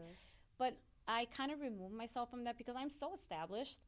[0.57, 0.75] But
[1.07, 3.79] I kind of removed myself from that because I'm so established.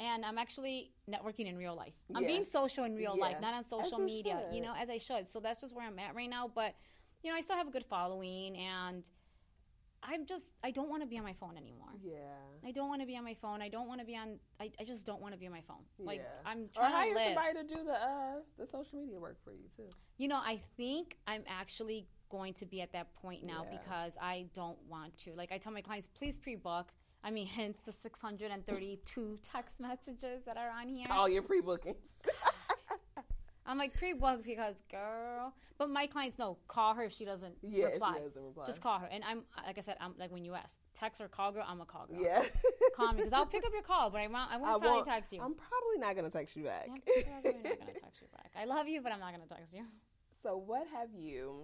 [0.00, 1.94] And I'm actually networking in real life.
[2.14, 2.28] I'm Yeah.
[2.28, 5.28] being social in real life, not on social media, you know, as I should.
[5.28, 6.48] So that's just where I'm at right now.
[6.48, 6.74] But,
[7.22, 9.08] you know, I still have a good following and
[10.02, 11.88] I'm just, I don't want to be on my phone anymore.
[12.02, 12.18] Yeah.
[12.66, 13.62] I don't want to be on my phone.
[13.62, 15.62] I don't want to be on, I, I just don't want to be on my
[15.62, 15.84] phone.
[15.98, 16.50] Like, Yeah.
[16.50, 17.26] I'm Or trying hire to live.
[17.34, 19.88] somebody to do the uh, the social media work for you too.
[20.18, 23.78] You know, I think I'm actually going to be at that point now Yeah.
[23.78, 25.34] because I don't want to.
[25.34, 26.92] Like, I tell my clients, please pre book.
[27.24, 31.06] I mean, hence the 632 text messages that are on here.
[31.10, 31.96] All your pre bookings.
[33.66, 35.54] I'm like, pre book because, girl.
[35.78, 38.16] But my clients know, call her if she doesn't Yeah, reply.
[38.18, 38.66] she doesn't reply.
[38.66, 39.06] Just call her.
[39.06, 41.80] And I'm, like I said, I'm like when you ask, text or call girl, I'm
[41.80, 42.20] a call girl.
[42.20, 42.44] yeah.
[42.94, 45.02] Call me because I'll pick up your call, but I won't, I won't I probably
[45.10, 45.40] text you.
[45.40, 46.88] I'm probably not gonna text you back.
[46.88, 48.50] Yeah, I'm probably not going to text you back.
[48.54, 49.84] I love you, but I'm not going to text you.
[50.42, 51.62] So what have you,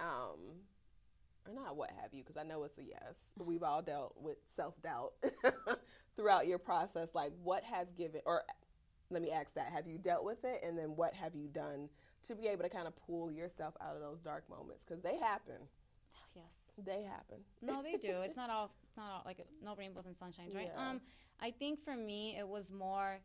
[0.00, 0.40] um,
[1.46, 2.22] or not what have you?
[2.22, 3.14] Because I know it's a yes.
[3.36, 5.12] But we've all dealt with self doubt
[6.16, 7.08] throughout your process.
[7.14, 8.44] Like, what has given, or
[9.10, 11.88] let me ask that: Have you dealt with it, and then what have you done
[12.28, 14.82] to be able to kind of pull yourself out of those dark moments?
[14.86, 15.56] Because they happen.
[16.34, 16.56] Yes.
[16.84, 17.38] They happen.
[17.60, 18.20] No, they do.
[18.22, 18.70] It's not all.
[18.84, 20.70] It's not all, like no rainbows and sunshines, right?
[20.74, 20.90] Yeah.
[20.90, 21.00] Um,
[21.40, 23.18] I think for me, it was more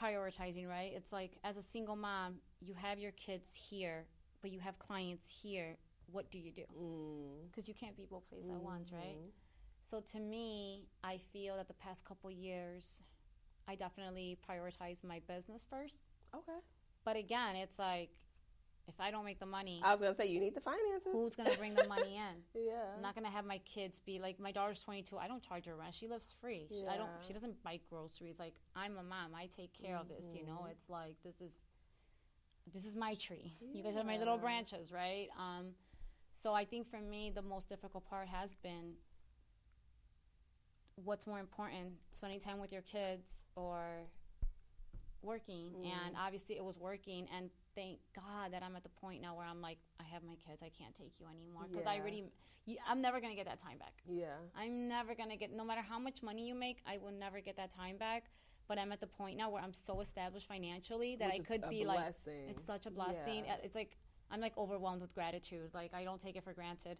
[0.00, 0.68] prioritizing.
[0.68, 0.92] Right?
[0.94, 4.06] It's like as a single mom, you have your kids here,
[4.42, 5.76] but you have clients here.
[6.10, 6.64] What do you do?
[6.78, 7.50] Mm.
[7.50, 9.16] Because you can't be both places at once, right?
[9.16, 9.30] Mhm.
[9.82, 13.02] So to me, I feel that the past couple years,
[13.68, 16.04] I definitely prioritize my business first.
[16.34, 16.58] Okay.
[17.04, 18.10] But again, it's like
[18.86, 21.12] if I don't make the money, I was gonna say you need the finances.
[21.12, 22.44] who's gonna bring the money in?
[22.54, 22.94] Yeah.
[22.96, 25.16] I'm not gonna have my kids be like my daughter's 22.
[25.18, 25.94] I don't charge her rent.
[25.94, 26.66] She lives free.
[26.68, 27.10] She, I don't.
[27.26, 28.38] She doesn't buy groceries.
[28.38, 29.34] Like I'm a mom.
[29.34, 30.34] I take care of this.
[30.34, 30.70] You know, Mhm.
[30.72, 31.62] it's like this is
[32.72, 33.56] this is my tree.
[33.72, 35.28] You guys are my little branches, right?
[35.38, 35.74] Um,
[36.34, 38.94] so I think for me the most difficult part has been
[40.96, 44.06] what's more important, spending time with your kids or
[45.22, 45.70] working.
[45.84, 47.26] And obviously it was working.
[47.36, 50.34] And thank God that I'm at the point now where I'm like, I have my
[50.46, 50.62] kids.
[50.62, 52.00] I can't take you anymore because I Yeah.
[52.00, 52.24] already.
[52.66, 54.02] you- I'm never gonna get that time back.
[54.06, 54.36] yeah.
[54.54, 57.56] I'm never gonna get, no matter how much money you make, I will never get
[57.56, 58.30] that time back.
[58.68, 61.68] But I'm at the point now where I'm so established financially that Which I could
[61.68, 63.44] be like, it's such a blessing.
[63.44, 63.54] Yeah.
[63.56, 63.98] Uh, It's like
[64.30, 65.70] I'm like overwhelmed with gratitude.
[65.74, 66.98] Like I don't take it for granted.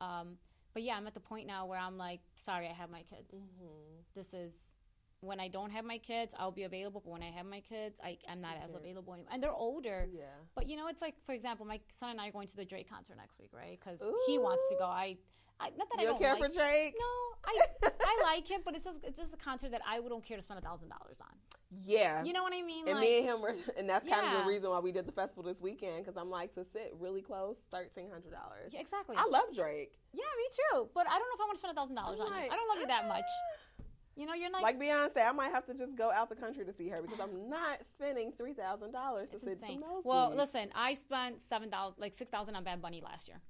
[0.00, 0.36] Um,
[0.72, 3.34] but yeah, I'm at the point now where I'm like, sorry, I have my kids.
[3.34, 4.04] Mhm.
[4.14, 4.76] This is
[5.20, 7.00] when I don't have my kids, I'll be available.
[7.04, 9.30] But when I have my kids, I, I'm not as available anymore.
[9.32, 10.06] And they're older.
[10.12, 10.24] Yeah.
[10.54, 12.64] But you know, it's like, for example, my son and I are going to the
[12.64, 13.78] Drake concert next week, right?
[13.80, 14.84] Because he wants to go.
[14.84, 15.16] I,
[15.60, 16.94] I not that I You don't don't care like, for Drake?
[16.98, 17.06] No,
[17.44, 17.58] I
[18.02, 20.42] I like him, but it's just it's just a concert that I wouldn't care to
[20.42, 21.34] spend a thousand dollars on.
[21.82, 22.22] Yeah.
[22.24, 22.86] You know what I mean?
[22.86, 25.06] and like, me and him were, and that's kind of the reason why we did
[25.06, 28.72] the festival this weekend because I'm like to sit really close, thirteen hundred dollars.
[28.72, 29.16] yeah, exactly.
[29.18, 29.92] I love Drake.
[30.12, 30.88] yeah, me too.
[30.94, 32.50] But I don't know if I want to spend a thousand dollars I'm on you.
[32.50, 33.24] I don't love you that much.
[33.28, 33.84] ah.
[34.16, 36.64] You know, you're like, Like Beyonce, I might have to just go out the country
[36.64, 40.04] to see her because I'm not spending three thousand dollars to sit some nosebleeds.
[40.04, 43.40] Well, listen, I spent seven dollars, like six thousand on Bad Bunny last year.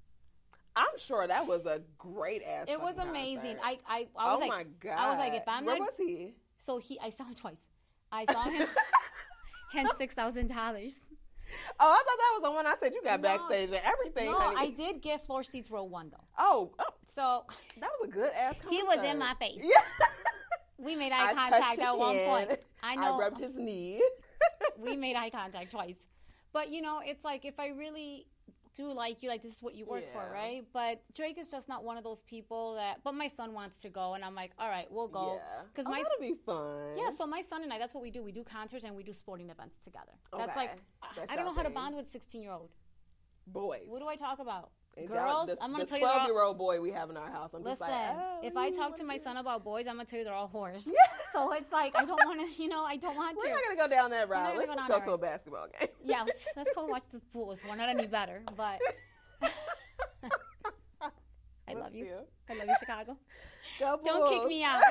[0.75, 2.65] I'm sure that was a great ass.
[2.67, 3.57] It was amazing.
[3.57, 3.61] concert.
[3.63, 4.97] I I, I oh was like, my god!
[4.97, 6.33] I was like, if I'm where not- was he?
[6.57, 7.67] so he, I saw him twice.
[8.15, 8.67] I saw him,
[9.71, 10.99] hence six thousand dollars.
[11.79, 13.29] Oh, I thought that was the one I said you got No.
[13.37, 14.31] backstage and everything.
[14.31, 14.55] No, honey.
[14.57, 16.23] I did get floor seats row one though.
[16.39, 17.43] Oh, oh, So
[17.79, 18.55] that was a good ass.
[18.69, 19.61] he was in my face.
[19.61, 20.07] Yeah.
[20.77, 22.47] We made eye touched contact at one hand.
[22.49, 22.59] point.
[22.83, 23.15] I know.
[23.15, 24.01] I rubbed his knee.
[24.77, 25.95] we made eye contact twice.
[26.51, 28.27] But you know, it's like if I really
[28.75, 30.63] do like you, like this is what you work for, right?
[30.73, 32.99] But Drake is just not one of those people that.
[33.03, 35.35] But my son wants to go, and I'm like, all right, we'll go.
[35.35, 35.61] Yeah.
[35.73, 36.97] 'Cause oh, my- that'll be fun.
[36.97, 38.21] Yeah, so my son and I, that's what we do.
[38.23, 40.11] We do concerts and we do sporting events together.
[40.33, 40.45] Okay.
[40.45, 40.75] That's like,
[41.15, 42.69] That's I don't know y'all how to bond with 16 year old.
[43.47, 43.83] boys.
[43.87, 44.71] What do I talk about?
[44.97, 46.05] And Girls, the, I'm gonna tell you.
[46.05, 47.49] they're 12 year old boy we have in our house.
[47.53, 49.23] I'm just Listen, like, oh, if I talk wanna my do?
[49.23, 50.87] son about boys, I'm gonna tell you they're all whores.
[50.87, 50.93] Yeah.
[51.33, 53.45] So it's like I don't want to, you know, I don't want to.
[53.45, 54.55] We're not gonna go down that route.
[54.55, 55.89] Let's go just go to a basketball game.
[56.05, 57.61] yeah, let's, let's go watch the Bulls.
[57.67, 58.79] We're not any better, but
[59.41, 61.09] I
[61.67, 62.05] Let's love you.
[62.05, 62.53] see.
[62.53, 63.17] I love you, Chicago.
[63.79, 64.81] Go Don't kick me out.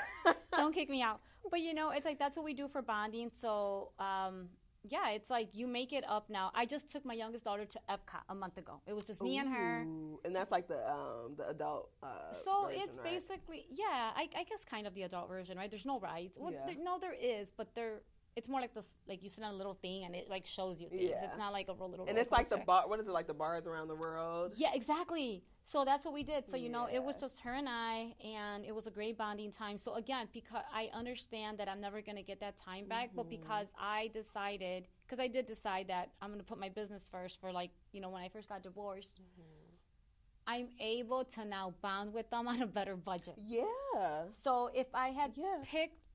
[0.52, 1.20] Don't kick me out.
[1.50, 3.30] but you know, it's like that's what we do for bonding.
[3.40, 4.48] So, um,
[4.88, 6.50] yeah, it's like you make it up now.
[6.54, 8.80] I just took my youngest daughter to Epcot a month ago.
[8.86, 9.80] It was just me and her.
[10.24, 11.90] And that's like the um the adult.
[12.02, 12.08] Uh,
[12.44, 13.04] So version, it's right?
[13.12, 15.70] basically, yeah, I, I guess kind of the adult version, right?
[15.70, 16.36] There's no rides.
[16.38, 16.66] Well, Yeah.
[16.66, 18.02] there, no, there is, but there.
[18.36, 20.80] It's more like this, like you sit on a little thing and it like shows
[20.82, 21.02] you things.
[21.10, 21.24] Yeah.
[21.24, 22.04] It's not like a little.
[22.08, 22.88] And it's like the bar.
[22.88, 24.54] What is it like the bars around the world?
[24.56, 25.44] Yeah, exactly.
[25.66, 26.48] So that's what we did.
[26.48, 29.50] So you know, it was just her and I, and it was a great bonding
[29.50, 29.78] time.
[29.78, 33.22] So again, because I understand that I'm never going to get that time back, but
[33.26, 33.40] Mm-hmm.
[33.40, 37.40] because I decided, because I did decide that I'm going to put my business first
[37.40, 39.50] for like you know when I first got divorced, Mm-hmm.
[40.46, 43.34] I'm able to now bond with them on a better budget.
[43.46, 44.24] Yeah.
[44.42, 45.62] So if I had Yeah.
[45.64, 46.08] picked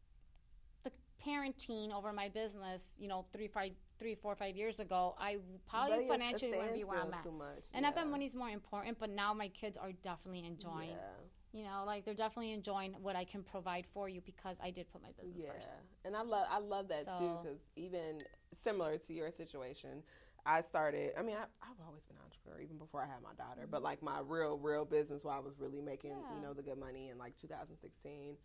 [0.83, 0.91] the
[1.25, 6.05] parenting over my business, you know, three, five, three, four, five years ago, I probably
[6.07, 7.23] But financially wouldn't be where I'm at.
[7.23, 7.63] Too much.
[7.73, 8.11] And not that yeah.
[8.11, 10.89] money's more important, but now my kids are definitely enjoying.
[10.91, 11.27] Yeah.
[11.51, 14.89] You know, like they're definitely enjoying what I can provide for you because I did
[14.91, 15.69] put my business Yeah, first.
[16.05, 18.19] and I love I love that too because even
[18.53, 20.03] similar to your situation,
[20.45, 21.13] I started.
[21.17, 23.81] I mean, I, I've always been an entrepreneur even before I had my daughter, but
[23.81, 26.35] like my real real business, where I was really making Yeah.
[26.35, 28.37] you know the good money in like 2016.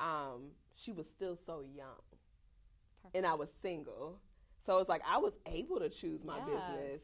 [0.00, 2.02] Um, she was still so young,
[3.14, 4.18] and I was single,
[4.68, 7.00] so it's like I was able to choose my Yes, business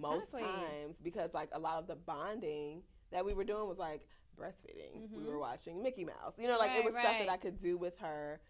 [0.00, 0.42] most exactly.
[0.42, 4.06] times because like a lot of the bonding that we were doing was like
[4.40, 5.10] breastfeeding.
[5.12, 6.34] We were watching Mickey Mouse.
[6.38, 6.86] You know, like it Mm-hmm.
[6.86, 7.28] Right, was stuff that.
[7.28, 8.40] I could do with her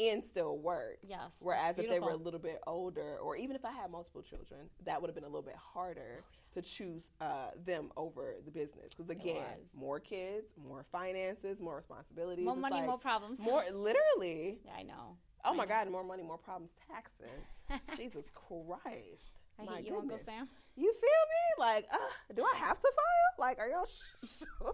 [0.00, 0.98] and still work.
[1.08, 1.36] Yes.
[1.40, 4.68] Whereas if they were a little bit older, or even if I had multiple children,
[4.84, 6.24] that would have been a little bit harder
[6.54, 8.92] to choose uh, them over the business.
[8.96, 12.44] Because again, more kids, more finances, more responsibilities.
[12.44, 13.38] more It's money, like more problems.
[13.38, 14.58] more literally.
[14.64, 15.16] Yeah, I know.
[15.46, 15.66] Oh my.
[15.66, 17.26] God, more money, more problems, taxes.
[17.96, 19.30] Jesus Christ.
[19.58, 20.26] I my hate you, Uncle goodness.
[20.26, 20.48] Sam.
[20.76, 21.64] You feel me?
[21.66, 21.96] Like, uh,
[22.34, 23.46] do I have to file?
[23.46, 23.86] Like, are y'all
[24.38, 24.72] sure?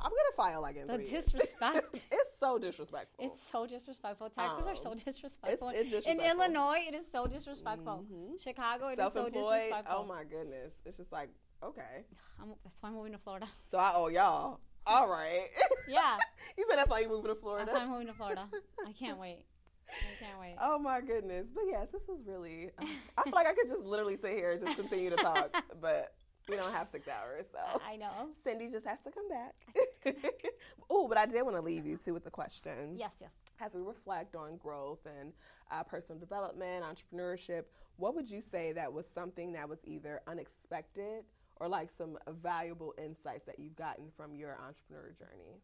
[0.00, 2.00] I'm gonna file like in The disrespect.
[2.12, 3.24] it's so disrespectful.
[3.24, 4.30] It's so disrespectful.
[4.30, 5.70] Taxes are so Um, disrespectful.
[5.70, 6.24] it's In disrespectful.
[6.44, 8.04] Illinois, it is so disrespectful.
[8.10, 8.40] Mhm.
[8.40, 9.96] Chicago, it is so disrespectful.
[9.98, 11.30] Oh my goodness, it's just like
[11.62, 12.04] okay.
[12.40, 13.48] I'm, that's why I'm moving to Florida.
[13.70, 14.60] So I owe y'all.
[14.86, 15.46] All right.
[15.88, 16.16] Yeah,
[16.56, 17.66] you said that's why you're moving to Florida.
[17.66, 18.46] that's why I'm moving to Florida.
[18.86, 19.44] I can't wait.
[19.90, 20.56] I can't wait.
[20.60, 21.46] Oh my goodness.
[21.54, 22.70] But yes, this is really.
[23.16, 26.14] I feel like I could just literally sit here and just continue to talk, but
[26.48, 27.80] we don't have six hours, so.
[27.86, 28.28] I know.
[28.42, 30.14] Cindy just has to come back.
[30.90, 32.96] oh, but I did want to leave you too with the question.
[32.96, 33.34] Yes, yes.
[33.60, 35.32] As we reflect on growth and
[35.70, 37.64] uh, personal development, entrepreneurship,
[37.96, 41.24] what would you say that was something that was either unexpected
[41.56, 45.60] or like some valuable insights that you've gotten from your entrepreneur journey?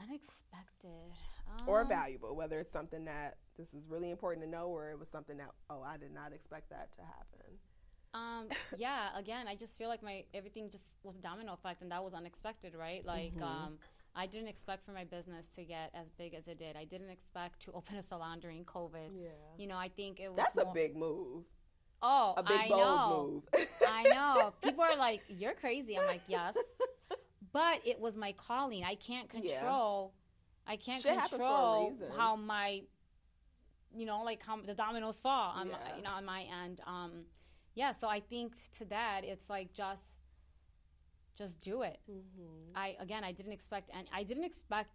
[0.00, 1.12] Unexpected.
[1.66, 4.98] Or Um, valuable, whether it's something that this is really important to know or it
[4.98, 7.58] was something that, oh, I did not expect that to happen.
[8.14, 11.90] Um, yeah, again, I just feel like my everything just was a domino effect, and
[11.92, 13.04] that was unexpected, right?
[13.04, 13.42] Like, Mm-hmm.
[13.42, 13.78] um,
[14.18, 16.74] I didn't expect for my business to get as big as it did.
[16.74, 19.10] I didn't expect to open a salon during COVID.
[19.14, 19.28] Yeah.
[19.58, 21.44] You know, I think it was That's a big move.
[22.02, 23.42] oh, A big I bold know.
[23.52, 23.66] move.
[23.86, 24.54] I know.
[24.62, 26.54] People are like, "You're crazy." I'm like, "Yes,"
[27.56, 28.84] but it was my calling.
[28.84, 29.60] I can't Yeah.
[29.60, 30.12] control.
[30.66, 32.82] I can't Shit happens for a control how my,
[33.94, 36.82] you know, like how the dominoes fall on my, you know, on my end.
[36.86, 37.24] Um,
[37.74, 37.92] yeah.
[37.92, 40.20] So I think to that, it's like just,
[41.34, 41.98] just do it.
[42.10, 42.76] Mm-hmm.
[42.76, 44.90] I again, I didn't expect, and I didn't expect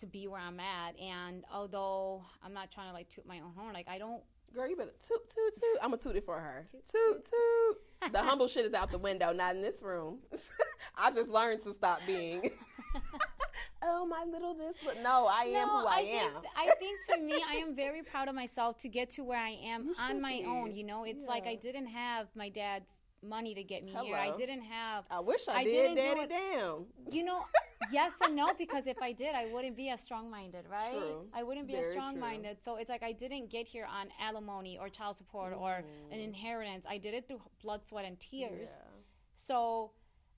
[0.00, 0.98] to be where I'm at.
[0.98, 4.22] And although I'm not trying to like toot my own horn, like I don't
[4.54, 5.78] Girl, you better toot, toot, toot.
[5.82, 6.64] I'm to toot it for her.
[6.90, 8.12] Toot, toot.
[8.12, 10.18] The humble shit is out the window, not in this room.
[10.96, 12.50] I just learned to stop being.
[13.82, 14.74] oh, my little this.
[14.84, 16.32] But no, I am who I, am.
[16.32, 19.38] Think, I think to me, I am very proud of myself to get to where
[19.38, 20.46] I am You on my be.
[20.46, 20.72] own.
[20.72, 24.16] You know, it's like I didn't have my dad's money to get me here.
[24.16, 26.86] I didn't have, I wish I, I did, didn't do daddy it- damn.
[27.10, 27.44] you know,
[27.90, 30.92] yes and no, because if I did, I wouldn't be as strong minded, right?
[30.92, 31.26] True.
[31.34, 32.00] I wouldn't be as Very true.
[32.02, 32.58] strong minded.
[32.62, 35.82] So it's like I didn't get here on alimony or child support or
[36.12, 36.86] an inheritance.
[36.88, 38.70] I did it through blood, sweat, and tears.
[38.70, 38.74] Mm.
[38.76, 38.90] Yeah.
[39.36, 39.92] So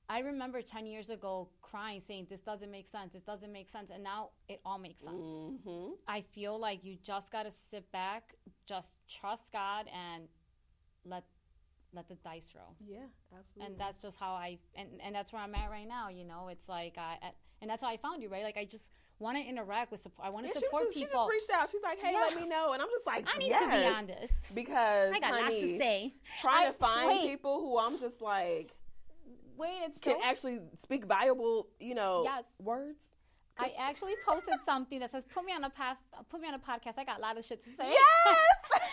[0.09, 3.13] I remember 10 years ago crying, saying, This doesn't make sense.
[3.13, 3.91] This doesn't make sense.
[3.91, 5.29] And now it all makes sense.
[5.29, 5.93] Mm-hmm.
[6.09, 8.35] I feel like you just got to sit back,
[8.67, 10.25] just trust God, and
[11.05, 11.25] let
[11.93, 12.77] let the dice roll.
[12.87, 12.99] Yeah,
[13.37, 13.67] absolutely.
[13.67, 16.09] And that's just how I and, and that's where I'm at right now.
[16.09, 17.19] You know, it's like I
[17.61, 18.45] and that's how I found you, right?
[18.45, 20.27] Like I just want to interact with support.
[20.27, 21.29] I want to Yeah, support she, just, people.
[21.31, 21.71] she just reached out.
[21.71, 22.21] She's like, hey, Yeah.
[22.21, 22.73] let me know.
[22.73, 23.61] And I'm just like, I need yes.
[23.61, 24.51] to be on this.
[24.55, 26.15] Because, I got lots to say.
[26.41, 27.29] trying I- to find wait.
[27.29, 28.73] people who I'm just like,
[29.59, 32.45] Wait, it's can so actually speak viable, you know, Yes.
[32.59, 33.05] words.
[33.59, 35.99] I actually posted something that says, "Put me on a path,
[36.31, 37.91] put me on a podcast." I got a lot of shit to say.
[37.91, 38.39] Yes!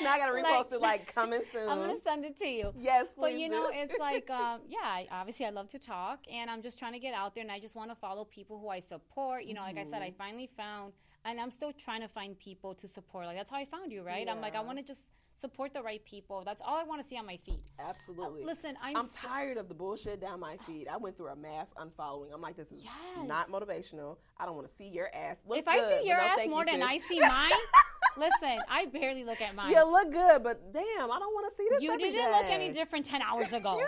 [0.01, 1.69] now I got to repost Like- it like coming soon.
[1.69, 2.73] I'm gonna send it to you.
[2.77, 6.49] yes, But you know, it's like, um, yeah, I, obviously I love to talk, and
[6.49, 8.67] I'm just trying to get out there, and I just want to follow people who
[8.69, 9.45] I support.
[9.45, 10.17] You know, like I said, I Mm-hmm.
[10.17, 10.93] finally found
[11.25, 13.25] and I'm still trying to find people to support.
[13.25, 14.27] Like that's how I found you, right?
[14.29, 15.01] I'm like, I want to just
[15.39, 16.43] support the right people.
[16.45, 17.61] That's all I want to see on my feed.
[17.79, 18.43] Absolutely.
[18.43, 20.87] Uh, listen, I'm, I'm so- tired of the bullshit down my feed.
[20.87, 22.33] I went through a mass unfollowing.
[22.33, 23.27] I'm like, this is Yes.
[23.27, 24.17] not motivational.
[24.39, 25.37] I don't want to see your ass.
[25.47, 26.89] Look if I see your no ass more you, than sis.
[26.89, 27.51] I see mine,
[28.17, 29.71] listen, I barely look at mine.
[29.71, 31.81] You look good, but damn, I don't want to see this.
[31.81, 33.79] You didn't look any different 10 hours ago.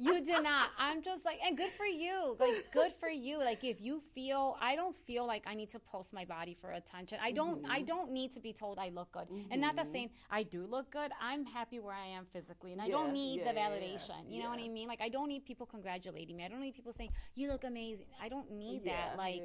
[0.03, 0.71] You did not.
[0.79, 2.37] I'm just like, and good for you.
[2.41, 3.39] Like, good for you.
[3.39, 6.71] Like, if you feel, I don't feel like I need to post my body for
[6.73, 7.19] attention.
[7.23, 7.63] I don't.
[7.63, 7.71] Mm-hmm.
[7.71, 9.29] I don't need to be told I look good.
[9.51, 11.11] And not that saying I do look good.
[11.21, 13.77] I'm happy where I am physically, and I Yeah, don't need yeah, the yeah, yeah.
[13.81, 14.19] validation.
[14.29, 14.89] You know what I mean?
[14.89, 16.45] Like, I don't need people congratulating me.
[16.45, 18.07] I don't need people saying you look amazing.
[18.21, 19.17] I don't need that.
[19.17, 19.43] Like.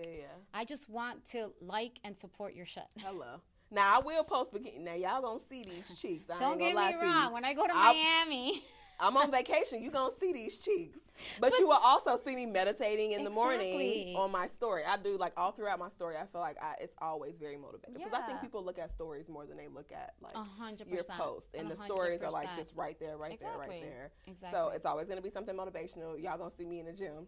[0.53, 2.83] I just want to like and support your shit.
[2.97, 3.41] Hello.
[3.69, 4.79] Now I will post bikini.
[4.79, 6.29] Now y'all gonna see these cheeks.
[6.29, 7.33] I Don't get me wrong.
[7.33, 8.63] When I go to I'll- Miami,
[8.99, 9.81] I'm on vacation.
[9.81, 10.97] You gonna see these cheeks,
[11.39, 14.83] but, you will also see me meditating in the morning on my story.
[14.87, 16.15] I do like all throughout my story.
[16.15, 19.27] I feel like I, it's always very motivating because I think people look at stories
[19.29, 21.19] more than they look at like A hundred your percent.
[21.19, 24.11] post, and A the stories are like just right there, right there, right there.
[24.27, 24.57] Exactly.
[24.59, 26.21] So it's always gonna be something motivational.
[26.21, 27.27] Y'all gonna see me in the gym.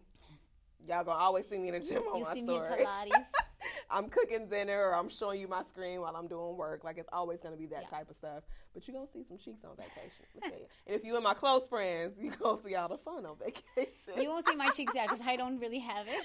[0.88, 2.84] Y'all gonna always see me in the gym on you my see me story.
[2.84, 3.26] Pilates.
[3.90, 6.84] I'm cooking dinner or I'm showing you my screen while I'm doing work.
[6.84, 8.42] Like it's always gonna be that type of stuff.
[8.74, 10.24] But you're gonna see some cheeks on vacation.
[10.34, 10.66] Let me tell you.
[10.86, 14.20] And if you and my close friends, you gonna see all the fun on vacation.
[14.20, 16.24] You won't see my cheeks yet because I don't really have it.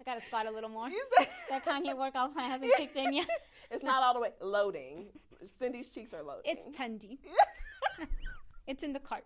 [0.00, 0.88] I gotta squat a little more.
[1.48, 3.28] That Kanye workout plan hasn't kicked in yet.
[3.70, 5.06] it's not all the way loading.
[5.58, 6.42] Cindy's cheeks are loading.
[6.44, 7.18] It's pending.
[8.66, 9.24] It's in the cart.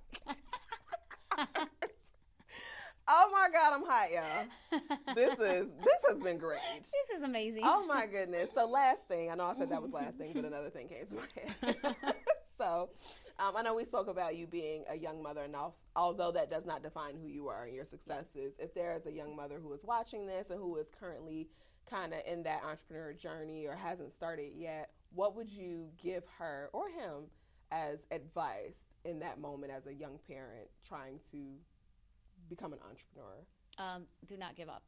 [3.09, 5.15] Oh my god, I'm hot, y'all.
[5.15, 6.61] This is this has been great.
[6.75, 7.63] this is amazing.
[7.65, 8.49] Oh my goodness.
[8.55, 11.07] So last thing, I know I said that was last thing, but another thing came
[11.07, 11.97] to my head.
[12.59, 12.91] so
[13.39, 15.55] um, I know we spoke about you being a young mother, and
[15.95, 19.13] although that does not define who you are and your successes, if there is a
[19.13, 21.49] young mother who is watching this and who is currently
[21.89, 26.69] kind of in that entrepreneur journey or hasn't started yet, what would you give her
[26.73, 27.25] or him
[27.71, 28.75] as advice
[29.05, 31.55] in that moment as a young parent trying to
[32.49, 33.45] become an entrepreneur?
[33.79, 34.83] um, do not give up.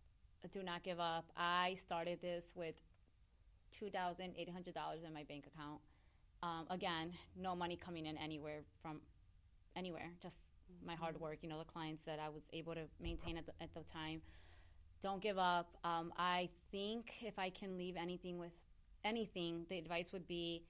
[0.53, 1.27] Do not give up.
[1.37, 2.77] I started this with
[3.71, 5.81] two thousand eight hundred dollars in my bank account.
[6.43, 9.01] Um, again, no money coming in anywhere from
[9.77, 10.11] anywhere.
[10.23, 10.39] Just
[10.85, 11.39] my hard work.
[11.43, 14.23] You know, the clients that I was able to maintain at the, at the time.
[15.01, 15.77] Don't give up.
[15.85, 18.53] Um, I think if I can leave anything with
[19.05, 20.65] anything, the advice would be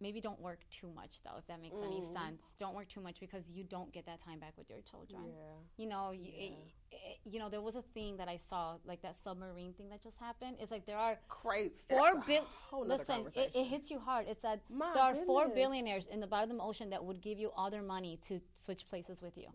[0.00, 2.12] maybe don't work too much though if that makes any Mm.
[2.12, 2.54] sense.
[2.58, 5.22] Don't work too much because you don't get that time back with your children.
[5.26, 5.34] Yeah.
[5.76, 6.52] you know you, it,
[6.92, 10.02] it- you know there was a thing that i saw like that submarine thing that
[10.02, 10.56] just happened.
[10.60, 11.72] It's like there are Crazy.
[11.90, 14.26] four That's a bill whole nother listen it, it hits you hard.
[14.28, 17.20] It said My there are four billionaires in the bottom of the ocean that would
[17.20, 19.48] give you all their money to switch places with you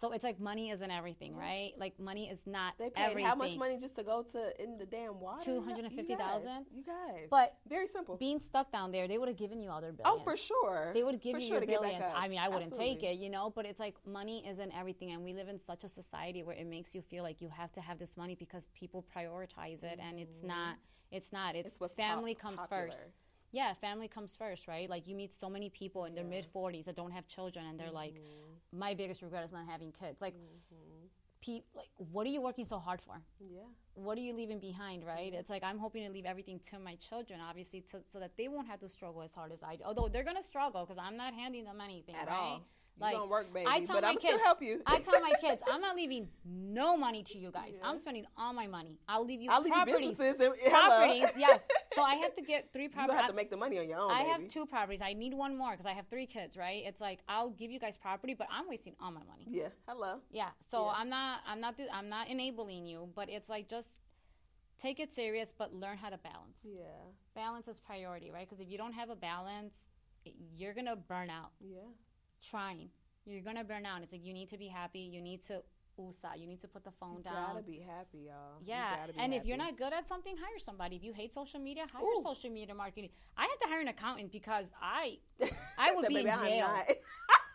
[0.00, 3.34] so it's like money isn't everything right like money is not They paid everything how
[3.34, 5.44] much money just to go to in the damn water?
[5.44, 6.66] 250,000?
[6.74, 8.16] You guys, but very simple.
[8.16, 10.90] being stuck down there they would have given you all their billions oh, for sure.
[10.94, 12.14] they would give For you sure your to get back billions.
[12.16, 15.10] I mean, I wouldn't take it, you know, but it's like money isn't everything.
[15.12, 17.72] And we live in such a society where it makes you feel like you have
[17.72, 19.98] to have this money because people prioritize it.
[20.00, 20.76] And it's not,
[21.10, 21.54] it's not.
[21.56, 22.86] It's, It's family pop- comes popular.
[22.86, 23.12] first.
[23.52, 24.88] Yeah, family comes first, right?
[24.88, 27.78] Like you meet so many people in their mid 40s that don't have children and
[27.78, 28.54] they're like, Mm-hmm.
[28.72, 30.20] My biggest regret is not having kids.
[30.20, 31.06] Like, mm-hmm.
[31.44, 33.20] pe- like, what are you working so hard for?
[33.40, 33.60] Yeah.
[33.94, 35.32] what are you leaving behind, right?
[35.34, 38.48] It's like I'm hoping to leave everything to my children, obviously, to, so that they
[38.48, 39.84] won't have to struggle as hard as I do.
[39.84, 42.36] Although they're gonna struggle because I'm not handing them anything At right?
[42.36, 42.66] all.
[43.00, 44.82] You Like gonna work, baby, I tell but my still kids, help you.
[44.84, 47.74] I tell my kids, I'm not leaving no money to you guys.
[47.82, 48.98] I'm spending all my money.
[49.08, 50.20] I'll leave you I'll leave you properties.
[50.20, 51.60] And, properties, yes.
[51.94, 53.14] So I have to get three properties.
[53.14, 54.12] You have to make the money on your own.
[54.12, 54.30] I baby.
[54.30, 55.02] have two properties.
[55.02, 56.84] I need one more because I have three kids, right?
[56.86, 59.46] It's like I'll give you guys property, but I'm wasting all my money.
[59.48, 59.68] Yeah.
[59.88, 60.18] Hello.
[60.30, 60.50] Yeah.
[60.70, 60.92] So Yeah.
[60.96, 63.98] I'm not I'm not I'm not enabling you, but it's like just
[64.78, 66.60] take it serious but learn how to balance.
[66.62, 66.84] Yeah.
[67.34, 68.48] Balance is priority, right?
[68.48, 69.88] Because if you don't have a balance,
[70.56, 71.78] you're to burn out Yeah.
[72.48, 72.90] Trying.
[73.26, 74.02] You're to burn out.
[74.02, 75.62] It's like you need to be happy, you need to
[75.98, 77.54] USA, you need to put the phone You down.
[77.54, 78.60] gotta be happy, y'all.
[78.60, 80.96] You yeah, and if you're not good at something, hire somebody.
[80.96, 82.22] If you hate social media, hire Ooh.
[82.22, 83.10] social media marketing.
[83.36, 85.18] I had to hire an accountant because I,
[85.78, 86.70] I would be in jail.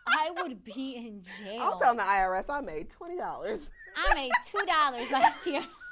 [0.06, 1.62] I would be in jail.
[1.62, 3.58] I'm telling the IRS I made twenty dollars.
[3.96, 5.62] I made two dollars last year.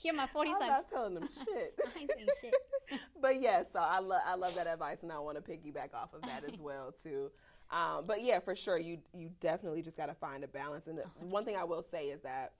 [0.00, 1.78] Here, my 40 I'm not telling them shit.
[1.84, 3.00] I ain't saying shit.
[3.20, 6.14] but yes, so I love I love that advice, and I want to piggyback off
[6.14, 7.30] of that as well too.
[7.70, 10.86] Um, but yeah, for sure, you you definitely just got to find a balance.
[10.86, 12.52] And the, one thing I will say is that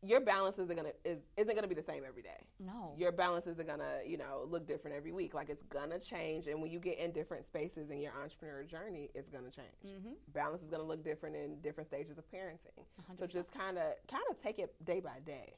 [0.00, 2.46] your balance isn't gonna is isn't gonna be the same every day.
[2.60, 2.94] No.
[2.96, 5.34] Your balance isn't gonna you know look different every week.
[5.34, 9.10] Like it's gonna change, and when you get in different spaces in your entrepreneur journey,
[9.14, 9.74] it's gonna change.
[9.84, 10.12] Mm-hmm.
[10.32, 12.84] Balance is gonna look different in different stages of parenting.
[13.18, 13.28] So 100%.
[13.28, 15.54] just kind of kind of take it day by day.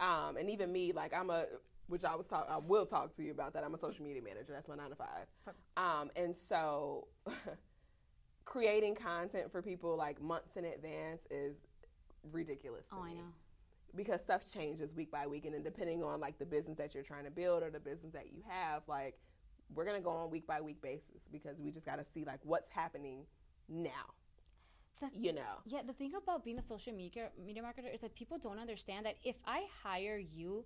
[0.00, 1.46] Um, and even me, like I'm a
[1.88, 3.64] which I was talk I will talk to you about that.
[3.64, 4.52] I'm a social media manager.
[4.52, 5.26] That's my nine to five.
[5.76, 7.08] Um, and so
[8.44, 11.56] creating content for people like months in advance is
[12.32, 12.84] ridiculous.
[12.92, 13.32] Oh, I know.
[13.94, 17.02] because stuff changes week by week and then depending on like the business that you're
[17.02, 19.16] trying to build or the business that you have like
[19.74, 22.24] we're going to go on week by week basis because we just got to see
[22.24, 23.24] like what's happening
[23.68, 24.12] now
[25.00, 28.14] The- you know Yeah, the thing about being a social media media marketer is that
[28.14, 30.64] people don't understand that if I hire you,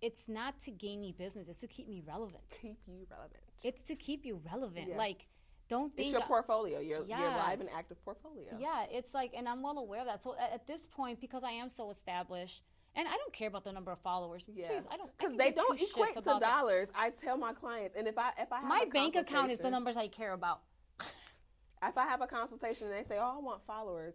[0.00, 2.44] it's not to gain me business; it's to keep me relevant.
[2.62, 4.88] keep you relevant It's to keep you relevant.
[4.88, 4.96] Yeah.
[4.98, 5.26] Like,
[5.68, 9.48] don't think it's your portfolio your, your live and active portfolio Yeah, it's like, and
[9.48, 10.22] I'm well aware of that.
[10.22, 12.62] So at, at this point, because I am so established,
[12.94, 14.44] and I don't care about the number of followers.
[14.54, 15.10] yeah Please, I don't.
[15.16, 18.60] Because they don't equate to dollars i tell my clients and if i if i
[18.60, 20.60] have My bank account is the numbers I care about.
[21.88, 24.14] If i have a consultation and they say oh i want followers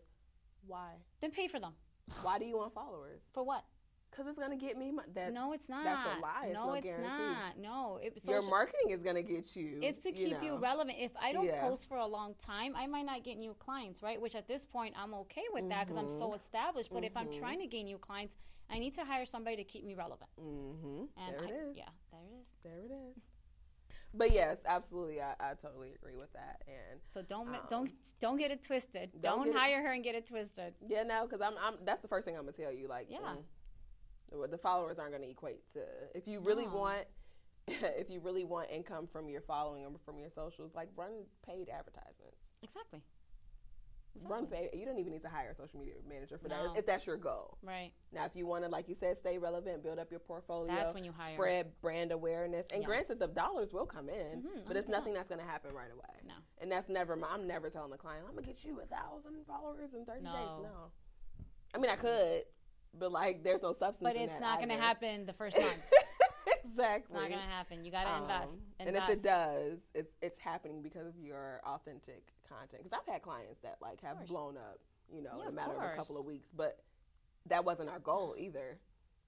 [0.67, 0.91] why
[1.21, 1.73] Then pay for them.
[2.21, 3.63] why do you want followers For what?
[4.11, 5.83] because it's going to get me mo- that No, it's not.
[5.83, 6.45] that's a lie.
[6.47, 7.07] It's no, no it's guarantee.
[7.07, 7.59] not.
[7.59, 10.57] No, it, your marketing is going to get you It's to keep you, know.
[10.57, 10.97] relevant.
[10.99, 11.61] If I don't Yeah.
[11.61, 14.19] post for a long time, I might not get new clients, right?
[14.19, 16.17] Which at this point, I'm okay with that because I'm Mm-hmm.
[16.19, 16.89] so established.
[16.91, 18.33] But if I'm trying to gain new clients,
[18.67, 20.31] I need to hire somebody to keep me relevant.
[20.41, 21.03] Mm-hmm.
[21.15, 21.77] And there I, it is.
[21.77, 22.47] yeah, there it is.
[22.63, 23.15] There it is.
[24.14, 26.61] But yes, absolutely, I, I totally agree with that.
[26.68, 29.11] And So don't Um, don't don't get it twisted.
[29.22, 30.73] don't Don't, get it- hire her and get it twisted.
[30.88, 31.76] yeah, no, because I'm, I'm.
[31.86, 32.88] That's the first thing I'm gonna tell you.
[32.88, 33.19] Like, Yeah.
[33.19, 33.44] mm,
[34.41, 35.84] the- the followers aren't gonna equate to.
[36.15, 36.76] If you really No.
[36.76, 37.06] want,
[37.68, 41.69] if you really want income from your following or from your socials, like run paid
[41.69, 42.38] advertisements.
[42.64, 43.02] Exactly.
[44.27, 44.69] Run paid.
[44.73, 46.73] You don't even need to hire a social media manager for No.
[46.73, 47.57] that if that's your goal.
[47.64, 47.91] Right.
[48.11, 50.94] Now, if you want to, like you said, stay relevant, build up your portfolio, That's
[50.94, 51.36] when you hire.
[51.36, 52.88] spread brand awareness, and Yes.
[52.88, 54.90] granted, the dollars will come in, Mhm, but it's 100%.
[54.90, 56.19] nothing that's going to happen right away.
[56.26, 56.34] No.
[56.57, 57.15] And that's never.
[57.15, 60.23] my- I'm never telling the client, "I'm gonna get you a thousand followers in 30
[60.23, 60.34] No.
[60.34, 60.91] days." No.
[61.73, 62.45] I mean, I could,
[62.95, 64.02] but like, there's no substance.
[64.02, 65.81] But it's not going to happen the first time.
[66.64, 66.98] exactly.
[67.03, 67.86] It's not going to happen.
[67.86, 68.60] You got to Um, invest.
[68.80, 72.84] And if it does, it's it's happening because of your authentic content.
[72.84, 74.80] Because I've had clients that like have blown up,
[75.13, 76.49] you know, Yeah, in a matter of a couple of weeks.
[76.55, 76.80] But
[77.47, 78.77] that wasn't our goal either.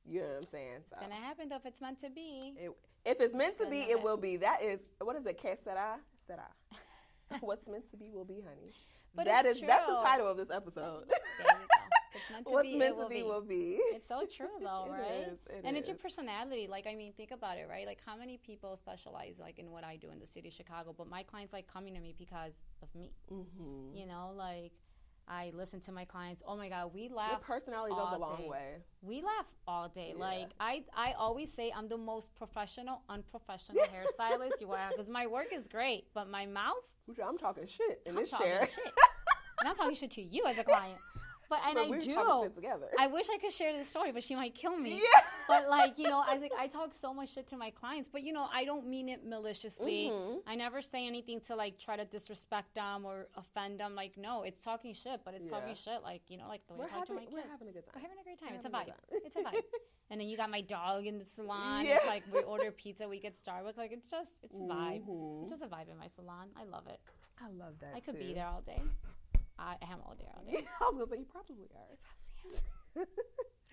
[0.06, 0.78] You know what I'm saying?
[0.90, 2.54] It's to happen though if it's meant to be.
[2.58, 2.72] It,
[3.06, 4.38] if it's meant to be, it will be.
[4.38, 5.38] That is what is it?
[5.38, 6.00] Que sera?
[6.28, 6.48] Sera.
[7.42, 8.74] What's meant to be will be, honey.
[9.16, 11.06] But that is that's the title of this episode.
[11.10, 11.82] There you go.
[12.14, 12.76] It's meant to What's be.
[12.78, 13.24] meant it to will be be.
[13.24, 13.80] will be.
[13.96, 15.28] It's so true though, It right?
[15.34, 16.68] is, it and it's your personality.
[16.70, 17.86] Like I mean, think about it, right?
[17.86, 20.94] Like how many people specialize like in what I do in the city of Chicago,
[20.98, 23.12] but my clients like coming to me because of me.
[23.30, 24.72] hmm You know, like
[25.28, 26.42] I listen to my clients.
[26.46, 27.42] Oh my god, we Your laugh.
[27.42, 28.50] personality goes a long day.
[28.50, 28.70] way.
[29.02, 30.14] We laugh all day.
[30.18, 30.22] Yeah.
[30.26, 35.28] Like I, I always say I'm the most professional, unprofessional hairstylist you are because my
[35.28, 36.84] work is great, but my mouth,
[37.24, 38.68] I'm talking shit in I'm this talking chair.
[38.68, 38.92] shit.
[39.60, 40.98] and I'm talking shit to you as a client.
[41.52, 42.16] But and but I do.
[43.04, 44.94] I wish I could share this story, but she might kill me.
[45.04, 45.22] yeah.
[45.52, 48.22] But like you know, I think I talk so much shit to my clients, but
[48.24, 50.00] you know, I don't mean it maliciously.
[50.10, 50.38] Mhm.
[50.48, 53.92] I never say anything to like try to disrespect them or offend them.
[54.02, 55.56] Like no, it's talking shit, but it's Yeah.
[55.60, 57.42] talking shit like you know, like the way We're I talk to having, my we're
[57.42, 57.52] kids.
[57.56, 57.94] having a good time.
[57.96, 58.50] We're having a great time.
[58.52, 58.88] We're It's a vibe.
[58.88, 59.64] a good It's a vibe.
[60.12, 61.86] And then you got my dog in the salon.
[61.86, 61.96] Yeah.
[61.96, 63.78] It's like we order pizza, we get Starbucks.
[63.78, 65.04] Like it's just it's a vibe.
[65.06, 65.42] Mhm.
[65.42, 66.48] It's just a vibe in my salon.
[66.62, 67.00] I love it.
[67.46, 67.94] I love that.
[67.96, 68.82] I could be there all day.
[69.62, 70.66] I am all day, all day.
[70.82, 73.06] I was gonna say you probably are.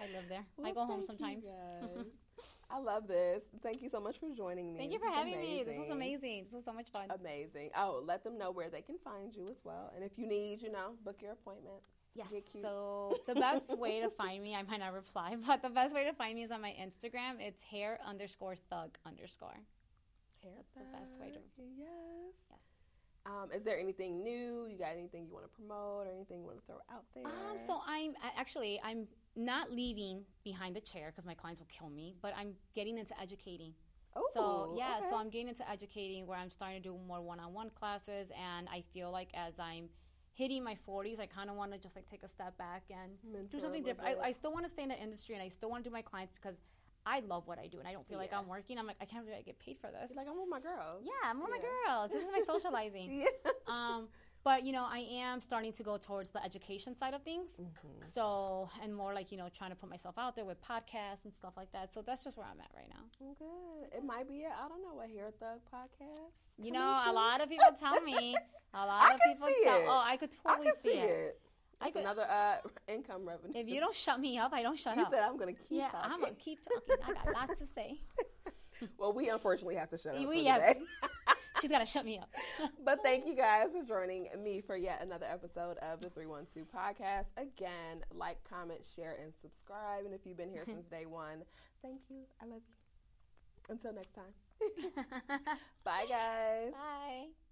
[0.00, 0.44] I live there.
[0.64, 1.46] I go home sometimes.
[2.70, 3.42] I love this.
[3.62, 4.78] Thank you so much for joining me.
[4.78, 5.64] Thank you for having me.
[5.66, 6.44] This was amazing.
[6.44, 7.08] This was so much fun.
[7.18, 7.70] Amazing.
[7.76, 9.90] Oh, let them know where they can find you as well.
[9.96, 11.88] And if you need, you know, book your appointment.
[12.14, 12.28] Yes.
[12.60, 16.04] So the best way to find me, I might not reply, but the best way
[16.04, 17.40] to find me is on my Instagram.
[17.40, 19.58] It's hair underscore thug underscore.
[20.42, 21.38] Hair That's the best way to-
[21.76, 21.88] Yes.
[23.28, 24.66] Um, is there anything new?
[24.70, 27.26] You got anything you want to promote or anything you want to throw out there?
[27.26, 29.06] Um, so I'm I- actually I'm
[29.36, 33.18] not leaving behind the chair because my clients will kill me, but I'm getting into
[33.20, 33.74] educating.
[34.16, 35.06] oh, So yeah, okay.
[35.10, 38.82] so I'm getting into educating where I'm starting to do more one-on-one classes, and I
[38.94, 39.88] feel like as I'm
[40.32, 43.12] hitting my 40s, I kind of want to just like take a step back and
[43.30, 44.18] Mentor do something different.
[44.20, 45.92] I, I still want to stay in the industry, and I still want to do
[45.92, 46.56] my clients because
[47.14, 48.78] I love what I do, and I don't feel like I'm working.
[48.78, 50.10] I'm like I can't believe I get paid for this.
[50.10, 51.00] You're like I'm with my girls.
[51.02, 51.56] yeah, I'm with Yeah.
[51.56, 52.10] my girls.
[52.12, 53.08] This is my socializing.
[53.24, 53.50] Yeah.
[53.66, 54.08] Um,
[54.44, 57.60] but you know, I am starting to go towards the education side of things.
[57.60, 58.08] Mm-hmm.
[58.16, 61.34] So, and more like, you know, trying to put myself out there with podcasts and
[61.34, 61.92] stuff like that.
[61.92, 63.04] So that's just where I'm at right now.
[63.22, 63.98] Oh, Good.
[63.98, 66.32] It might be a I don't know a hair thug podcast.
[66.64, 68.36] You know, a lot of people tell me.
[68.74, 69.80] A lot I of people see tell.
[69.80, 69.86] it.
[69.88, 71.40] Oh, I could I totally can see it.
[71.80, 72.56] That's another uh,
[72.92, 73.52] income revenue.
[73.54, 75.12] If you don't shut me up, I don't shut you up.
[75.12, 76.12] said I'm going to keep yeah, talking.
[76.12, 76.96] I'm gonna keep talking.
[77.06, 78.00] I got lots to say.
[78.98, 80.74] well, we unfortunately have to shut up We- today.
[81.60, 82.28] She's gotta shut me up.
[82.84, 87.24] but thank you guys for joining me for yet another episode of the 312 podcast.
[87.36, 90.04] Again, like, comment, share, and subscribe.
[90.04, 91.42] And if you've been here since day one,
[91.82, 92.18] thank you.
[92.40, 93.74] I love you.
[93.74, 94.32] Until next time.
[95.84, 96.72] Bye, guys.
[96.72, 97.47] Bye.